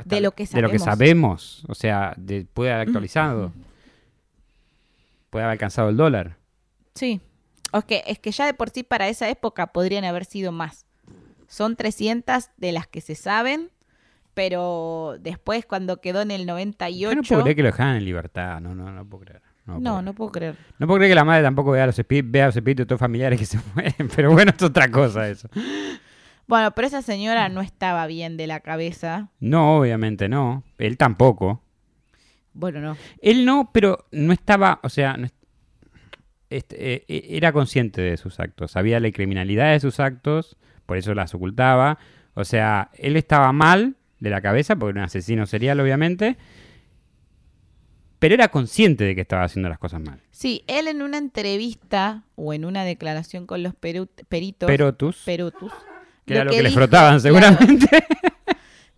de 0.05 0.21
lo 0.21 0.31
que 0.31 0.45
de 0.45 0.61
lo 0.61 0.69
sabemos. 0.69 0.71
que 0.71 0.79
sabemos. 0.79 1.65
O 1.67 1.75
sea, 1.75 2.13
de- 2.15 2.45
puede 2.53 2.71
haber 2.71 2.87
actualizado. 2.87 3.51
Puede 5.29 5.45
haber 5.45 5.53
alcanzado 5.53 5.89
el 5.89 5.97
dólar. 5.97 6.37
Sí. 6.95 7.21
Que, 7.87 8.03
es 8.07 8.19
que 8.19 8.31
ya 8.31 8.45
de 8.45 8.53
por 8.53 8.69
sí 8.71 8.83
para 8.83 9.07
esa 9.09 9.29
época 9.29 9.67
podrían 9.67 10.03
haber 10.03 10.25
sido 10.25 10.51
más. 10.51 10.85
Son 11.47 11.75
300 11.75 12.49
de 12.57 12.71
las 12.71 12.87
que 12.87 13.01
se 13.01 13.15
saben, 13.15 13.69
pero 14.33 15.15
después 15.19 15.65
cuando 15.65 16.01
quedó 16.01 16.21
en 16.21 16.31
el 16.31 16.45
98... 16.45 16.99
Yo 16.99 17.15
no 17.15 17.21
puedo 17.23 17.41
creer 17.41 17.55
que 17.55 17.63
lo 17.63 17.67
dejaran 17.67 17.97
en 17.97 18.05
libertad. 18.05 18.59
No, 18.59 18.73
no, 18.73 18.91
no 18.91 19.05
puedo 19.05 19.23
creer. 19.23 19.41
No, 19.65 19.79
puedo 19.79 20.01
No, 20.01 20.13
puedo 20.13 20.31
creer. 20.31 20.55
No 20.79 20.87
puedo 20.87 20.97
creer 20.97 21.11
que 21.11 21.15
la 21.15 21.25
madre 21.25 21.43
tampoco 21.43 21.71
vea 21.71 21.83
a 21.83 21.87
los, 21.87 22.01
vea 22.07 22.45
a 22.45 22.47
los 22.47 22.55
espíritus 22.55 22.83
de 22.83 22.87
todos 22.87 22.99
familiares 22.99 23.39
que 23.39 23.45
se 23.45 23.59
mueren. 23.75 24.09
Pero 24.15 24.31
bueno, 24.31 24.51
es 24.55 24.63
otra 24.63 24.89
cosa 24.89 25.27
eso. 25.29 25.47
Bueno, 26.47 26.71
pero 26.71 26.87
esa 26.87 27.03
señora 27.03 27.49
no 27.49 27.61
estaba 27.61 28.07
bien 28.07 28.35
de 28.35 28.47
la 28.47 28.61
cabeza. 28.61 29.29
No, 29.39 29.77
obviamente 29.77 30.27
no. 30.27 30.63
Él 30.79 30.97
tampoco. 30.97 31.61
Bueno, 32.53 32.79
no. 32.81 32.97
Él 33.21 33.45
no, 33.45 33.69
pero 33.73 34.05
no 34.11 34.33
estaba, 34.33 34.79
o 34.83 34.89
sea, 34.89 35.15
no 35.17 35.25
est- 35.25 35.35
este, 36.49 36.93
eh, 36.93 37.05
eh, 37.07 37.27
era 37.31 37.51
consciente 37.53 38.01
de 38.01 38.17
sus 38.17 38.39
actos, 38.39 38.71
sabía 38.71 38.99
la 38.99 39.11
criminalidad 39.11 39.71
de 39.71 39.79
sus 39.79 39.99
actos, 39.99 40.57
por 40.85 40.97
eso 40.97 41.13
las 41.13 41.33
ocultaba. 41.35 41.99
O 42.33 42.43
sea, 42.43 42.89
él 42.95 43.15
estaba 43.17 43.51
mal 43.53 43.95
de 44.19 44.29
la 44.29 44.41
cabeza, 44.41 44.75
porque 44.75 44.91
era 44.91 45.01
un 45.01 45.05
asesino 45.05 45.45
serial, 45.45 45.79
obviamente, 45.79 46.37
pero 48.19 48.33
era 48.33 48.49
consciente 48.49 49.03
de 49.05 49.15
que 49.15 49.21
estaba 49.21 49.43
haciendo 49.43 49.69
las 49.69 49.77
cosas 49.79 50.01
mal. 50.01 50.19
Sí, 50.31 50.63
él 50.67 50.87
en 50.87 51.01
una 51.01 51.17
entrevista 51.17 52.23
o 52.35 52.53
en 52.53 52.65
una 52.65 52.83
declaración 52.83 53.45
con 53.45 53.63
los 53.63 53.73
peru- 53.73 54.09
peritos... 54.27 54.67
Pero 54.67 54.93
tus, 54.93 55.17
perutus, 55.23 55.71
que 56.25 56.33
era 56.33 56.43
lo 56.43 56.51
que, 56.51 56.63
le 56.63 56.69
dijo- 56.69 56.79
frotaban 56.81 57.19
claro, 57.19 57.19
seguramente. 57.21 57.87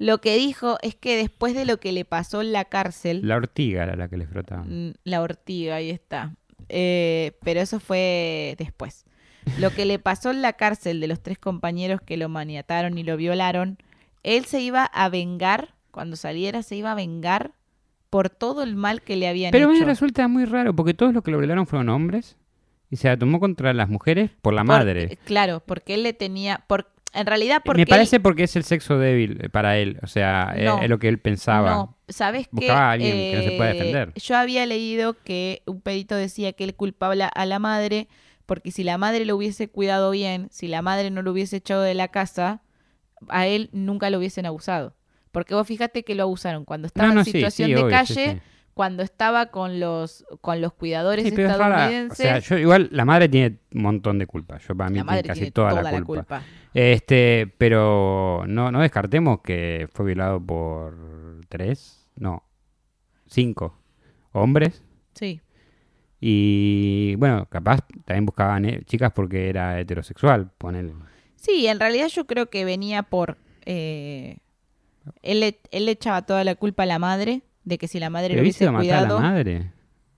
lo 0.01 0.19
que 0.19 0.35
dijo 0.35 0.79
es 0.81 0.95
que 0.95 1.15
después 1.15 1.53
de 1.53 1.63
lo 1.65 1.79
que 1.79 1.91
le 1.91 2.05
pasó 2.05 2.41
en 2.41 2.51
la 2.51 2.65
cárcel... 2.65 3.21
La 3.23 3.35
ortiga 3.35 3.83
era 3.83 3.95
la 3.95 4.07
que 4.09 4.17
le 4.17 4.25
frotaban. 4.25 4.87
Mm, 4.89 4.93
La 5.03 5.21
ortiga, 5.21 5.75
ahí 5.75 5.91
está. 5.91 6.33
Eh, 6.69 7.37
pero 7.43 7.59
eso 7.59 7.79
fue 7.79 8.55
después. 8.57 9.05
Lo 9.59 9.69
que 9.69 9.85
le 9.85 9.99
pasó 9.99 10.31
en 10.31 10.41
la 10.41 10.53
cárcel 10.53 11.01
de 11.01 11.07
los 11.07 11.21
tres 11.21 11.37
compañeros 11.37 12.01
que 12.01 12.17
lo 12.17 12.29
maniataron 12.29 12.97
y 12.97 13.03
lo 13.03 13.15
violaron, 13.15 13.77
él 14.23 14.45
se 14.45 14.61
iba 14.61 14.85
a 14.85 15.07
vengar, 15.09 15.75
cuando 15.91 16.15
saliera 16.15 16.63
se 16.63 16.75
iba 16.75 16.91
a 16.91 16.95
vengar 16.95 17.51
por 18.09 18.31
todo 18.31 18.63
el 18.63 18.75
mal 18.75 19.03
que 19.03 19.15
le 19.17 19.27
habían 19.27 19.51
Pero 19.51 19.69
hecho. 19.69 19.81
me 19.81 19.85
resulta 19.85 20.27
muy 20.27 20.45
raro, 20.45 20.75
porque 20.75 20.95
todos 20.95 21.13
los 21.13 21.23
que 21.23 21.29
lo 21.29 21.37
violaron 21.37 21.67
fueron 21.67 21.89
hombres, 21.89 22.37
y 22.89 22.95
se 22.95 23.07
la 23.07 23.17
tomó 23.17 23.39
contra 23.39 23.71
las 23.73 23.87
mujeres 23.87 24.31
por 24.41 24.53
la 24.53 24.63
madre. 24.63 25.17
Claro, 25.25 25.61
porque 25.63 25.93
él 25.93 26.01
le 26.03 26.13
tenía... 26.13 26.63
Por, 26.67 26.90
en 27.13 27.25
realidad 27.25 27.61
porque 27.65 27.79
Me 27.79 27.83
él- 27.83 27.89
parece 27.89 28.19
porque 28.19 28.43
es 28.43 28.55
el 28.55 28.63
sexo 28.63 28.97
débil 28.97 29.39
eh, 29.41 29.49
para 29.49 29.77
él, 29.77 29.99
o 30.01 30.07
sea, 30.07 30.53
eh, 30.55 30.65
No. 30.65 30.81
es 30.81 30.89
lo 30.89 30.97
que 30.99 31.07
él 31.09 31.19
pensaba. 31.19 31.71
No, 31.71 31.97
¿sabes 32.07 32.47
qué? 32.47 32.51
Buscaba 32.51 32.89
a 32.89 32.91
alguien 32.91 33.11
que 33.31 33.33
no 33.37 33.43
se 33.43 33.51
pueda 33.51 33.71
Eh, 33.71 33.73
defender. 33.73 34.13
Yo 34.15 34.37
había 34.37 34.65
leído 34.65 35.15
que 35.23 35.61
un 35.65 35.81
perito 35.81 36.15
decía 36.15 36.53
que 36.53 36.63
él 36.63 36.75
culpaba 36.75 37.13
a 37.33 37.45
la- 37.45 37.59
madre 37.59 38.07
porque 38.45 38.71
si 38.71 38.83
la 38.83 38.97
madre 38.97 39.25
lo 39.25 39.35
hubiese 39.35 39.69
cuidado 39.69 40.11
bien, 40.11 40.47
si 40.51 40.67
la 40.67 40.81
madre 40.81 41.09
no 41.11 41.21
lo 41.21 41.31
hubiese 41.31 41.57
echado 41.57 41.81
de 41.83 41.93
la 41.93 42.09
casa, 42.09 42.61
a 43.29 43.45
él 43.47 43.69
nunca 43.71 44.09
lo 44.09 44.17
hubiesen 44.17 44.45
abusado. 44.45 44.95
Porque 45.31 45.53
vos 45.55 45.65
fíjate 45.67 46.03
que 46.03 46.15
lo 46.15 46.23
abusaron 46.23 46.65
cuando 46.65 46.87
estaba 46.87 47.07
No, 47.07 47.13
no, 47.15 47.21
en 47.21 47.25
situación 47.25 47.67
sí, 47.67 47.73
de 47.73 47.81
obvio, 47.83 47.89
calle, 47.95 48.13
sí. 48.33 48.41
Cuando 48.73 49.03
estaba 49.03 49.47
con 49.47 49.79
los 49.79 50.25
con 50.41 50.61
los 50.61 50.73
cuidadores 50.73 51.25
Sí, 51.25 51.31
pero 51.35 51.49
es 51.49 51.57
rara. 51.57 51.75
O 51.75 51.79
estadounidenses. 51.79 52.17
sea, 52.17 52.39
yo 52.39 52.57
igual 52.57 52.89
la 52.91 53.05
madre 53.05 53.29
tiene 53.29 53.59
un 53.73 53.81
montón 53.81 54.19
de 54.19 54.27
culpa. 54.27 54.57
Yo 54.59 54.75
para 54.75 54.89
mí 54.89 54.97
la 54.97 55.05
tiene 55.05 55.23
casi 55.23 55.39
tiene 55.39 55.51
toda, 55.51 55.81
la, 55.81 56.01
culpa. 56.01 56.43
Este, 56.73 57.53
pero 57.57 58.43
no, 58.47 58.71
no 58.71 58.81
descartemos 58.81 59.41
que 59.41 59.89
fue 59.93 60.05
violado 60.05 60.39
por 60.39 61.41
tres, 61.49 62.07
no, 62.15 62.43
cinco 63.27 63.77
hombres. 64.31 64.83
Sí. 65.13 65.41
Y 66.19 67.15
bueno, 67.15 67.47
capaz 67.49 67.79
también 68.05 68.25
buscaban 68.25 68.65
eh, 68.65 68.83
chicas 68.85 69.11
porque 69.11 69.49
era 69.49 69.79
heterosexual, 69.79 70.51
ponele. 70.57 70.93
Sí, 71.35 71.65
en 71.67 71.79
realidad 71.79 72.07
yo 72.07 72.27
creo 72.27 72.49
que 72.49 72.63
venía 72.63 73.03
por... 73.03 73.37
eh, 73.65 74.37
él, 75.23 75.57
él 75.71 75.85
le 75.85 75.91
echaba 75.91 76.21
toda 76.25 76.43
la 76.43 76.55
culpa 76.55 76.83
a 76.83 76.85
la 76.85 76.99
madre, 76.99 77.41
de 77.63 77.77
que 77.77 77.87
si 77.87 77.99
la 77.99 78.09
madre 78.09 78.35
lo 78.35 78.41
hubiese 78.41 78.63
ido 78.63 78.69
a 78.69 78.73
matar 78.73 78.85
a 78.93 78.97
cuidado... 78.99 79.19
la 79.21 79.29
madre. 79.29 79.71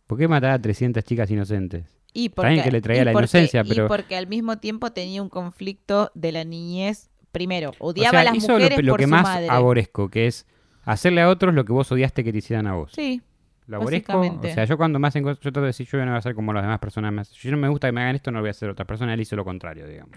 ¿Por 0.08 0.18
qué 0.18 0.28
matar 0.28 0.52
a 0.52 0.60
300 0.62 1.04
chicas 1.04 1.30
inocentes? 1.32 1.86
Y 2.14 2.28
Está 2.28 2.48
bien 2.50 2.64
que 2.64 2.72
le 2.72 2.82
traía 2.82 3.02
y 3.02 3.06
la 3.06 3.12
porque- 3.12 3.24
inocencia, 3.24 3.62
y 3.66 3.70
pero- 3.70 3.88
porque 3.88 4.16
al 4.16 4.28
mismo 4.28 4.58
tiempo 4.58 4.92
tenía 4.92 5.22
un 5.22 5.30
conflicto 5.30 6.12
de 6.14 6.32
la 6.32 6.44
niñez. 6.44 7.10
Primero, 7.32 7.72
O 7.80 7.88
odiaba 7.90 8.12
sea, 8.12 8.20
a 8.22 8.24
las 8.26 8.36
hizo 8.36 8.50
lo, 8.50 8.54
mujeres 8.60 8.84
lo 8.84 8.92
por 8.92 9.00
que 9.00 9.06
su 9.06 9.10
más 9.10 9.24
madre. 9.24 9.48
aborrezco, 9.50 10.10
que 10.10 10.28
es 10.28 10.46
hacerle 10.84 11.22
a 11.22 11.30
otros 11.30 11.56
lo 11.56 11.66
que 11.66 11.74
vos 11.74 11.92
odiaste 11.92 12.24
que 12.24 12.32
te 12.32 12.38
hicieran 12.38 12.68
a 12.68 12.74
vos. 12.76 12.92
Sí, 12.94 13.24
Lo 13.66 13.78
aborrezco, 13.78 14.20
o 14.20 14.42
sea, 14.44 14.66
yo 14.66 14.78
cuando 14.78 15.00
hacen 15.08 15.24
cosas, 15.24 15.38
yo 15.40 15.42
trato 15.52 15.62
de 15.62 15.68
decir, 15.68 15.88
yo 15.88 15.98
no 16.00 16.06
voy 16.06 16.14
a 16.14 16.18
hacer 16.18 16.36
como 16.36 16.54
las 16.54 16.62
demás 16.64 16.78
personas 16.80 17.12
hacen. 17.18 17.36
Si 17.36 17.50
no 17.50 17.58
me 17.58 17.70
gusta 17.70 17.88
que 17.88 17.92
me 17.94 18.02
hagan 18.02 18.16
esto, 18.16 18.30
no 18.30 18.38
lo 18.38 18.42
voy 18.44 18.50
a 18.50 18.52
hacer 18.52 18.70
a 18.70 18.74
otra 18.74 18.86
persona. 18.86 19.14
Él 19.16 19.22
hizo 19.22 19.36
lo 19.36 19.44
contrario, 19.46 19.88
digamos. 19.88 20.16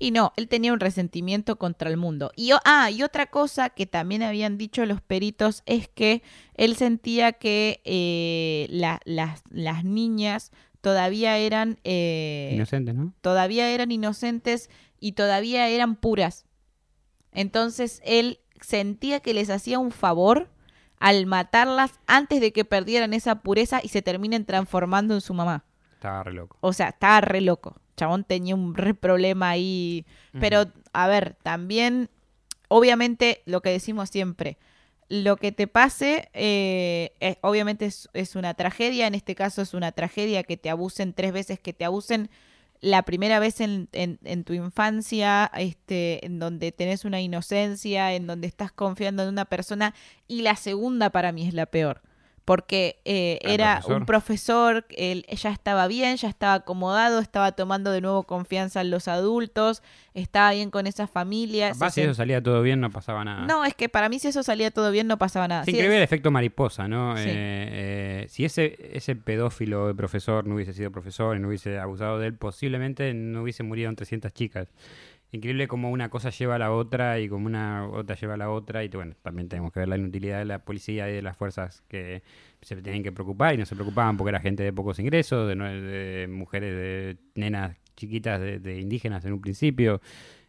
Y 0.00 0.10
no, 0.10 0.32
él 0.36 0.48
tenía 0.48 0.72
un 0.72 0.80
resentimiento 0.80 1.56
contra 1.58 1.88
el 1.90 1.96
mundo. 1.96 2.32
Y, 2.34 2.50
ah, 2.64 2.90
y 2.90 3.02
otra 3.04 3.26
cosa 3.26 3.70
que 3.70 3.86
también 3.86 4.22
habían 4.24 4.58
dicho 4.58 4.84
los 4.86 5.00
peritos 5.00 5.62
es 5.66 5.86
que 5.88 6.22
él 6.54 6.74
sentía 6.74 7.32
que 7.32 7.80
eh, 7.84 8.66
la- 8.70 9.00
las, 9.04 9.42
las 9.50 9.84
niñas 9.84 10.50
todavía 10.80 11.36
eran 11.38 11.78
eh, 11.84 12.52
Inocente, 12.54 12.92
¿no? 12.94 13.12
todavía 13.20 13.70
eran 13.70 13.92
inocentes 13.92 14.70
y 14.98 15.12
todavía 15.12 15.68
eran 15.68 15.94
puras. 15.96 16.46
Entonces 17.32 18.00
él 18.04 18.40
sentía 18.60 19.20
que 19.20 19.34
les 19.34 19.50
hacía 19.50 19.78
un 19.78 19.92
favor 19.92 20.50
al 20.98 21.26
matarlas 21.26 21.92
antes 22.06 22.40
de 22.40 22.52
que 22.52 22.64
perdieran 22.64 23.14
esa 23.14 23.40
pureza 23.42 23.80
y 23.82 23.88
se 23.88 24.02
terminen 24.02 24.44
transformando 24.44 25.14
en 25.14 25.20
su 25.20 25.32
mamá. 25.34 25.64
Estaba 26.00 26.22
re 26.22 26.32
loco. 26.32 26.56
O 26.62 26.72
sea, 26.72 26.88
estaba 26.88 27.20
re 27.20 27.42
loco. 27.42 27.76
Chabón 27.96 28.24
tenía 28.24 28.54
un 28.54 28.74
re 28.74 28.94
problema 28.94 29.50
ahí. 29.50 30.06
Pero, 30.40 30.64
a 30.94 31.06
ver, 31.08 31.36
también, 31.42 32.08
obviamente, 32.68 33.42
lo 33.44 33.60
que 33.60 33.70
decimos 33.70 34.08
siempre, 34.08 34.56
lo 35.10 35.36
que 35.36 35.52
te 35.52 35.66
pase, 35.66 36.30
eh, 36.32 37.12
es- 37.20 37.36
obviamente 37.42 37.84
es, 37.86 38.08
es 38.14 38.36
una 38.36 38.54
tragedia. 38.54 39.06
En 39.06 39.14
este 39.14 39.34
caso 39.34 39.60
es 39.60 39.74
una 39.74 39.92
tragedia 39.92 40.42
que 40.42 40.56
te 40.56 40.70
abusen 40.70 41.12
tres 41.12 41.32
veces, 41.32 41.58
que 41.58 41.72
te 41.74 41.84
abusen 41.84 42.30
la 42.80 43.02
primera 43.02 43.38
vez 43.40 43.60
en, 43.60 43.88
en- 43.92 44.18
en 44.24 44.44
tu 44.44 44.54
infancia, 44.54 45.50
este, 45.54 46.24
en 46.24 46.38
donde 46.38 46.72
tenés 46.72 47.04
una 47.04 47.20
inocencia, 47.20 48.14
en 48.14 48.26
donde 48.26 48.46
estás 48.46 48.72
confiando 48.72 49.22
en 49.24 49.28
una 49.28 49.44
persona, 49.44 49.94
y 50.28 50.40
la 50.42 50.56
segunda 50.56 51.10
para 51.10 51.32
mí 51.32 51.46
es 51.46 51.52
la 51.52 51.66
peor. 51.66 52.00
Porque 52.50 52.98
eh, 53.04 53.38
¿Al 53.44 53.50
era 53.52 53.72
profesor? 53.74 53.96
un 54.00 54.06
profesor, 54.06 54.86
él 54.96 55.24
ya 55.30 55.50
estaba 55.50 55.86
bien, 55.86 56.16
ya 56.16 56.28
estaba 56.28 56.54
acomodado, 56.54 57.20
estaba 57.20 57.52
tomando 57.52 57.92
de 57.92 58.00
nuevo 58.00 58.24
confianza 58.24 58.80
en 58.80 58.90
los 58.90 59.06
adultos, 59.06 59.84
estaba 60.14 60.50
bien 60.50 60.72
con 60.72 60.88
esas 60.88 61.08
familias. 61.08 61.74
Capaz 61.78 61.90
si 61.92 62.00
se 62.00 62.06
eso 62.06 62.14
salía 62.14 62.42
todo 62.42 62.60
bien, 62.62 62.80
no 62.80 62.90
pasaba 62.90 63.24
nada. 63.24 63.46
no, 63.46 63.64
es 63.64 63.74
que 63.76 63.88
para 63.88 64.08
mí 64.08 64.18
si 64.18 64.26
eso 64.26 64.42
salía 64.42 64.72
todo 64.72 64.90
bien 64.90 65.06
no 65.06 65.16
pasaba 65.16 65.46
nada. 65.46 65.60
Es 65.60 65.66
Sí, 65.66 65.70
increíble 65.70 65.98
el 65.98 66.02
es- 66.02 66.08
efecto 66.08 66.32
mariposa, 66.32 66.88
¿no? 66.88 67.16
Sí. 67.16 67.22
Eh, 67.28 67.32
eh, 68.24 68.26
si 68.28 68.44
ese, 68.44 68.76
ese 68.94 69.14
pedófilo 69.14 69.86
de 69.86 69.94
profesor 69.94 70.44
no 70.44 70.56
hubiese 70.56 70.72
sido 70.72 70.90
profesor 70.90 71.36
y 71.36 71.38
no 71.40 71.46
hubiese 71.46 71.78
abusado 71.78 72.18
de 72.18 72.26
él, 72.26 72.34
posiblemente 72.34 73.14
no 73.14 73.42
hubiese 73.42 73.62
murido 73.62 73.88
en 73.90 73.94
300 73.94 74.32
chicas. 74.32 74.66
Increíble 75.32 75.68
como 75.68 75.90
una 75.90 76.08
cosa 76.08 76.30
lleva 76.30 76.56
a 76.56 76.58
la 76.58 76.72
otra 76.72 77.20
y 77.20 77.28
como 77.28 77.46
una 77.46 77.88
otra 77.88 78.16
lleva 78.16 78.34
a 78.34 78.36
la 78.36 78.50
otra. 78.50 78.82
Y 78.84 78.88
bueno, 78.88 79.14
también 79.22 79.48
tenemos 79.48 79.72
que 79.72 79.80
ver 79.80 79.88
la 79.88 79.96
inutilidad 79.96 80.38
de 80.38 80.44
la 80.44 80.64
policía 80.64 81.08
y 81.08 81.14
de 81.14 81.22
las 81.22 81.36
fuerzas 81.36 81.82
que 81.88 82.22
se 82.62 82.76
tienen 82.82 83.02
que 83.02 83.12
preocupar 83.12 83.54
y 83.54 83.58
no 83.58 83.66
se 83.66 83.74
preocupaban 83.74 84.16
porque 84.16 84.30
era 84.30 84.40
gente 84.40 84.62
de 84.62 84.72
pocos 84.72 84.98
ingresos, 84.98 85.48
de, 85.48 85.54
de 85.54 86.28
mujeres, 86.28 86.74
de 86.74 87.16
nenas 87.34 87.76
chiquitas, 87.96 88.40
de, 88.40 88.58
de 88.58 88.80
indígenas 88.80 89.24
en 89.24 89.34
un 89.34 89.40
principio. 89.40 90.00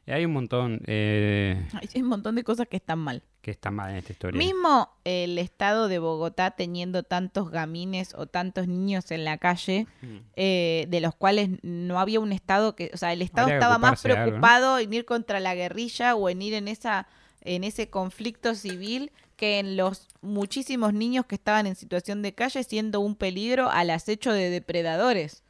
Hay 0.08 0.26
un 0.26 0.34
montón 0.34 0.82
eh, 0.88 1.62
hay 1.74 2.02
un 2.02 2.08
montón 2.08 2.36
de 2.36 2.44
cosas 2.44 2.68
que 2.68 2.78
están 2.78 3.00
mal. 3.00 3.24
Que 3.42 3.52
están 3.52 3.74
mal 3.76 3.90
en 3.92 3.98
esta 3.98 4.12
historia. 4.14 4.38
Mismo 4.38 4.90
el 5.04 5.38
estado 5.38 5.88
de 5.88 6.00
Bogotá 6.00 6.52
teniendo 6.52 7.04
tantos 7.04 7.50
gamines 7.50 8.14
o 8.16 8.28
tantos 8.28 8.68
niños 8.68 9.10
en 9.12 9.26
la 9.26 9.38
calle, 9.38 9.88
Mm. 10.02 10.18
eh, 10.36 10.86
de 10.90 11.02
los 11.02 11.16
cuales 11.16 11.50
no 11.64 12.00
había 12.00 12.20
un 12.20 12.32
estado 12.32 12.76
que, 12.76 12.92
o 12.94 12.98
sea, 12.98 13.14
el 13.14 13.22
estado 13.22 13.50
estaba 13.50 13.78
más 13.80 14.02
preocupado 14.04 14.78
en 14.78 14.94
ir 14.94 15.06
contra 15.06 15.40
la 15.40 15.56
guerrilla 15.56 16.16
o 16.16 16.30
en 16.30 16.42
ir 16.42 16.54
en 16.54 16.68
esa 16.68 17.08
en 17.44 17.64
ese 17.64 17.90
conflicto 17.90 18.54
civil 18.54 19.12
que 19.36 19.58
en 19.58 19.76
los 19.76 20.08
muchísimos 20.22 20.94
niños 20.94 21.26
que 21.26 21.34
estaban 21.34 21.66
en 21.66 21.76
situación 21.76 22.22
de 22.22 22.34
calle 22.36 22.64
siendo 22.64 23.00
un 23.00 23.16
peligro 23.16 23.72
al 23.72 23.90
acecho 23.90 24.32
de 24.32 24.52
depredadores. 24.52 25.44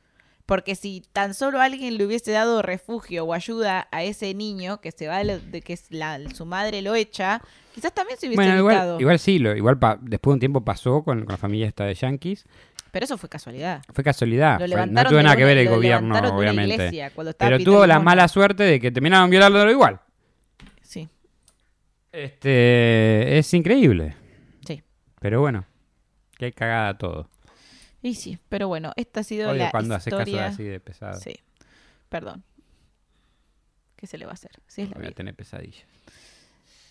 Porque 0.52 0.76
si 0.76 1.02
tan 1.14 1.34
solo 1.34 1.62
alguien 1.62 1.97
le 1.97 2.06
hubiese 2.06 2.30
dado 2.34 2.62
refugio 2.62 3.24
o 3.24 3.34
ayuda 3.34 3.88
a 3.89 4.04
ese 4.04 4.34
niño 4.34 4.82
que 4.82 4.91
se 4.91 5.08
va 5.08 5.24
de, 5.24 5.62
que 5.62 5.80
la- 5.91 6.20
su 6.36 6.45
madre 6.45 6.82
lo 6.82 6.93
echa, 6.93 7.41
quizás 7.74 7.93
también 7.93 8.20
se 8.20 8.28
hubiese 8.28 8.36
Bueno, 8.43 8.60
evitado. 8.60 8.89
igual, 8.95 9.02
igual 9.02 9.20
sí, 9.20 9.39
lo, 9.39 9.56
igual 9.56 9.80
pa- 9.80 9.97
después 10.02 10.32
de 10.32 10.34
un 10.34 10.39
tiempo 10.41 10.60
pasó 10.60 11.04
con, 11.06 11.20
con 11.24 11.30
la 11.32 11.38
familia 11.38 11.68
esta 11.68 11.86
de 11.86 11.93
Yankees. 11.95 12.43
Pero 12.91 13.06
eso 13.06 13.18
fue 13.18 13.30
casualidad. 13.30 13.82
Fue 13.93 14.04
casualidad. 14.04 14.58
Fue- 14.58 14.88
no 14.88 15.04
tuvo 15.06 15.22
nada 15.22 15.38
que 15.38 15.45
ver 15.45 15.58
el 15.58 15.70
gobierno, 15.70 16.20
obviamente. 16.36 16.74
iglesia 16.74 17.14
Pero 17.38 17.58
tuvo 17.60 17.88
la 17.88 18.02
mala 18.02 18.28
suerte 18.28 18.64
de 18.64 18.82
que 18.82 18.91
terminaron 18.91 19.30
violándolo 19.30 19.72
igual. 19.72 20.02
Sí, 20.82 21.08
Este 22.12 23.38
es 23.38 23.54
increíble. 23.54 24.16
sí. 24.68 24.84
Pero 25.22 25.39
bueno, 25.39 25.64
qué 26.38 26.52
cagada 26.52 26.97
todo. 26.97 27.30
Y 28.02 28.16
sí, 28.16 28.39
pero 28.49 28.68
bueno, 28.68 28.93
esta 28.95 29.20
ha 29.20 29.24
sido 29.24 29.49
Odio 29.52 29.64
la 29.66 29.72
cuando 29.72 29.95
haces 29.95 30.12
caso 30.12 30.24
historia. 30.24 30.47
así 30.47 30.64
de 30.64 30.80
pesado. 30.80 31.20
Sí, 31.20 31.36
perdón. 32.10 32.43
¿Qué 33.95 34.08
se 34.08 34.18
le 34.18 34.26
va 34.26 34.32
a 34.32 34.34
hacer? 34.34 34.52
Sí, 34.68 34.82
es 34.84 34.89
la 34.89 34.97
Voy 34.97 35.08
a 35.08 35.12
tener 35.12 35.36
pesadillas. 35.36 35.84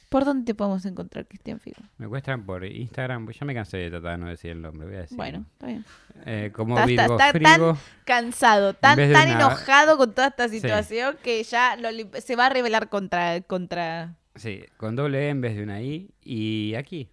¿Por 0.08 0.24
dónde 0.24 0.44
te 0.44 0.54
podemos 0.56 0.84
encontrar, 0.86 1.26
Cristian 1.26 1.60
Figo? 1.60 1.82
Me 1.98 2.08
cuestan 2.08 2.44
por 2.44 2.64
Instagram, 2.64 3.28
ya 3.30 3.44
me 3.46 3.54
cansé 3.54 3.76
de 3.76 3.90
tratar 3.90 4.12
de 4.12 4.18
no 4.18 4.28
decir 4.28 4.50
el 4.50 4.60
nombre, 4.60 4.86
voy 4.88 4.96
a 4.96 5.00
decir. 5.02 5.16
Bueno, 5.16 5.44
está 5.52 5.66
bien. 5.66 5.84
Eh, 6.26 6.50
como 6.52 6.74
Está- 6.76 6.86
Virgo 6.86 7.16
está 7.16 7.30
Frigo. 7.32 7.78
Cansado, 8.04 8.74
tan, 8.74 8.96
tan 8.96 9.08
una- 9.10 9.32
enojado 9.32 9.96
con 9.96 10.12
toda 10.12 10.28
esta 10.28 10.48
Sí. 10.48 10.56
situación 10.60 11.16
que 11.22 11.42
ya 11.44 11.76
lo 11.76 11.88
se 12.20 12.34
va 12.36 12.46
a 12.46 12.48
revelar 12.50 12.88
contra, 12.88 13.40
contra... 13.42 14.16
Sí, 14.34 14.64
con 14.78 14.96
doble 14.96 15.26
E 15.26 15.28
en 15.28 15.40
vez 15.40 15.56
de 15.56 15.62
una 15.62 15.80
I. 15.80 16.10
Y 16.24 16.74
aquí, 16.74 17.08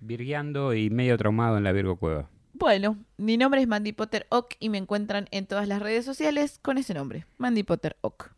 virgueando 0.00 0.74
y 0.74 0.90
medio 0.90 1.16
traumado 1.16 1.56
en 1.56 1.64
la 1.64 1.72
Virgo 1.72 1.96
Cueva. 1.96 2.28
Bueno, 2.54 2.96
mi 3.16 3.36
nombre 3.36 3.60
es 3.60 3.68
Mandy 3.68 3.92
Potter 3.92 4.26
Ock 4.30 4.54
y 4.60 4.68
me 4.68 4.78
encuentran 4.78 5.26
en 5.32 5.46
todas 5.46 5.66
las 5.68 5.82
redes 5.82 6.04
sociales 6.04 6.58
con 6.62 6.78
ese 6.78 6.94
nombre, 6.94 7.26
Mandy 7.36 7.64
Potter 7.64 7.96
Ock. 8.00 8.30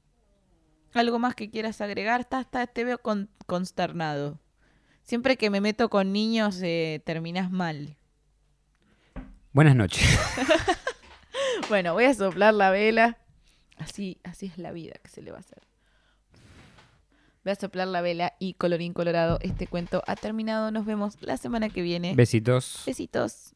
¿Algo 0.95 1.19
más 1.19 1.35
que 1.35 1.51
quieras 1.51 1.81
agregar? 1.83 2.21
Está, 2.23 2.41
está- 2.41 2.67
te 2.67 2.85
veo 2.85 2.99
con- 2.99 3.29
consternado. 3.47 4.41
Siempre 5.03 5.37
que 5.37 5.51
me 5.51 5.61
meto 5.61 5.91
con 5.91 6.13
niños 6.13 6.59
eh, 6.63 7.03
terminas 7.05 7.51
mal. 7.51 7.97
Buenas 9.53 9.77
noches. 9.77 10.05
Bueno, 11.69 11.95
voy 11.95 12.05
a 12.05 12.15
soplar 12.15 12.55
la 12.55 12.71
vela. 12.71 13.19
Así, 13.79 14.19
así 14.23 14.47
es 14.47 14.57
la 14.57 14.71
vida 14.71 14.95
que 15.03 15.09
se 15.11 15.21
le 15.21 15.33
va 15.33 15.39
a 15.39 15.41
hacer. 15.41 15.63
Voy 17.43 17.53
a 17.53 17.57
soplar 17.57 17.89
la 17.89 18.03
vela 18.03 18.35
y 18.39 18.55
colorín 18.55 18.93
colorado, 18.93 19.39
este 19.43 19.67
cuento 19.67 20.03
ha 20.07 20.15
terminado. 20.15 20.71
Nos 20.71 20.87
vemos 20.87 21.17
la 21.23 21.37
semana 21.39 21.69
que 21.69 21.83
viene. 21.83 22.15
Besitos. 22.15 22.85
Besitos. 22.87 23.56